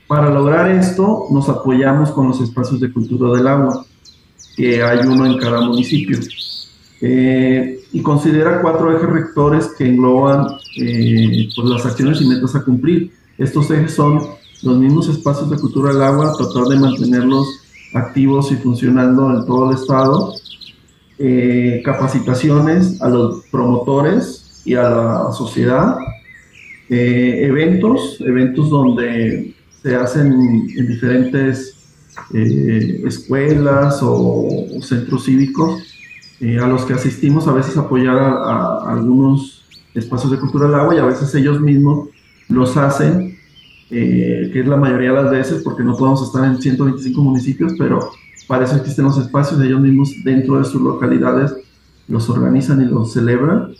para 0.08 0.30
lograr 0.30 0.72
esto 0.72 1.28
nos 1.32 1.50
apoyamos 1.50 2.12
con 2.12 2.30
los 2.30 2.40
espacios 2.42 2.80
de 2.80 2.92
cultura 2.92 3.38
del 3.38 3.48
agua, 3.48 3.86
que 4.56 4.82
hay 4.82 5.00
uno 5.06 5.26
en 5.26 5.38
cada 5.38 5.62
municipio. 5.62 6.18
Eh, 7.02 7.82
y 7.92 8.02
considera 8.02 8.62
cuatro 8.62 8.96
ejes 8.96 9.10
rectores 9.10 9.68
que 9.78 9.86
engloban 9.86 10.48
eh, 10.78 11.48
pues 11.56 11.70
las 11.70 11.86
acciones 11.86 12.22
y 12.22 12.28
metas 12.28 12.56
a 12.56 12.64
cumplir 12.64 13.12
estos 13.38 13.70
ejes 13.70 13.94
son 13.94 14.20
los 14.64 14.78
mismos 14.78 15.08
espacios 15.10 15.50
de 15.50 15.58
cultura 15.58 15.94
del 15.94 16.02
agua, 16.02 16.34
tratar 16.36 16.64
de 16.64 16.80
mantenerlos 16.80 17.48
activos 17.94 18.52
y 18.52 18.56
funcionando 18.56 19.30
en 19.30 19.46
todo 19.46 19.70
el 19.70 19.78
estado, 19.78 20.34
eh, 21.20 21.82
capacitaciones 21.84 23.02
a 23.02 23.10
los 23.10 23.44
promotores 23.46 24.62
y 24.66 24.76
a 24.76 24.84
la 24.84 25.32
sociedad, 25.32 25.98
eh, 26.90 27.40
eventos, 27.48 28.22
eventos 28.22 28.70
donde 28.70 29.56
se 29.82 29.96
hacen 29.96 30.32
en 30.32 30.88
diferentes 30.88 31.76
eh, 32.36 33.02
escuelas 33.08 34.00
o, 34.04 34.68
centros 34.82 35.26
cívicos 35.26 35.82
a 36.62 36.68
los 36.68 36.86
que 36.86 36.94
asistimos 36.94 37.48
a 37.48 37.54
veces 37.54 37.76
apoyar 37.78 38.16
a, 38.16 38.28
a 38.28 38.94
algunos 38.94 39.66
espacios 39.96 40.32
de 40.32 40.38
cultura 40.38 40.68
del 40.68 40.76
agua 40.76 40.96
y 40.96 41.00
a 41.00 41.06
veces 41.06 41.34
ellos 41.34 41.60
mismos 41.60 42.10
los 42.48 42.78
hacen, 42.78 43.36
que 43.90 44.52
es 44.54 44.68
la 44.68 44.78
mayoría 44.78 45.14
de 45.14 45.24
las 45.24 45.32
veces, 45.32 45.64
porque 45.64 45.82
no 45.82 45.98
podemos 45.98 46.22
estar 46.22 46.46
en 46.46 46.62
125 46.62 47.20
municipios, 47.20 47.74
pero 47.80 48.12
para 48.48 48.66
eso 48.66 48.76
existen 48.76 49.06
los 49.06 49.18
espacios, 49.18 49.62
ellos 49.62 49.82
mismos 49.82 50.14
dentro 50.24 50.58
de 50.58 50.66
sus 50.66 50.82
localidades 50.82 51.56
los 52.08 52.30
organizan 52.30 52.82
y 52.82 52.86
los 52.86 53.14
celebran. 53.14 53.74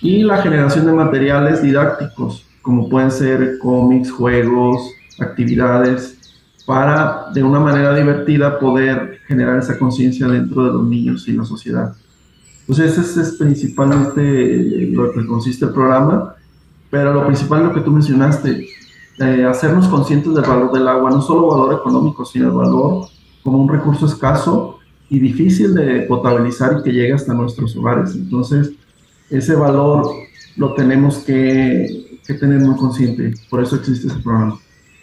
Y 0.00 0.22
la 0.22 0.42
generación 0.42 0.86
de 0.86 0.92
materiales 0.92 1.62
didácticos, 1.62 2.44
como 2.62 2.88
pueden 2.88 3.10
ser 3.10 3.58
cómics, 3.58 4.10
juegos, 4.10 4.80
actividades, 5.20 6.18
para 6.66 7.26
de 7.34 7.42
una 7.42 7.60
manera 7.60 7.94
divertida 7.94 8.58
poder 8.58 9.18
generar 9.26 9.58
esa 9.58 9.78
conciencia 9.78 10.26
dentro 10.28 10.64
de 10.64 10.72
los 10.72 10.84
niños 10.84 11.28
y 11.28 11.32
la 11.32 11.44
sociedad. 11.44 11.94
Entonces, 12.60 12.96
ese 12.96 13.20
es 13.20 13.32
principalmente 13.34 14.88
lo 14.92 15.12
que 15.12 15.26
consiste 15.26 15.66
el 15.66 15.72
programa. 15.72 16.36
Pero 16.92 17.14
lo 17.14 17.26
principal 17.26 17.62
es 17.62 17.68
lo 17.68 17.74
que 17.74 17.80
tú 17.80 17.90
mencionaste, 17.90 18.68
eh, 19.18 19.44
hacernos 19.46 19.88
conscientes 19.88 20.34
del 20.34 20.44
valor 20.44 20.70
del 20.72 20.86
agua, 20.86 21.10
no 21.10 21.22
solo 21.22 21.48
valor 21.48 21.80
económico, 21.80 22.22
sino 22.22 22.48
el 22.48 22.52
valor 22.52 23.06
como 23.42 23.58
un 23.58 23.68
recurso 23.68 24.06
escaso 24.06 24.78
y 25.08 25.18
difícil 25.18 25.74
de 25.74 26.02
potabilizar 26.02 26.78
y 26.78 26.82
que 26.82 26.92
llegue 26.92 27.12
hasta 27.12 27.34
nuestros 27.34 27.76
hogares. 27.76 28.14
Entonces, 28.14 28.70
ese 29.30 29.54
valor 29.54 30.10
lo 30.56 30.74
tenemos 30.74 31.18
que, 31.18 32.20
que 32.26 32.34
tener 32.34 32.60
muy 32.60 32.76
consciente, 32.76 33.34
por 33.50 33.62
eso 33.62 33.76
existe 33.76 34.08
ese 34.08 34.18
programa. 34.20 34.58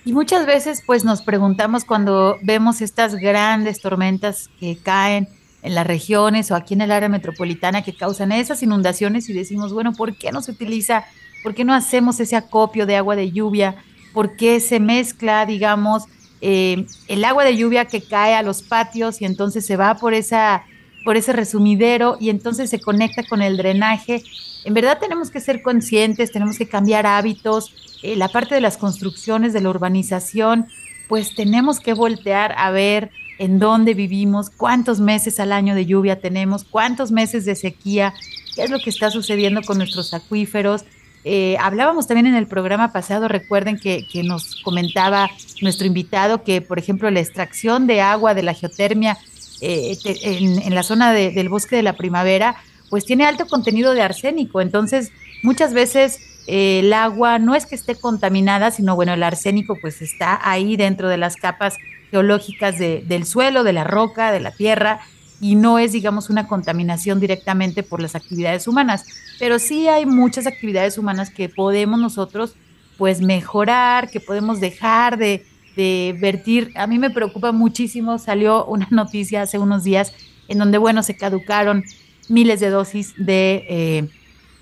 Y 0.05 0.13
muchas 0.13 0.45
veces 0.45 0.81
pues 0.85 1.03
nos 1.03 1.21
preguntamos 1.21 1.83
cuando 1.83 2.37
vemos 2.41 2.81
estas 2.81 3.15
grandes 3.15 3.81
tormentas 3.81 4.49
que 4.59 4.77
caen 4.77 5.27
en 5.61 5.75
las 5.75 5.85
regiones 5.85 6.49
o 6.51 6.55
aquí 6.55 6.73
en 6.73 6.81
el 6.81 6.91
área 6.91 7.09
metropolitana 7.09 7.83
que 7.83 7.95
causan 7.95 8.31
esas 8.31 8.63
inundaciones 8.63 9.29
y 9.29 9.33
decimos, 9.33 9.73
bueno, 9.73 9.93
¿por 9.93 10.15
qué 10.15 10.31
no 10.31 10.41
se 10.41 10.51
utiliza 10.51 11.03
¿Por 11.43 11.55
qué 11.55 11.63
no 11.63 11.73
hacemos 11.73 12.19
ese 12.19 12.35
acopio 12.35 12.85
de 12.85 12.97
agua 12.97 13.15
de 13.15 13.31
lluvia? 13.31 13.75
¿Por 14.13 14.35
qué 14.35 14.59
se 14.59 14.79
mezcla, 14.79 15.45
digamos, 15.45 16.03
eh, 16.41 16.85
el 17.07 17.23
agua 17.25 17.43
de 17.43 17.57
lluvia 17.57 17.85
que 17.85 18.01
cae 18.01 18.33
a 18.35 18.43
los 18.43 18.61
patios 18.61 19.21
y 19.21 19.25
entonces 19.25 19.65
se 19.65 19.77
va 19.77 19.95
por, 19.95 20.13
esa, 20.13 20.63
por 21.03 21.17
ese 21.17 21.33
resumidero 21.33 22.17
y 22.19 22.29
entonces 22.29 22.69
se 22.69 22.79
conecta 22.79 23.23
con 23.23 23.41
el 23.41 23.57
drenaje? 23.57 24.23
En 24.65 24.73
verdad 24.73 24.99
tenemos 24.99 25.31
que 25.31 25.39
ser 25.39 25.61
conscientes, 25.61 26.31
tenemos 26.31 26.57
que 26.57 26.67
cambiar 26.67 27.05
hábitos, 27.05 27.73
eh, 28.03 28.15
la 28.15 28.27
parte 28.27 28.55
de 28.55 28.61
las 28.61 28.77
construcciones, 28.77 29.53
de 29.53 29.61
la 29.61 29.69
urbanización, 29.69 30.67
pues 31.07 31.35
tenemos 31.35 31.79
que 31.79 31.93
voltear 31.93 32.53
a 32.57 32.69
ver 32.71 33.11
en 33.39 33.57
dónde 33.57 33.93
vivimos, 33.93 34.49
cuántos 34.49 34.99
meses 34.99 35.39
al 35.39 35.53
año 35.53 35.73
de 35.73 35.85
lluvia 35.85 36.19
tenemos, 36.19 36.65
cuántos 36.65 37.11
meses 37.11 37.45
de 37.45 37.55
sequía, 37.55 38.13
qué 38.55 38.63
es 38.63 38.69
lo 38.69 38.79
que 38.79 38.89
está 38.89 39.09
sucediendo 39.09 39.61
con 39.61 39.77
nuestros 39.77 40.13
acuíferos, 40.13 40.83
eh, 41.23 41.57
hablábamos 41.59 42.07
también 42.07 42.27
en 42.27 42.35
el 42.35 42.47
programa 42.47 42.91
pasado, 42.91 43.27
recuerden 43.27 43.77
que, 43.77 44.05
nos 44.23 44.61
comentaba 44.63 45.29
nuestro 45.61 45.85
invitado 45.85 46.43
que, 46.43 46.61
por 46.61 46.79
ejemplo, 46.79 47.09
la 47.11 47.19
extracción 47.19 47.87
de 47.87 48.01
agua 48.01 48.33
de 48.33 48.43
la 48.43 48.53
geotermia 48.53 49.17
eh, 49.61 49.97
en, 50.05 50.61
en, 50.61 50.75
la 50.75 50.83
zona 50.83 51.11
de, 51.11 51.31
del 51.31 51.49
bosque 51.49 51.75
de 51.75 51.83
la 51.83 51.93
primavera, 51.93 52.55
pues 52.89 53.05
tiene 53.05 53.25
alto 53.25 53.47
contenido 53.47 53.93
de 53.93 54.01
arsénico. 54.01 54.61
Entonces, 54.61 55.11
muchas 55.43 55.73
veces 55.73 56.19
eh, 56.47 56.79
el 56.79 56.93
agua 56.93 57.37
no 57.37 57.53
es 57.53 57.65
que 57.65 57.75
esté 57.75 57.95
contaminada, 57.95 58.71
sino 58.71 58.95
bueno, 58.95 59.13
el 59.13 59.21
arsénico 59.21 59.77
pues 59.79 60.01
está 60.01 60.39
ahí 60.41 60.77
dentro 60.77 61.07
de 61.07 61.17
las 61.17 61.35
capas 61.35 61.77
geológicas 62.09 62.79
de, 62.79 63.03
del 63.05 63.25
suelo, 63.25 63.63
de 63.63 63.73
la 63.73 63.83
roca, 63.83 64.31
de 64.31 64.39
la 64.39 64.51
tierra, 64.51 64.99
y 65.41 65.55
no 65.55 65.79
es, 65.79 65.93
digamos, 65.93 66.29
una 66.29 66.47
contaminación 66.47 67.19
directamente 67.19 67.83
por 67.83 68.01
las 68.01 68.15
actividades 68.15 68.67
humanas, 68.67 69.05
pero 69.39 69.59
sí 69.59 69.87
hay 69.87 70.05
muchas 70.05 70.47
actividades 70.47 70.97
humanas 70.97 71.29
que 71.29 71.49
podemos 71.49 71.99
nosotros 71.99 72.55
pues 72.97 73.21
mejorar, 73.21 74.09
que 74.09 74.19
podemos 74.19 74.59
dejar 74.59 75.17
de, 75.17 75.45
de 75.77 76.15
vertir. 76.19 76.73
A 76.75 76.85
mí 76.87 76.99
me 76.99 77.09
preocupa 77.09 77.53
muchísimo, 77.53 78.19
salió 78.19 78.65
una 78.65 78.87
noticia 78.91 79.43
hace 79.43 79.57
unos 79.57 79.83
días 79.83 80.13
en 80.49 80.57
donde, 80.57 80.77
bueno, 80.77 81.03
se 81.03 81.15
caducaron 81.15 81.85
miles 82.27 82.59
de 82.59 82.69
dosis 82.69 83.13
de, 83.17 83.65
eh, 83.69 84.09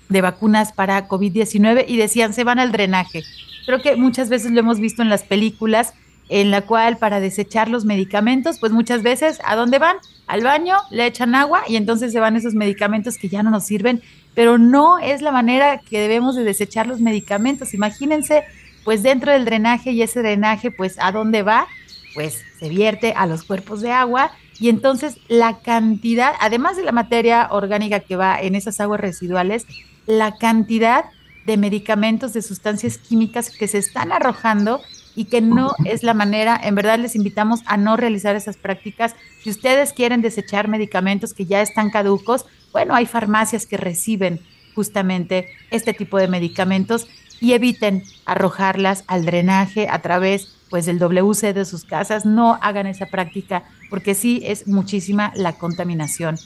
de 0.08 0.20
vacunas 0.20 0.72
para 0.72 1.08
COVID-19 1.08 1.84
y 1.88 1.96
decían, 1.96 2.32
se 2.32 2.44
van 2.44 2.58
al 2.58 2.72
drenaje. 2.72 3.24
Creo 3.66 3.82
que 3.82 3.96
muchas 3.96 4.28
veces 4.28 4.52
lo 4.52 4.60
hemos 4.60 4.80
visto 4.80 5.02
en 5.02 5.10
las 5.10 5.24
películas, 5.24 5.94
en 6.28 6.50
la 6.50 6.62
cual 6.62 6.98
para 6.98 7.20
desechar 7.20 7.68
los 7.68 7.84
medicamentos, 7.84 8.58
pues 8.58 8.72
muchas 8.72 9.02
veces, 9.02 9.38
¿a 9.44 9.56
dónde 9.56 9.78
van? 9.78 9.96
Al 10.26 10.42
baño, 10.42 10.76
le 10.90 11.06
echan 11.06 11.34
agua 11.34 11.62
y 11.66 11.76
entonces 11.76 12.12
se 12.12 12.20
van 12.20 12.36
esos 12.36 12.54
medicamentos 12.54 13.16
que 13.16 13.28
ya 13.28 13.42
no 13.42 13.50
nos 13.50 13.64
sirven, 13.64 14.02
pero 14.34 14.58
no 14.58 14.98
es 14.98 15.22
la 15.22 15.32
manera 15.32 15.78
que 15.78 16.00
debemos 16.00 16.36
de 16.36 16.44
desechar 16.44 16.86
los 16.86 17.00
medicamentos. 17.00 17.72
Imagínense, 17.72 18.44
pues 18.84 19.02
dentro 19.02 19.32
del 19.32 19.44
drenaje 19.44 19.92
y 19.92 20.02
ese 20.02 20.20
drenaje, 20.20 20.70
pues 20.70 20.96
¿a 21.00 21.12
dónde 21.12 21.42
va? 21.42 21.66
Pues 22.14 22.42
se 22.58 22.68
vierte 22.68 23.14
a 23.16 23.26
los 23.26 23.44
cuerpos 23.44 23.80
de 23.80 23.92
agua 23.92 24.32
y 24.60 24.68
entonces 24.68 25.18
la 25.28 25.60
cantidad, 25.60 26.34
además 26.40 26.76
de 26.76 26.82
la 26.82 26.92
materia 26.92 27.48
orgánica 27.50 28.00
que 28.00 28.16
va 28.16 28.40
en 28.40 28.54
esas 28.54 28.80
aguas 28.80 29.00
residuales, 29.00 29.66
la 30.06 30.36
cantidad 30.36 31.06
de 31.46 31.56
medicamentos, 31.56 32.32
de 32.34 32.42
sustancias 32.42 32.98
químicas 32.98 33.50
que 33.50 33.68
se 33.68 33.78
están 33.78 34.12
arrojando 34.12 34.80
y 35.18 35.24
que 35.24 35.40
no 35.40 35.72
es 35.84 36.04
la 36.04 36.14
manera, 36.14 36.60
en 36.62 36.76
verdad 36.76 36.96
les 36.96 37.16
invitamos 37.16 37.62
a 37.66 37.76
no 37.76 37.96
realizar 37.96 38.36
esas 38.36 38.56
prácticas. 38.56 39.16
Si 39.42 39.50
ustedes 39.50 39.92
quieren 39.92 40.22
desechar 40.22 40.68
medicamentos 40.68 41.34
que 41.34 41.44
ya 41.44 41.60
están 41.60 41.90
caducos, 41.90 42.46
bueno, 42.70 42.94
hay 42.94 43.04
farmacias 43.04 43.66
que 43.66 43.76
reciben 43.76 44.38
justamente 44.76 45.48
este 45.72 45.92
tipo 45.92 46.18
de 46.18 46.28
medicamentos 46.28 47.08
y 47.40 47.54
eviten 47.54 48.04
arrojarlas 48.26 49.02
al 49.08 49.24
drenaje 49.24 49.88
a 49.90 50.00
través 50.02 50.54
pues 50.70 50.86
del 50.86 51.00
WC 51.00 51.52
de 51.52 51.64
sus 51.64 51.82
casas, 51.82 52.24
no 52.24 52.56
hagan 52.62 52.86
esa 52.86 53.06
práctica 53.06 53.64
porque 53.90 54.14
sí 54.14 54.40
es 54.44 54.68
muchísima 54.68 55.32
la 55.34 55.54
contaminación. 55.54 56.36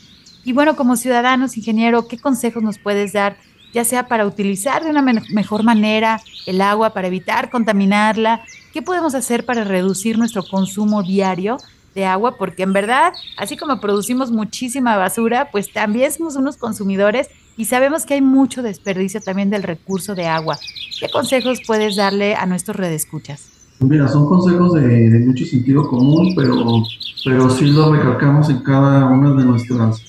Y 0.45 0.55
bueno, 0.55 0.77
como 0.77 0.97
ciudadanos, 0.97 1.59
ingeniero, 1.59 2.09
¿qué 2.09 2.16
consejos 2.16 2.62
nos 2.62 2.79
puedes 2.79 3.12
dar, 3.12 3.37
ya 3.75 3.85
sea 3.85 4.09
para 4.09 4.25
utilizar 4.25 4.83
de 4.83 4.89
una 4.89 5.03
mejor 5.03 5.62
manera 5.62 6.23
el 6.47 6.62
agua, 6.62 6.95
para 6.95 7.09
evitar 7.09 7.51
contaminarla? 7.51 8.41
¿Qué 8.73 8.81
podemos 8.81 9.14
hacer 9.14 9.45
para 9.45 9.64
reducir 9.64 10.16
nuestro 10.16 10.43
consumo 10.43 11.03
diario 11.03 11.59
de 11.95 12.07
agua? 12.07 12.37
Porque 12.39 12.62
en 12.62 12.73
verdad, 12.73 13.12
así 13.37 13.59
como 13.59 13.81
producimos 13.81 14.31
muchísima 14.31 14.97
basura, 14.97 15.51
pues 15.53 15.70
también 15.70 16.11
somos 16.11 16.37
unos 16.37 16.57
consumidores 16.57 17.29
y 17.59 17.66
sabemos 17.66 18.07
que 18.07 18.14
hay 18.14 18.23
mucho 18.23 18.62
desperdicio 18.62 19.20
también 19.20 19.51
del 19.51 19.62
recurso 19.62 20.14
de 20.14 20.27
agua. 20.27 20.59
¿Qué 20.99 21.11
consejos 21.11 21.61
puedes 21.66 21.97
darle 21.97 22.35
a 22.35 22.47
nuestros 22.47 22.77
redescuchas? 22.79 23.51
Mira, 23.81 24.09
son 24.09 24.25
consejos 24.27 24.73
de, 24.73 25.18
mucho 25.27 25.45
sentido 25.45 25.87
común, 25.87 26.33
pero, 26.35 26.83
pero 27.25 27.51
sí 27.51 27.66
lo 27.66 27.93
recalcamos 27.93 28.49
en 28.49 28.61
cada 28.62 29.07
una 29.07 29.35
de 29.35 29.45
nuestras 29.45 30.03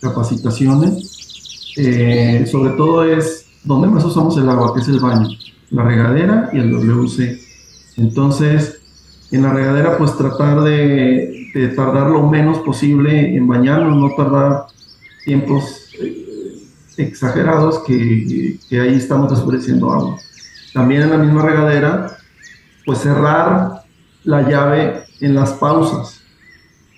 capacitaciones. 0.00 1.74
Eh, 1.76 2.46
sobre 2.50 2.70
todo 2.72 3.04
es 3.04 3.46
dónde 3.62 3.88
más 3.88 4.04
usamos 4.04 4.38
el 4.38 4.48
agua, 4.48 4.72
que 4.74 4.80
es 4.80 4.88
el 4.88 5.00
baño, 5.00 5.28
la 5.70 5.84
regadera 5.84 6.48
y 6.54 6.60
el 6.60 6.70
WC. 6.70 7.49
Entonces, 8.00 8.80
en 9.30 9.42
la 9.42 9.52
regadera, 9.52 9.98
pues 9.98 10.16
tratar 10.16 10.62
de, 10.62 11.52
tardar 11.76 12.10
lo 12.10 12.28
menos 12.28 12.58
posible 12.58 13.36
en 13.36 13.46
bañarnos, 13.46 13.96
no 13.96 14.16
tardar 14.16 14.66
tiempos 15.24 15.90
eh, 16.00 16.62
exagerados 16.96 17.80
que, 17.80 18.58
ahí 18.72 18.94
estamos 18.94 19.30
desperdiciando 19.30 19.92
agua. 19.92 20.16
También 20.72 21.02
en 21.02 21.10
la 21.10 21.18
misma 21.18 21.42
regadera, 21.42 22.16
pues 22.86 23.00
cerrar 23.00 23.82
la 24.24 24.48
llave 24.48 25.04
en 25.20 25.34
las 25.34 25.52
pausas. 25.52 26.22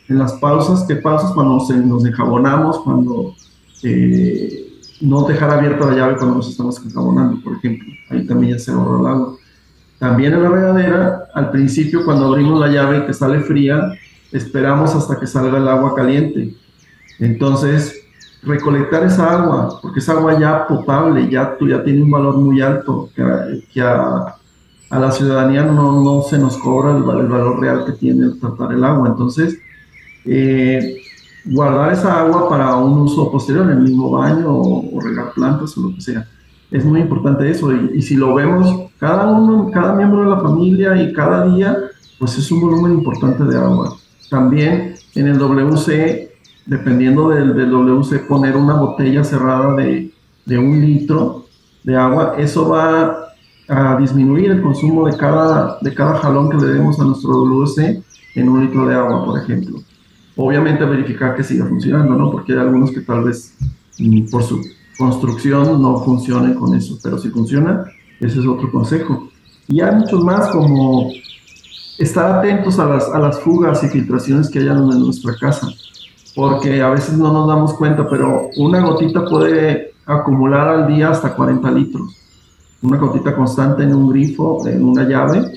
En 0.09 0.18
las 0.18 0.34
pausas, 0.34 0.84
¿qué 0.86 0.96
pausas? 0.96 1.32
Cuando 1.32 1.57
nos 1.57 2.05
enjabonamos, 2.05 2.78
cuando 2.80 3.34
eh, 3.82 4.78
no 5.00 5.24
dejar 5.24 5.50
abierta 5.50 5.86
la 5.86 5.96
llave 5.96 6.16
cuando 6.16 6.36
nos 6.36 6.48
estamos 6.48 6.80
enjabonando, 6.84 7.42
por 7.42 7.57
ejemplo. 7.57 7.92
Ahí 8.11 8.24
también 8.24 8.53
ya 8.55 8.59
se 8.61 8.70
ahorra 8.70 9.00
el 9.00 9.07
agua. 9.07 9.36
También 10.03 10.32
en 10.32 10.42
la 10.42 10.48
regadera, 10.48 11.28
al 11.32 11.53
principio 11.53 12.05
cuando 12.05 12.26
abrimos 12.26 12.59
la 12.59 12.66
llave 12.66 13.07
que 13.07 13.14
sale 13.14 13.38
fría, 13.38 13.92
esperamos 14.32 14.92
hasta 14.96 15.20
que 15.20 15.28
salga 15.28 15.59
el 15.59 15.68
agua 15.68 15.94
caliente. 15.94 16.57
Entonces, 17.20 18.03
recolectar 18.42 19.05
esa 19.05 19.30
agua, 19.30 19.78
porque 19.80 20.00
esa 20.00 20.14
agua 20.14 20.36
ya 20.40 20.66
potable, 20.66 21.30
ya, 21.30 21.57
ya 21.61 21.84
tiene 21.84 22.03
un 22.03 22.11
valor 22.11 22.36
muy 22.36 22.61
alto, 22.61 23.11
que, 23.14 23.80
a 23.80 24.98
la 24.98 25.12
ciudadanía 25.12 25.62
no, 25.62 26.03
no 26.03 26.22
se 26.22 26.36
nos 26.36 26.59
cobra 26.59 26.96
el, 26.96 27.05
valor 27.05 27.61
real 27.61 27.84
que 27.84 27.92
tiene 27.92 28.24
el 28.24 28.40
tratar 28.40 28.72
el 28.72 28.82
agua. 28.82 29.07
Entonces, 29.07 29.57
eh, 30.24 30.96
guardar 31.44 31.92
esa 31.92 32.18
agua 32.18 32.48
para 32.48 32.74
un 32.74 33.03
uso 33.03 33.30
posterior, 33.30 33.70
en 33.70 33.78
el 33.78 33.84
mismo 33.84 34.11
baño 34.11 34.46
o, 34.48 35.00
regar 35.00 35.32
plantas 35.32 35.78
o 35.78 35.82
lo 35.82 35.94
que 35.94 36.00
sea. 36.00 36.26
Es 36.72 36.84
muy 36.84 37.00
importante 37.00 37.48
eso. 37.50 37.70
Y, 37.72 38.00
si 38.02 38.16
lo 38.16 38.34
vemos, 38.34 38.90
cada 38.98 39.30
uno, 39.30 39.70
cada 39.70 39.94
miembro 39.94 40.22
de 40.22 40.30
la 40.30 40.40
familia 40.40 41.00
y 41.00 41.12
cada 41.12 41.46
día, 41.54 41.76
pues 42.18 42.38
es 42.38 42.50
un 42.50 42.62
volumen 42.62 42.92
importante 42.92 43.44
de 43.44 43.56
agua. 43.56 43.96
También 44.30 44.94
en 45.14 45.28
el 45.28 45.38
WC, 45.38 46.32
dependiendo 46.64 47.28
del, 47.28 47.54
del 47.54 47.70
WC, 47.70 48.20
poner 48.20 48.56
una 48.56 48.74
botella 48.74 49.22
cerrada 49.22 49.74
de, 49.74 50.12
de 50.46 50.58
un 50.58 50.80
litro 50.80 51.46
de 51.84 51.94
agua, 51.94 52.36
eso 52.38 52.68
va 52.70 53.34
a 53.68 53.96
disminuir 53.96 54.50
el 54.50 54.62
consumo 54.62 55.06
de 55.06 55.16
cada, 55.16 55.78
de 55.80 55.94
cada 55.94 56.18
jalón 56.18 56.48
que 56.48 56.56
le 56.56 56.72
demos 56.72 56.98
a 56.98 57.04
nuestro 57.04 57.32
WC 57.32 58.02
en 58.34 58.48
un 58.48 58.64
litro 58.64 58.86
de 58.86 58.94
agua, 58.94 59.24
por 59.24 59.38
ejemplo. 59.38 59.78
Obviamente 60.36 60.84
verificar 60.84 61.34
que 61.34 61.42
siga 61.42 61.66
funcionando, 61.66 62.14
¿no? 62.14 62.30
Porque 62.30 62.52
hay 62.52 62.60
algunos 62.60 62.90
que 62.90 63.02
tal 63.02 63.24
vez 63.24 63.54
mm, 63.98 64.30
por 64.30 64.42
su 64.42 64.62
construcción 64.99 65.80
no 65.80 65.99
funcionen 66.05 66.55
con 66.55 66.74
eso, 66.74 66.99
pero 67.03 67.18
si 67.18 67.28
funciona, 67.30 67.84
ese 68.20 68.40
es 68.40 68.47
otro 68.47 68.70
consejo. 68.70 69.28
Y 69.68 69.80
hay 69.80 69.95
muchos 69.97 70.22
más 70.24 70.49
como 70.49 71.11
estar 71.99 72.38
atentos 72.38 72.78
a 72.78 72.86
las, 72.86 73.09
a 73.09 73.18
las 73.18 73.40
fugas 73.40 73.82
y 73.84 73.88
filtraciones 73.88 74.51
que 74.51 74.61
hayan 74.61 74.78
en 74.90 75.01
nuestra 75.01 75.34
casa, 75.36 75.68
porque 76.34 76.80
a 76.80 76.90
veces 76.90 77.16
no 77.16 77.32
nos 77.32 77.49
damos 77.49 77.74
cuenta, 77.74 78.09
pero 78.09 78.49
una 78.57 78.80
gotita 78.80 79.24
puede 79.24 79.93
acumular 80.05 80.68
al 80.68 80.86
día 80.88 81.11
hasta 81.11 81.34
40 81.34 81.70
litros 81.70 82.22
una 82.82 82.97
gotita 82.99 83.34
constante 83.34 83.84
en 83.84 83.95
un 83.95 84.11
grifo, 84.11 84.66
en 84.66 84.84
una 84.84 85.05
llave, 85.05 85.53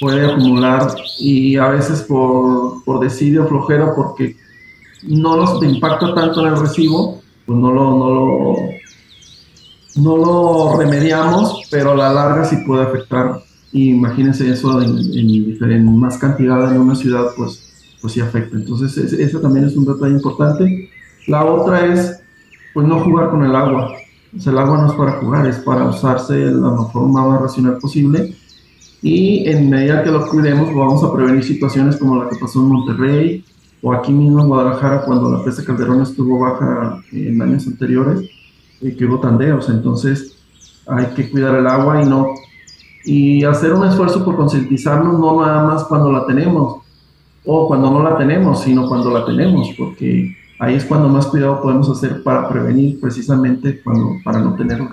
puede 0.00 0.30
acumular 0.30 0.94
y 1.18 1.56
a 1.56 1.68
veces 1.68 2.02
por, 2.02 2.84
por 2.84 3.00
desidio 3.00 3.46
flojera 3.46 3.94
porque 3.94 4.36
no 5.02 5.36
nos 5.36 5.62
impacta 5.62 6.14
tanto 6.14 6.46
en 6.46 6.52
el 6.52 6.60
recibo, 6.60 7.19
pues 7.50 7.58
no 7.58 7.72
lo, 7.72 7.98
no 7.98 8.10
lo, 8.14 8.54
no 9.96 10.16
lo 10.16 10.78
remediamos, 10.78 11.66
pero 11.68 11.90
a 11.90 11.96
la 11.96 12.12
larga 12.12 12.44
sí 12.44 12.58
puede 12.64 12.84
afectar. 12.84 13.40
imagínense 13.72 14.48
eso 14.48 14.80
en, 14.80 15.98
más 15.98 16.16
cantidad 16.16 16.72
en 16.72 16.80
una 16.80 16.94
ciudad, 16.94 17.32
pues, 17.36 17.96
pues 18.00 18.12
sí 18.12 18.20
afecta. 18.20 18.54
Entonces, 18.54 18.96
eso 19.14 19.40
también 19.40 19.64
es 19.64 19.76
un 19.76 19.84
detalle 19.84 20.12
importante. 20.12 20.90
La 21.26 21.44
otra 21.44 21.92
es, 21.92 22.20
pues, 22.72 22.86
no 22.86 23.00
jugar 23.00 23.30
con 23.30 23.42
el 23.42 23.56
agua 23.56 23.96
el 24.32 24.58
agua 24.58 24.82
no 24.82 24.86
es 24.86 24.92
para 24.92 25.12
jugar, 25.14 25.44
es 25.48 25.56
para 25.56 25.86
usarse 25.86 26.34
de 26.34 26.52
la 26.52 26.70
forma 26.92 27.26
más 27.26 27.40
racional 27.40 27.78
posible. 27.78 28.32
Y 29.02 29.48
en 29.48 29.68
medida 29.68 30.04
que 30.04 30.10
lo 30.12 30.24
cuidemos, 30.28 30.72
vamos 30.72 31.02
a 31.02 31.12
prevenir 31.12 31.42
situaciones 31.42 31.96
como 31.96 32.22
la 32.22 32.30
que 32.30 32.36
pasó 32.36 32.60
en 32.60 32.68
Monterrey 32.68 33.44
o 33.82 33.92
aquí 33.92 34.12
mismo 34.12 34.42
en 34.42 34.48
Guadalajara 34.48 35.02
cuando 35.04 35.30
la 35.30 35.42
presa 35.42 35.64
Calderón 35.64 36.02
estuvo 36.02 36.38
baja 36.38 37.02
en 37.12 37.40
años 37.40 37.66
anteriores 37.66 38.28
y 38.80 38.94
que 38.94 39.06
hubo 39.06 39.20
tandeos. 39.20 39.68
Entonces, 39.68 40.36
hay 40.86 41.06
que 41.14 41.30
cuidar 41.30 41.54
el 41.54 41.66
agua 41.66 42.02
y 42.02 42.06
no 42.06 42.34
y 43.04 43.44
hacer 43.44 43.72
un 43.72 43.86
esfuerzo 43.86 44.24
por 44.24 44.36
concientizarnos 44.36 45.18
no 45.18 45.40
nada 45.40 45.64
más 45.64 45.84
cuando 45.84 46.12
la 46.12 46.26
tenemos 46.26 46.82
o 47.44 47.66
cuando 47.66 47.90
no 47.90 48.02
la 48.02 48.18
tenemos, 48.18 48.62
sino 48.62 48.86
cuando 48.86 49.10
la 49.10 49.24
tenemos, 49.24 49.70
porque 49.78 50.36
ahí 50.58 50.74
es 50.74 50.84
cuando 50.84 51.08
más 51.08 51.26
cuidado 51.26 51.62
podemos 51.62 51.88
hacer 51.88 52.22
para 52.22 52.48
prevenir 52.48 53.00
precisamente 53.00 53.80
cuando, 53.82 54.16
para 54.22 54.40
no 54.40 54.54
tenerlo. 54.54 54.90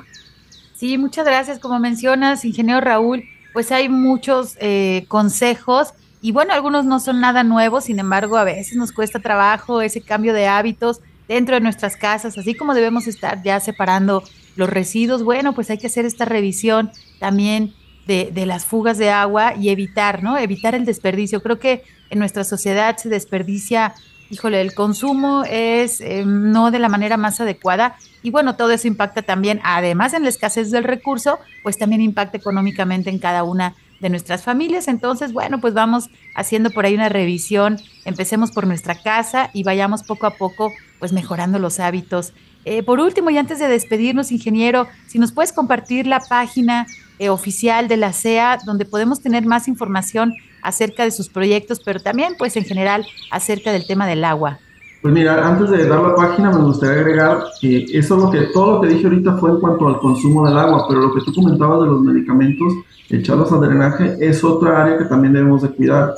Sí, 0.74 0.98
muchas 0.98 1.26
gracias. 1.26 1.60
Como 1.60 1.80
mencionas, 1.80 2.46
ingeniero 2.46 2.80
Raúl, 2.80 3.24
pues 3.54 3.72
hay 3.72 3.90
muchos 3.90 4.56
eh, 4.62 5.06
consejos 5.10 5.94
y 6.22 6.32
bueno, 6.32 6.54
algunos 6.54 6.86
no 6.86 7.00
son 7.00 7.20
nada 7.20 7.44
nuevos, 7.44 7.86
sin 7.86 8.00
embargo, 8.00 8.38
a 8.38 8.44
veces 8.44 8.76
nos 8.76 8.92
cuesta 8.92 9.20
trabajo 9.20 9.82
ese 9.82 10.02
cambio 10.02 10.34
de 10.34 10.48
hábitos 10.48 11.02
dentro 11.28 11.56
de 11.56 11.62
nuestras 11.62 11.96
casas, 11.96 12.38
así 12.38 12.54
como 12.54 12.74
debemos 12.74 13.08
estar 13.08 13.44
ya 13.44 13.60
separando 13.60 14.24
los 14.56 14.70
residuos, 14.70 15.24
bueno, 15.24 15.54
pues 15.54 15.70
hay 15.70 15.78
que 15.78 15.88
hacer 15.88 16.06
esta 16.06 16.26
revisión 16.26 16.92
también 17.20 17.74
de, 18.08 18.32
de, 18.34 18.46
las 18.46 18.66
fugas 18.66 18.98
de 18.98 19.10
agua 19.10 19.54
y 19.56 19.70
evitar, 19.70 20.24
¿no? 20.24 20.38
Evitar 20.38 20.74
el 20.74 20.86
desperdicio. 20.86 21.44
Creo 21.44 21.60
que 21.60 21.84
en 22.10 22.20
nuestra 22.20 22.46
sociedad 22.46 22.96
se 22.96 23.10
desperdicia 23.10 23.94
híjole, 24.30 24.62
el 24.62 24.74
consumo 24.74 25.44
es 25.50 26.02
eh, 26.02 26.24
no 26.26 26.72
de 26.72 26.80
la 26.80 26.90
manera 26.90 27.18
más 27.18 27.40
adecuada 27.40 27.96
y 28.24 28.32
bueno, 28.32 28.56
todo 28.56 28.72
eso 28.72 28.88
impacta 28.88 29.22
también, 29.22 29.62
además 29.64 30.14
en 30.14 30.24
la 30.24 30.30
escasez 30.30 30.72
del 30.72 30.84
recurso, 30.84 31.40
pues 31.64 31.78
también 31.78 32.02
impacta 32.02 32.38
económicamente 32.38 33.10
en 33.10 33.20
cada 33.20 33.44
una 33.44 33.76
de 34.00 34.10
nuestras 34.10 34.44
familias. 34.44 34.88
Entonces, 34.88 35.34
bueno, 35.34 35.60
pues 35.60 35.74
vamos 35.74 36.10
haciendo 36.36 36.70
por 36.72 36.86
ahí 36.86 36.96
una 36.96 37.10
revisión, 37.10 37.78
empecemos 38.06 38.52
por 38.52 38.68
nuestra 38.68 38.96
casa 38.96 39.50
y 39.54 39.64
vayamos 39.64 40.04
poco 40.04 40.26
a 40.26 40.32
poco 40.32 40.74
pues 41.00 41.14
mejorando 41.14 41.60
los 41.60 41.80
hábitos. 41.80 42.34
Eh, 42.66 42.84
por 42.84 43.00
último, 43.00 43.30
y 43.30 43.38
antes 43.38 43.60
de 43.60 43.68
despedirnos, 43.68 44.32
ingeniero, 44.32 44.88
si 45.08 45.20
nos 45.20 45.32
puedes 45.32 45.54
compartir 45.54 46.06
la 46.06 46.20
página 46.20 46.86
eh, 47.20 47.30
oficial 47.30 47.88
de 47.88 47.98
la 47.98 48.12
CEA, 48.12 48.58
donde 48.66 48.86
podemos 48.86 49.22
tener 49.22 49.46
más 49.46 49.68
información 49.68 50.34
acerca 50.62 51.04
de 51.04 51.12
sus 51.12 51.30
proyectos, 51.30 51.80
pero 51.84 52.02
también 52.02 52.36
pues 52.38 52.58
en 52.58 52.66
general 52.66 53.08
acerca 53.32 53.72
del 53.72 53.88
tema 53.88 54.06
del 54.06 54.24
agua. 54.26 54.60
Pues 55.02 55.14
mira, 55.14 55.48
antes 55.48 55.70
de 55.70 55.88
dar 55.88 56.02
la 56.02 56.16
página 56.16 56.52
me 56.52 56.64
gustaría 56.64 57.02
agregar 57.02 57.44
que 57.62 57.86
eso 57.94 58.18
lo 58.18 58.32
que 58.32 58.48
todo 58.54 58.74
lo 58.74 58.82
que 58.82 58.88
dije 58.88 59.06
ahorita 59.06 59.38
fue 59.38 59.52
en 59.52 59.60
cuanto 59.60 59.88
al 59.88 60.00
consumo 60.00 60.48
del 60.48 60.58
agua, 60.58 60.86
pero 60.90 61.02
lo 61.02 61.14
que 61.14 61.22
tú 61.22 61.34
comentabas 61.34 61.82
de 61.82 61.88
los 61.88 62.02
medicamentos, 62.02 62.74
echarlos 63.10 63.52
a 63.52 63.58
drenaje, 63.58 64.18
es 64.20 64.44
otra 64.44 64.84
área 64.84 64.98
que 64.98 65.06
también 65.06 65.34
debemos 65.34 65.62
de 65.62 65.70
cuidar. 65.70 66.16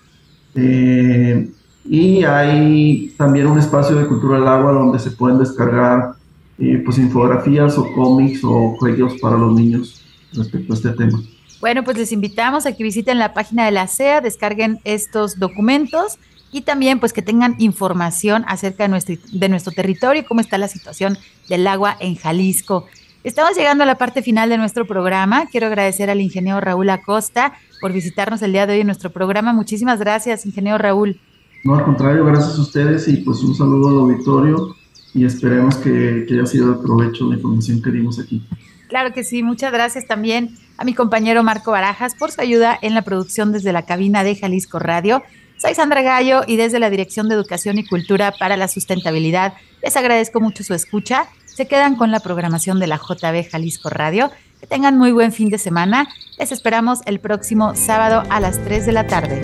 Eh, 0.55 1.51
y 1.85 2.25
hay 2.25 3.15
también 3.17 3.47
un 3.47 3.59
espacio 3.59 3.97
de 3.97 4.07
cultura 4.07 4.39
del 4.39 4.47
agua 4.47 4.73
donde 4.73 4.99
se 4.99 5.11
pueden 5.11 5.39
descargar 5.39 6.13
eh, 6.59 6.83
pues 6.85 6.99
infografías 6.99 7.79
o 7.79 7.87
cómics 7.95 8.45
o 8.45 8.77
juegos 8.79 9.15
para 9.21 9.39
los 9.39 9.55
niños 9.55 10.05
respecto 10.35 10.73
a 10.73 10.77
este 10.77 10.91
tema. 10.91 11.19
Bueno, 11.61 11.85
pues 11.85 11.99
les 11.99 12.13
invitamos 12.13 12.67
a 12.67 12.73
que 12.73 12.83
visiten 12.83 13.19
la 13.19 13.35
página 13.35 13.67
de 13.67 13.71
la 13.71 13.87
CEA, 13.87 14.21
descarguen 14.21 14.81
estos 14.85 15.39
documentos 15.39 16.19
y 16.53 16.63
también 16.63 17.01
pues 17.01 17.13
que 17.13 17.23
tengan 17.23 17.55
información 17.59 18.45
acerca 18.49 18.85
de 18.85 18.89
nuestro, 18.89 19.17
de 19.33 19.49
nuestro 19.49 19.73
territorio 19.73 20.23
y 20.23 20.25
cómo 20.25 20.41
está 20.41 20.59
la 20.59 20.69
situación 20.69 21.19
del 21.49 21.67
agua 21.67 21.97
en 22.01 22.17
Jalisco. 22.17 22.87
Estamos 23.23 23.55
llegando 23.55 23.85
a 23.85 23.87
la 23.87 23.97
parte 23.97 24.23
final 24.23 24.49
de 24.49 24.57
nuestro 24.57 24.87
programa. 24.87 25.47
Quiero 25.47 25.67
agradecer 25.67 26.09
al 26.09 26.23
ingeniero 26.23 26.59
Raúl 26.61 26.89
Acosta 26.89 27.53
por 27.81 27.93
visitarnos 27.93 28.41
el 28.41 28.53
día 28.53 28.67
de 28.67 28.75
hoy 28.75 28.81
en 28.81 28.87
nuestro 28.87 29.11
programa. 29.11 29.53
Muchísimas 29.53 30.01
gracias, 30.01 30.47
ingeniero 30.47 30.79
Raúl. 30.79 31.21
No, 31.63 31.75
al 31.75 31.85
contrario, 31.85 32.25
gracias 32.25 32.57
a 32.57 32.63
ustedes 32.63 33.07
y 33.09 33.19
pues 33.19 33.41
un 33.43 33.55
saludo 33.55 33.91
al 33.91 33.97
auditorio 33.97 34.75
y 35.13 35.27
esperemos 35.27 35.77
que, 35.77 36.27
haya 36.31 36.47
sido 36.47 36.73
de 36.73 36.83
provecho 36.83 37.29
la 37.29 37.37
información 37.37 37.83
que 37.83 37.91
dimos 37.91 38.19
aquí. 38.19 38.43
Claro 38.89 39.13
que 39.13 39.23
sí, 39.23 39.43
muchas 39.43 39.71
gracias 39.73 40.07
también 40.07 40.57
a 40.81 40.85
mi 40.85 40.95
compañero 40.95 41.43
Marco 41.43 41.73
Barajas 41.73 42.15
por 42.15 42.33
su 42.33 42.41
ayuda 42.41 42.77
en 42.81 42.95
la 42.95 43.03
producción 43.03 43.53
desde 43.53 43.71
la 43.71 43.83
cabina 43.83 44.25
de 44.25 44.35
Jalisco 44.35 44.79
Radio. 44.79 45.23
Soy 45.59 45.75
Sandra 45.75 46.01
Gallo 46.01 46.41
y 46.47 46.57
desde 46.57 46.79
la 46.79 46.89
Dirección 46.89 47.29
de 47.29 47.35
Educación 47.35 47.79
y 47.79 47.87
Cultura 47.87 48.33
para 48.33 48.57
la 48.57 48.67
Sustentabilidad 48.67 49.53
les 49.83 49.95
agradezco 49.99 50.41
mucho 50.41 50.65
su 50.65 50.73
escucha. 50.73 51.27
Se 51.45 51.69
quedan 51.69 51.97
con 51.97 52.11
la 52.11 52.21
programación 52.21 52.81
de 52.81 52.87
la 52.87 52.97
JB 52.97 53.51
Jalisco 53.51 53.91
Radio. 53.91 54.31
Que 54.59 54.67
tengan 54.67 54.97
muy 54.97 55.13
buen 55.13 55.33
fin 55.33 55.51
de 55.51 55.59
semana. 55.59 56.09
Les 56.39 56.51
esperamos 56.51 57.01
el 57.05 57.21
próximo 57.21 57.75
sábado 57.75 58.23
a 58.31 58.41
las 58.41 58.59
3 58.65 58.87
de 58.87 58.93
la 58.93 59.07
tarde. 59.07 59.43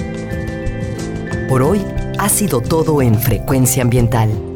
Por 1.51 1.63
hoy 1.63 1.85
ha 2.19 2.31
sido 2.31 2.63
todo 2.63 3.03
en 3.03 3.15
Frecuencia 3.15 3.83
Ambiental. 3.83 4.56